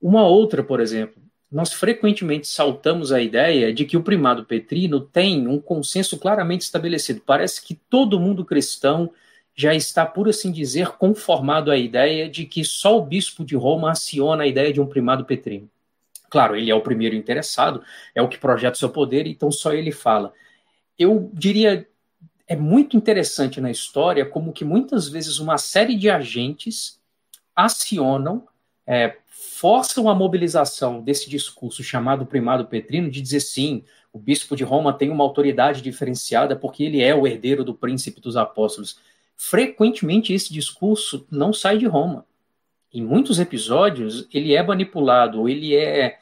Uma 0.00 0.26
outra, 0.26 0.64
por 0.64 0.80
exemplo, 0.80 1.22
nós 1.52 1.70
frequentemente 1.70 2.48
saltamos 2.48 3.12
a 3.12 3.20
ideia 3.20 3.74
de 3.74 3.84
que 3.84 3.96
o 3.96 4.02
primado 4.02 4.44
petrino 4.44 4.98
tem 5.00 5.46
um 5.46 5.60
consenso 5.60 6.18
claramente 6.18 6.62
estabelecido. 6.62 7.20
Parece 7.20 7.62
que 7.62 7.74
todo 7.74 8.18
mundo 8.18 8.42
cristão 8.42 9.12
já 9.54 9.74
está, 9.74 10.06
por 10.06 10.30
assim 10.30 10.50
dizer, 10.50 10.92
conformado 10.92 11.70
à 11.70 11.76
ideia 11.76 12.26
de 12.26 12.46
que 12.46 12.64
só 12.64 12.96
o 12.96 13.04
bispo 13.04 13.44
de 13.44 13.54
Roma 13.54 13.90
aciona 13.90 14.44
a 14.44 14.46
ideia 14.46 14.72
de 14.72 14.80
um 14.80 14.86
primado 14.86 15.26
petrino. 15.26 15.68
Claro, 16.30 16.56
ele 16.56 16.70
é 16.70 16.74
o 16.74 16.80
primeiro 16.80 17.14
interessado, 17.14 17.84
é 18.14 18.22
o 18.22 18.28
que 18.28 18.38
projeta 18.38 18.78
seu 18.78 18.88
poder, 18.88 19.26
então 19.26 19.52
só 19.52 19.74
ele 19.74 19.92
fala. 19.92 20.32
Eu 20.98 21.30
diria, 21.34 21.86
é 22.48 22.56
muito 22.56 22.96
interessante 22.96 23.60
na 23.60 23.70
história 23.70 24.24
como 24.24 24.54
que 24.54 24.64
muitas 24.64 25.06
vezes 25.06 25.38
uma 25.38 25.58
série 25.58 25.96
de 25.96 26.08
agentes 26.08 26.98
acionam, 27.54 28.48
é, 28.86 29.18
forçam 29.62 30.08
a 30.08 30.14
mobilização 30.14 31.00
desse 31.00 31.30
discurso 31.30 31.84
chamado 31.84 32.26
primado 32.26 32.66
petrino 32.66 33.08
de 33.08 33.22
dizer 33.22 33.38
sim, 33.38 33.84
o 34.12 34.18
bispo 34.18 34.56
de 34.56 34.64
Roma 34.64 34.92
tem 34.92 35.08
uma 35.08 35.22
autoridade 35.22 35.80
diferenciada 35.80 36.56
porque 36.56 36.82
ele 36.82 37.00
é 37.00 37.14
o 37.14 37.28
herdeiro 37.28 37.62
do 37.62 37.72
príncipe 37.72 38.20
dos 38.20 38.36
apóstolos. 38.36 38.98
Frequentemente 39.36 40.32
esse 40.32 40.52
discurso 40.52 41.24
não 41.30 41.52
sai 41.52 41.78
de 41.78 41.86
Roma. 41.86 42.26
Em 42.92 43.04
muitos 43.04 43.38
episódios, 43.38 44.26
ele 44.34 44.52
é 44.52 44.60
manipulado, 44.64 45.48
ele 45.48 45.76
é 45.76 46.18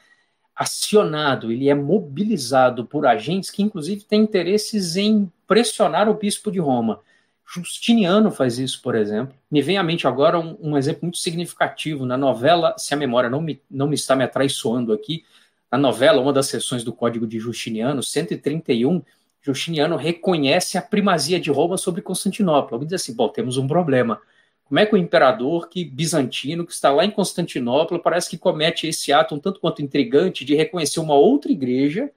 acionado, 0.55 1.51
ele 1.51 1.67
é 1.67 1.73
mobilizado 1.73 2.85
por 2.85 3.07
agentes 3.07 3.49
que, 3.49 3.63
inclusive, 3.63 4.03
têm 4.03 4.21
interesses 4.21 4.95
em 4.97 5.31
pressionar 5.47 6.07
o 6.07 6.13
bispo 6.13 6.51
de 6.51 6.59
Roma. 6.59 6.99
Justiniano 7.45 8.31
faz 8.31 8.57
isso, 8.57 8.81
por 8.81 8.95
exemplo. 8.95 9.35
Me 9.49 9.61
vem 9.61 9.77
à 9.77 9.83
mente 9.83 10.07
agora 10.07 10.39
um, 10.39 10.57
um, 10.61 10.77
exemplo 10.77 11.01
muito 11.03 11.17
significativo 11.17 12.05
na 12.05 12.17
novela, 12.17 12.73
se 12.77 12.93
a 12.93 12.97
memória 12.97 13.29
não 13.29 13.41
me, 13.41 13.61
não 13.69 13.87
me 13.87 13.95
está 13.95 14.15
me 14.15 14.23
atraiçoando 14.23 14.93
aqui, 14.93 15.25
na 15.71 15.77
novela, 15.77 16.21
uma 16.21 16.33
das 16.33 16.47
sessões 16.47 16.83
do 16.83 16.91
Código 16.91 17.25
de 17.25 17.39
Justiniano, 17.39 18.03
131, 18.03 19.01
Justiniano 19.41 19.95
reconhece 19.95 20.77
a 20.77 20.81
primazia 20.81 21.39
de 21.39 21.49
Roma 21.49 21.77
sobre 21.77 22.01
Constantinopla. 22.01 22.77
Ele 22.77 22.85
diz 22.85 23.01
assim: 23.01 23.15
bom, 23.15 23.29
temos 23.29 23.57
um 23.57 23.67
problema. 23.67 24.21
Como 24.65 24.79
é 24.79 24.85
que 24.85 24.93
o 24.93 24.97
imperador 24.97 25.69
que 25.69 25.83
bizantino, 25.83 26.65
que 26.65 26.73
está 26.73 26.91
lá 26.91 27.03
em 27.03 27.11
Constantinopla, 27.11 27.99
parece 27.99 28.29
que 28.29 28.37
comete 28.37 28.87
esse 28.87 29.11
ato 29.11 29.35
um 29.35 29.39
tanto 29.39 29.59
quanto 29.59 29.81
intrigante 29.81 30.45
de 30.45 30.55
reconhecer 30.55 30.99
uma 30.99 31.15
outra 31.15 31.51
igreja, 31.51 32.11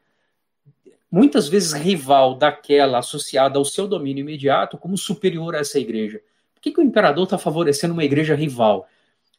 muitas 1.14 1.46
vezes 1.46 1.72
rival 1.72 2.34
daquela 2.34 2.98
associada 2.98 3.56
ao 3.56 3.64
seu 3.64 3.86
domínio 3.86 4.22
imediato, 4.22 4.76
como 4.76 4.98
superior 4.98 5.54
a 5.54 5.60
essa 5.60 5.78
igreja? 5.78 6.20
Por 6.52 6.60
que, 6.60 6.72
que 6.72 6.80
o 6.80 6.82
imperador 6.82 7.22
está 7.22 7.38
favorecendo 7.38 7.94
uma 7.94 8.02
igreja 8.02 8.34
rival? 8.34 8.88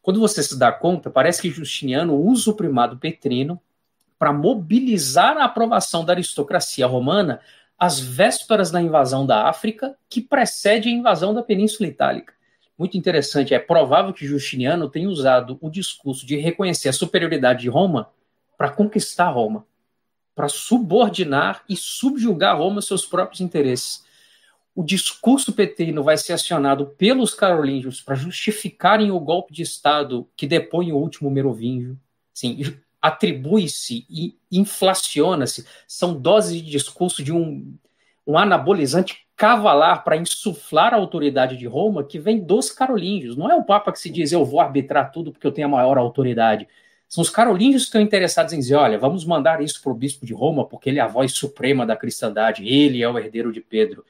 Quando 0.02 0.22
você 0.22 0.42
se 0.42 0.58
dá 0.58 0.72
conta, 0.72 1.10
parece 1.10 1.42
que 1.42 1.50
Justiniano 1.50 2.16
usa 2.16 2.52
o 2.52 2.56
primado 2.56 2.98
petrino 2.98 3.62
para 4.18 4.32
mobilizar 4.32 5.36
a 5.38 5.44
aprovação 5.44 6.06
da 6.06 6.14
aristocracia 6.14 6.88
romana 6.88 7.42
às 7.78 8.00
vésperas 8.00 8.72
da 8.72 8.82
invasão 8.82 9.26
da 9.26 9.50
África, 9.50 9.98
que 10.10 10.22
precede 10.22 10.88
a 10.88 10.94
invasão 10.94 11.34
da 11.34 11.44
Península 11.44 11.90
Itálica 11.90 12.34
muito 12.78 12.98
interessante. 12.98 13.54
É 13.54 13.60
provável 13.60 14.14
que 14.14 14.26
Justiniano 14.26 14.90
tenha 14.90 15.10
usado 15.10 15.58
o 15.62 15.70
discurso 15.70 16.26
de 16.26 16.36
reconhecer 16.36 16.90
a 16.90 16.94
superioridade 16.94 17.62
de 17.62 17.70
Roma 17.70 18.10
para 18.58 18.70
conquistar 18.70 19.30
Roma, 19.30 19.66
para 20.36 20.50
subordinar 20.50 21.64
e 21.68 21.78
subjugar 21.78 22.58
Roma 22.58 22.78
aos 22.78 22.88
seus 22.88 23.06
próprios 23.06 23.40
interesses. 23.40 24.04
O 24.76 24.84
discurso 24.84 25.54
petrino 25.54 26.04
vai 26.04 26.18
ser 26.18 26.34
acionado 26.34 26.88
pelos 26.98 27.34
carolíngios 27.34 28.02
para 28.02 28.16
justificarem 28.16 29.10
o 29.10 29.20
golpe 29.20 29.54
de 29.54 29.62
Estado 29.62 30.28
que 30.36 30.46
depõe 30.46 30.92
o 30.92 30.98
último 30.98 31.32
merovingio. 31.32 31.98
Sim, 32.34 32.62
atribui-se 33.02 34.06
e 34.10 34.38
inflaciona-se. 34.52 35.66
São 35.88 36.14
doses 36.20 36.62
de 36.62 36.70
discurso 36.70 37.24
de 37.24 37.32
um, 37.32 37.74
um 38.28 38.38
anabolizante 38.38 39.26
cavalar 39.36 40.04
para 40.04 40.18
insuflar 40.18 40.94
a 40.94 40.98
autoridade 40.98 41.56
de 41.56 41.68
Roma 41.68 42.04
que 42.04 42.20
vem 42.20 42.44
dos 42.44 42.72
carolíngios. 42.72 43.38
Não 43.38 43.50
é 43.50 43.56
o 43.56 43.64
Papa 43.64 43.92
que 43.92 44.00
se 44.00 44.10
diz 44.10 44.32
eu 44.32 44.44
vou 44.44 44.60
arbitrar 44.60 45.12
tudo 45.12 45.32
porque 45.32 45.46
eu 45.46 45.52
tenho 45.52 45.68
a 45.68 45.72
maior 45.72 45.98
autoridade. 45.98 46.68
São 47.08 47.22
os 47.22 47.30
carolíngios 47.30 47.84
que 47.84 47.88
estão 47.88 48.02
interessados 48.02 48.54
em 48.54 48.60
dizer: 48.60 48.76
olha, 48.76 48.98
vamos 48.98 49.26
mandar 49.26 49.62
isso 49.62 49.82
para 49.82 49.92
o 49.92 49.96
bispo 49.96 50.26
de 50.26 50.34
Roma 50.34 50.66
porque 50.66 50.90
ele 50.90 51.00
é 51.00 51.02
a 51.02 51.08
voz 51.08 51.34
suprema 51.34 51.86
da 51.86 51.96
cristandade, 51.96 52.68
ele 52.68 53.02
é 53.02 53.10
o 53.10 53.18
herdeiro 53.18 53.52
de 53.52 53.62
Pedro. 53.62 54.04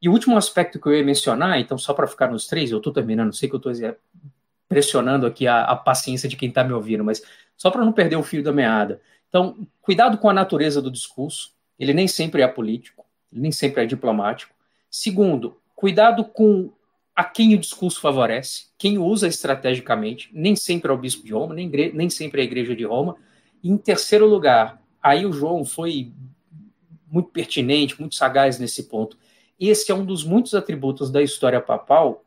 E 0.00 0.08
o 0.08 0.12
último 0.12 0.36
aspecto 0.36 0.80
que 0.80 0.86
eu 0.86 0.94
ia 0.94 1.04
mencionar, 1.04 1.58
então, 1.58 1.76
só 1.76 1.92
para 1.92 2.06
ficar 2.06 2.30
nos 2.30 2.46
três, 2.46 2.70
eu 2.70 2.78
estou 2.78 2.92
terminando, 2.92 3.34
sei 3.34 3.48
que 3.48 3.54
eu 3.56 3.58
estou 3.58 3.72
pressionando 4.68 5.26
aqui 5.26 5.46
a, 5.46 5.62
a 5.62 5.74
paciência 5.74 6.28
de 6.28 6.36
quem 6.36 6.50
está 6.50 6.62
me 6.62 6.72
ouvindo, 6.72 7.02
mas 7.02 7.22
só 7.56 7.70
para 7.70 7.84
não 7.84 7.92
perder 7.92 8.16
o 8.16 8.22
fio 8.22 8.42
da 8.42 8.52
meada. 8.52 9.00
Então, 9.28 9.66
cuidado 9.82 10.18
com 10.18 10.30
a 10.30 10.32
natureza 10.32 10.80
do 10.80 10.90
discurso, 10.90 11.52
ele 11.78 11.92
nem 11.92 12.06
sempre 12.06 12.42
é 12.42 12.48
político, 12.48 13.04
ele 13.32 13.42
nem 13.42 13.52
sempre 13.52 13.82
é 13.82 13.86
diplomático. 13.86 14.54
Segundo, 14.90 15.60
cuidado 15.74 16.24
com 16.24 16.72
a 17.18 17.24
quem 17.24 17.52
o 17.52 17.58
discurso 17.58 18.00
favorece, 18.00 18.66
quem 18.78 18.96
usa 18.96 19.26
estrategicamente, 19.26 20.30
nem 20.32 20.54
sempre 20.54 20.88
é 20.88 20.94
o 20.94 20.96
bispo 20.96 21.26
de 21.26 21.32
Roma, 21.32 21.52
nem, 21.52 21.68
nem 21.68 22.08
sempre 22.08 22.40
é 22.40 22.44
a 22.44 22.46
igreja 22.46 22.76
de 22.76 22.84
Roma. 22.84 23.16
E 23.60 23.68
em 23.68 23.76
terceiro 23.76 24.24
lugar, 24.24 24.80
aí 25.02 25.26
o 25.26 25.32
João 25.32 25.64
foi 25.64 26.12
muito 27.10 27.30
pertinente, 27.30 27.98
muito 27.98 28.14
sagaz 28.14 28.60
nesse 28.60 28.84
ponto. 28.84 29.18
Esse 29.58 29.90
é 29.90 29.94
um 29.96 30.04
dos 30.04 30.22
muitos 30.22 30.54
atributos 30.54 31.10
da 31.10 31.20
história 31.20 31.60
papal 31.60 32.24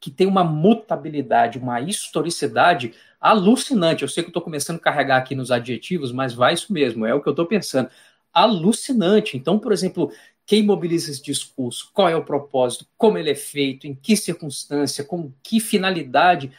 que 0.00 0.10
tem 0.10 0.26
uma 0.26 0.42
mutabilidade, 0.42 1.56
uma 1.56 1.80
historicidade 1.80 2.92
alucinante. 3.20 4.02
Eu 4.02 4.08
sei 4.08 4.24
que 4.24 4.30
eu 4.30 4.30
estou 4.30 4.42
começando 4.42 4.78
a 4.78 4.82
carregar 4.82 5.18
aqui 5.18 5.36
nos 5.36 5.52
adjetivos, 5.52 6.10
mas 6.10 6.34
vai 6.34 6.54
isso 6.54 6.72
mesmo, 6.72 7.06
é 7.06 7.14
o 7.14 7.22
que 7.22 7.28
eu 7.28 7.34
estou 7.34 7.46
pensando. 7.46 7.88
Alucinante. 8.32 9.36
Então, 9.36 9.60
por 9.60 9.70
exemplo, 9.70 10.10
quem 10.46 10.62
mobiliza 10.62 11.10
esse 11.10 11.22
discurso, 11.22 11.90
qual 11.92 12.08
é 12.08 12.16
o 12.16 12.24
propósito, 12.24 12.86
como 12.96 13.16
ele 13.16 13.30
é 13.30 13.34
feito, 13.34 13.86
em 13.86 13.94
que 13.94 14.16
circunstância, 14.16 15.04
com 15.04 15.32
que 15.42 15.58
finalidade, 15.58 16.52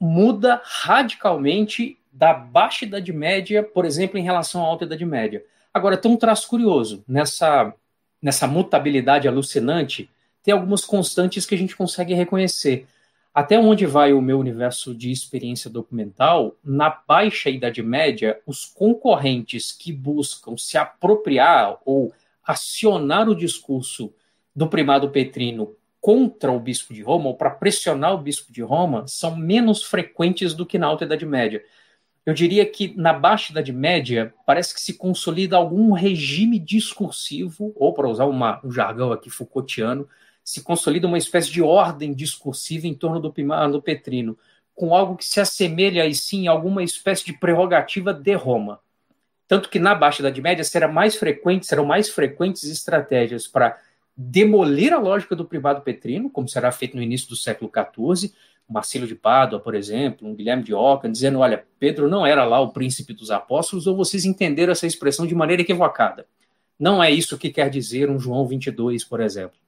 muda 0.00 0.60
radicalmente 0.64 1.98
da 2.12 2.32
baixa 2.34 2.84
Idade 2.84 3.12
Média, 3.12 3.62
por 3.62 3.84
exemplo, 3.84 4.18
em 4.18 4.22
relação 4.22 4.62
à 4.62 4.66
alta 4.66 4.84
Idade 4.84 5.04
Média. 5.04 5.44
Agora, 5.72 5.96
tem 5.96 6.10
um 6.10 6.16
traço 6.16 6.48
curioso. 6.48 7.04
Nessa, 7.06 7.72
nessa 8.20 8.46
mutabilidade 8.46 9.26
alucinante, 9.26 10.10
tem 10.42 10.52
algumas 10.52 10.84
constantes 10.84 11.46
que 11.46 11.54
a 11.54 11.58
gente 11.58 11.76
consegue 11.76 12.14
reconhecer. 12.14 12.86
Até 13.32 13.58
onde 13.58 13.84
vai 13.84 14.12
o 14.12 14.22
meu 14.22 14.38
universo 14.38 14.94
de 14.94 15.10
experiência 15.10 15.68
documental, 15.68 16.54
na 16.62 16.90
baixa 16.90 17.50
Idade 17.50 17.82
Média, 17.82 18.40
os 18.46 18.64
concorrentes 18.64 19.72
que 19.72 19.92
buscam 19.92 20.56
se 20.56 20.78
apropriar 20.78 21.78
ou 21.84 22.12
acionar 22.44 23.28
o 23.28 23.34
discurso 23.34 24.12
do 24.54 24.68
primado 24.68 25.10
petrino 25.10 25.74
contra 26.00 26.52
o 26.52 26.60
bispo 26.60 26.92
de 26.92 27.02
Roma, 27.02 27.28
ou 27.28 27.34
para 27.34 27.50
pressionar 27.50 28.14
o 28.14 28.18
bispo 28.18 28.52
de 28.52 28.60
Roma, 28.60 29.06
são 29.08 29.34
menos 29.34 29.82
frequentes 29.82 30.52
do 30.52 30.66
que 30.66 30.78
na 30.78 30.86
Alta 30.86 31.04
Idade 31.04 31.24
Média. 31.24 31.64
Eu 32.26 32.34
diria 32.34 32.64
que 32.66 32.94
na 32.96 33.12
Baixa 33.12 33.52
Idade 33.52 33.72
Média 33.72 34.34
parece 34.46 34.74
que 34.74 34.80
se 34.80 34.94
consolida 34.94 35.56
algum 35.56 35.92
regime 35.92 36.58
discursivo, 36.58 37.72
ou 37.74 37.92
para 37.94 38.08
usar 38.08 38.26
uma, 38.26 38.60
um 38.64 38.70
jargão 38.70 39.12
aqui 39.12 39.30
Foucaultiano, 39.30 40.08
se 40.42 40.62
consolida 40.62 41.06
uma 41.06 41.16
espécie 41.16 41.50
de 41.50 41.62
ordem 41.62 42.12
discursiva 42.12 42.86
em 42.86 42.94
torno 42.94 43.18
do 43.18 43.32
primado 43.32 43.80
petrino, 43.80 44.38
com 44.74 44.94
algo 44.94 45.16
que 45.16 45.24
se 45.24 45.40
assemelha 45.40 46.02
aí 46.02 46.14
sim 46.14 46.48
a 46.48 46.50
alguma 46.50 46.82
espécie 46.82 47.24
de 47.24 47.32
prerrogativa 47.32 48.12
de 48.12 48.34
Roma. 48.34 48.80
Tanto 49.46 49.68
que 49.68 49.78
na 49.78 49.94
Baixa 49.94 50.22
Idade 50.22 50.40
Média 50.40 50.64
será 50.64 50.88
mais 50.88 51.16
frequente, 51.16 51.66
serão 51.66 51.84
mais 51.84 52.08
frequentes 52.08 52.64
estratégias 52.64 53.46
para 53.46 53.78
demolir 54.16 54.92
a 54.92 54.98
lógica 54.98 55.34
do 55.34 55.44
privado 55.44 55.82
petrino, 55.82 56.30
como 56.30 56.48
será 56.48 56.70
feito 56.70 56.96
no 56.96 57.02
início 57.02 57.28
do 57.28 57.36
século 57.36 57.70
XIV, 57.70 58.32
Marcelo 58.68 59.06
de 59.06 59.14
Pádua, 59.14 59.60
por 59.60 59.74
exemplo, 59.74 60.26
um 60.26 60.34
Guilherme 60.34 60.62
de 60.62 60.72
Ockham, 60.72 61.10
dizendo, 61.10 61.40
olha, 61.40 61.64
Pedro 61.78 62.08
não 62.08 62.24
era 62.24 62.44
lá 62.44 62.60
o 62.60 62.72
príncipe 62.72 63.12
dos 63.12 63.30
apóstolos, 63.30 63.86
ou 63.86 63.94
vocês 63.94 64.24
entenderam 64.24 64.72
essa 64.72 64.86
expressão 64.86 65.26
de 65.26 65.34
maneira 65.34 65.62
equivocada. 65.62 66.26
Não 66.78 67.02
é 67.02 67.10
isso 67.10 67.38
que 67.38 67.50
quer 67.50 67.68
dizer 67.68 68.10
um 68.10 68.18
João 68.18 68.46
22, 68.46 69.04
por 69.04 69.20
exemplo. 69.20 69.58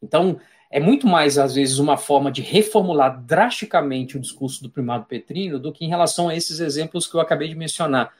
Então, 0.00 0.38
é 0.70 0.78
muito 0.78 1.06
mais, 1.06 1.38
às 1.38 1.54
vezes, 1.54 1.78
uma 1.78 1.96
forma 1.96 2.30
de 2.30 2.40
reformular 2.40 3.22
drasticamente 3.24 4.16
o 4.16 4.20
discurso 4.20 4.62
do 4.62 4.70
primado 4.70 5.04
petrino 5.06 5.58
do 5.58 5.72
que 5.72 5.84
em 5.84 5.88
relação 5.88 6.28
a 6.28 6.36
esses 6.36 6.60
exemplos 6.60 7.06
que 7.06 7.14
eu 7.14 7.20
acabei 7.20 7.48
de 7.48 7.54
mencionar, 7.54 8.12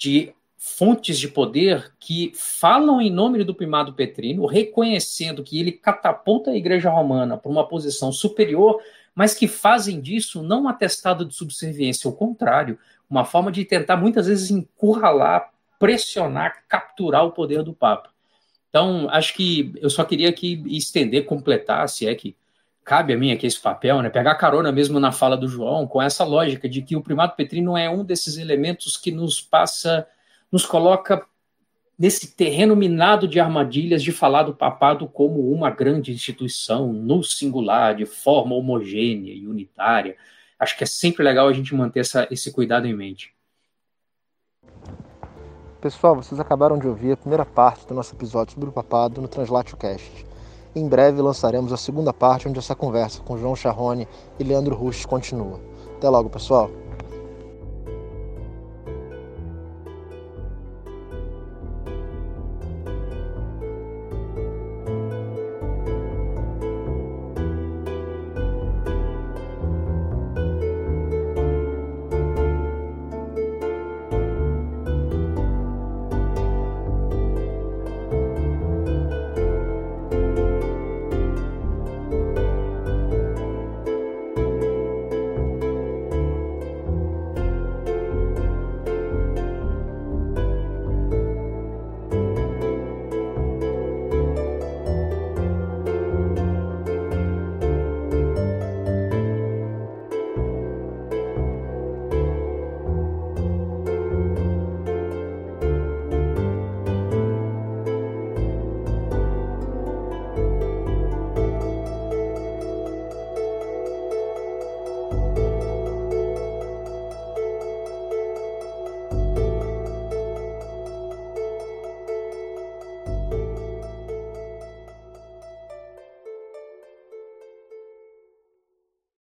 de 0.00 0.32
fontes 0.56 1.18
de 1.18 1.28
poder 1.28 1.92
que 2.00 2.32
falam 2.34 3.00
em 3.00 3.10
nome 3.10 3.44
do 3.44 3.54
primado 3.54 3.92
petrino, 3.92 4.46
reconhecendo 4.46 5.44
que 5.44 5.60
ele 5.60 5.72
catapulta 5.72 6.50
a 6.50 6.56
igreja 6.56 6.90
romana 6.90 7.36
para 7.36 7.50
uma 7.50 7.68
posição 7.68 8.10
superior, 8.10 8.80
mas 9.14 9.34
que 9.34 9.46
fazem 9.46 10.00
disso 10.00 10.42
não 10.42 10.64
um 10.64 10.68
atestado 10.68 11.24
de 11.24 11.34
subserviência, 11.34 12.08
ao 12.08 12.16
contrário, 12.16 12.78
uma 13.08 13.24
forma 13.24 13.52
de 13.52 13.64
tentar 13.64 13.96
muitas 13.96 14.26
vezes 14.26 14.50
encurralar, 14.50 15.50
pressionar, 15.78 16.64
capturar 16.66 17.26
o 17.26 17.32
poder 17.32 17.62
do 17.62 17.74
Papa. 17.74 18.10
Então, 18.70 19.08
acho 19.10 19.34
que 19.34 19.72
eu 19.76 19.90
só 19.90 20.04
queria 20.04 20.30
aqui 20.30 20.62
estender, 20.66 21.26
completar, 21.26 21.88
se 21.88 22.06
é 22.06 22.14
que 22.14 22.36
cabe 22.84 23.12
a 23.12 23.18
mim 23.18 23.32
aqui 23.32 23.46
esse 23.46 23.60
papel, 23.60 24.02
né? 24.02 24.10
Pegar 24.10 24.34
carona 24.34 24.72
mesmo 24.72 24.98
na 24.98 25.12
fala 25.12 25.36
do 25.36 25.48
João, 25.48 25.86
com 25.86 26.00
essa 26.00 26.24
lógica 26.24 26.68
de 26.68 26.82
que 26.82 26.96
o 26.96 27.02
primado 27.02 27.34
petrino 27.36 27.76
é 27.76 27.88
um 27.88 28.04
desses 28.04 28.36
elementos 28.36 28.96
que 28.96 29.10
nos 29.10 29.40
passa, 29.40 30.06
nos 30.50 30.66
coloca 30.66 31.24
nesse 31.98 32.34
terreno 32.34 32.74
minado 32.74 33.28
de 33.28 33.38
armadilhas 33.38 34.02
de 34.02 34.10
falar 34.10 34.44
do 34.44 34.54
papado 34.54 35.06
como 35.06 35.52
uma 35.52 35.68
grande 35.68 36.10
instituição, 36.10 36.92
no 36.92 37.22
singular, 37.22 37.94
de 37.94 38.06
forma 38.06 38.54
homogênea 38.54 39.34
e 39.34 39.46
unitária. 39.46 40.16
Acho 40.58 40.76
que 40.76 40.84
é 40.84 40.86
sempre 40.86 41.22
legal 41.22 41.46
a 41.46 41.52
gente 41.52 41.74
manter 41.74 42.00
essa, 42.00 42.26
esse 42.30 42.50
cuidado 42.52 42.86
em 42.86 42.94
mente. 42.94 43.34
Pessoal, 45.80 46.16
vocês 46.16 46.40
acabaram 46.40 46.78
de 46.78 46.86
ouvir 46.86 47.12
a 47.12 47.16
primeira 47.16 47.44
parte 47.44 47.86
do 47.86 47.94
nosso 47.94 48.14
episódio 48.14 48.54
sobre 48.54 48.68
o 48.68 48.72
papado 48.72 49.20
no 49.20 49.28
Translatio 49.28 49.76
Cast. 49.76 50.26
Em 50.74 50.86
breve 50.86 51.20
lançaremos 51.20 51.72
a 51.72 51.76
segunda 51.76 52.12
parte, 52.12 52.48
onde 52.48 52.58
essa 52.58 52.76
conversa 52.76 53.20
com 53.22 53.36
João 53.36 53.56
Charrone 53.56 54.06
e 54.38 54.44
Leandro 54.44 54.76
Rusch 54.76 55.04
continua. 55.04 55.60
Até 55.96 56.08
logo, 56.08 56.30
pessoal! 56.30 56.70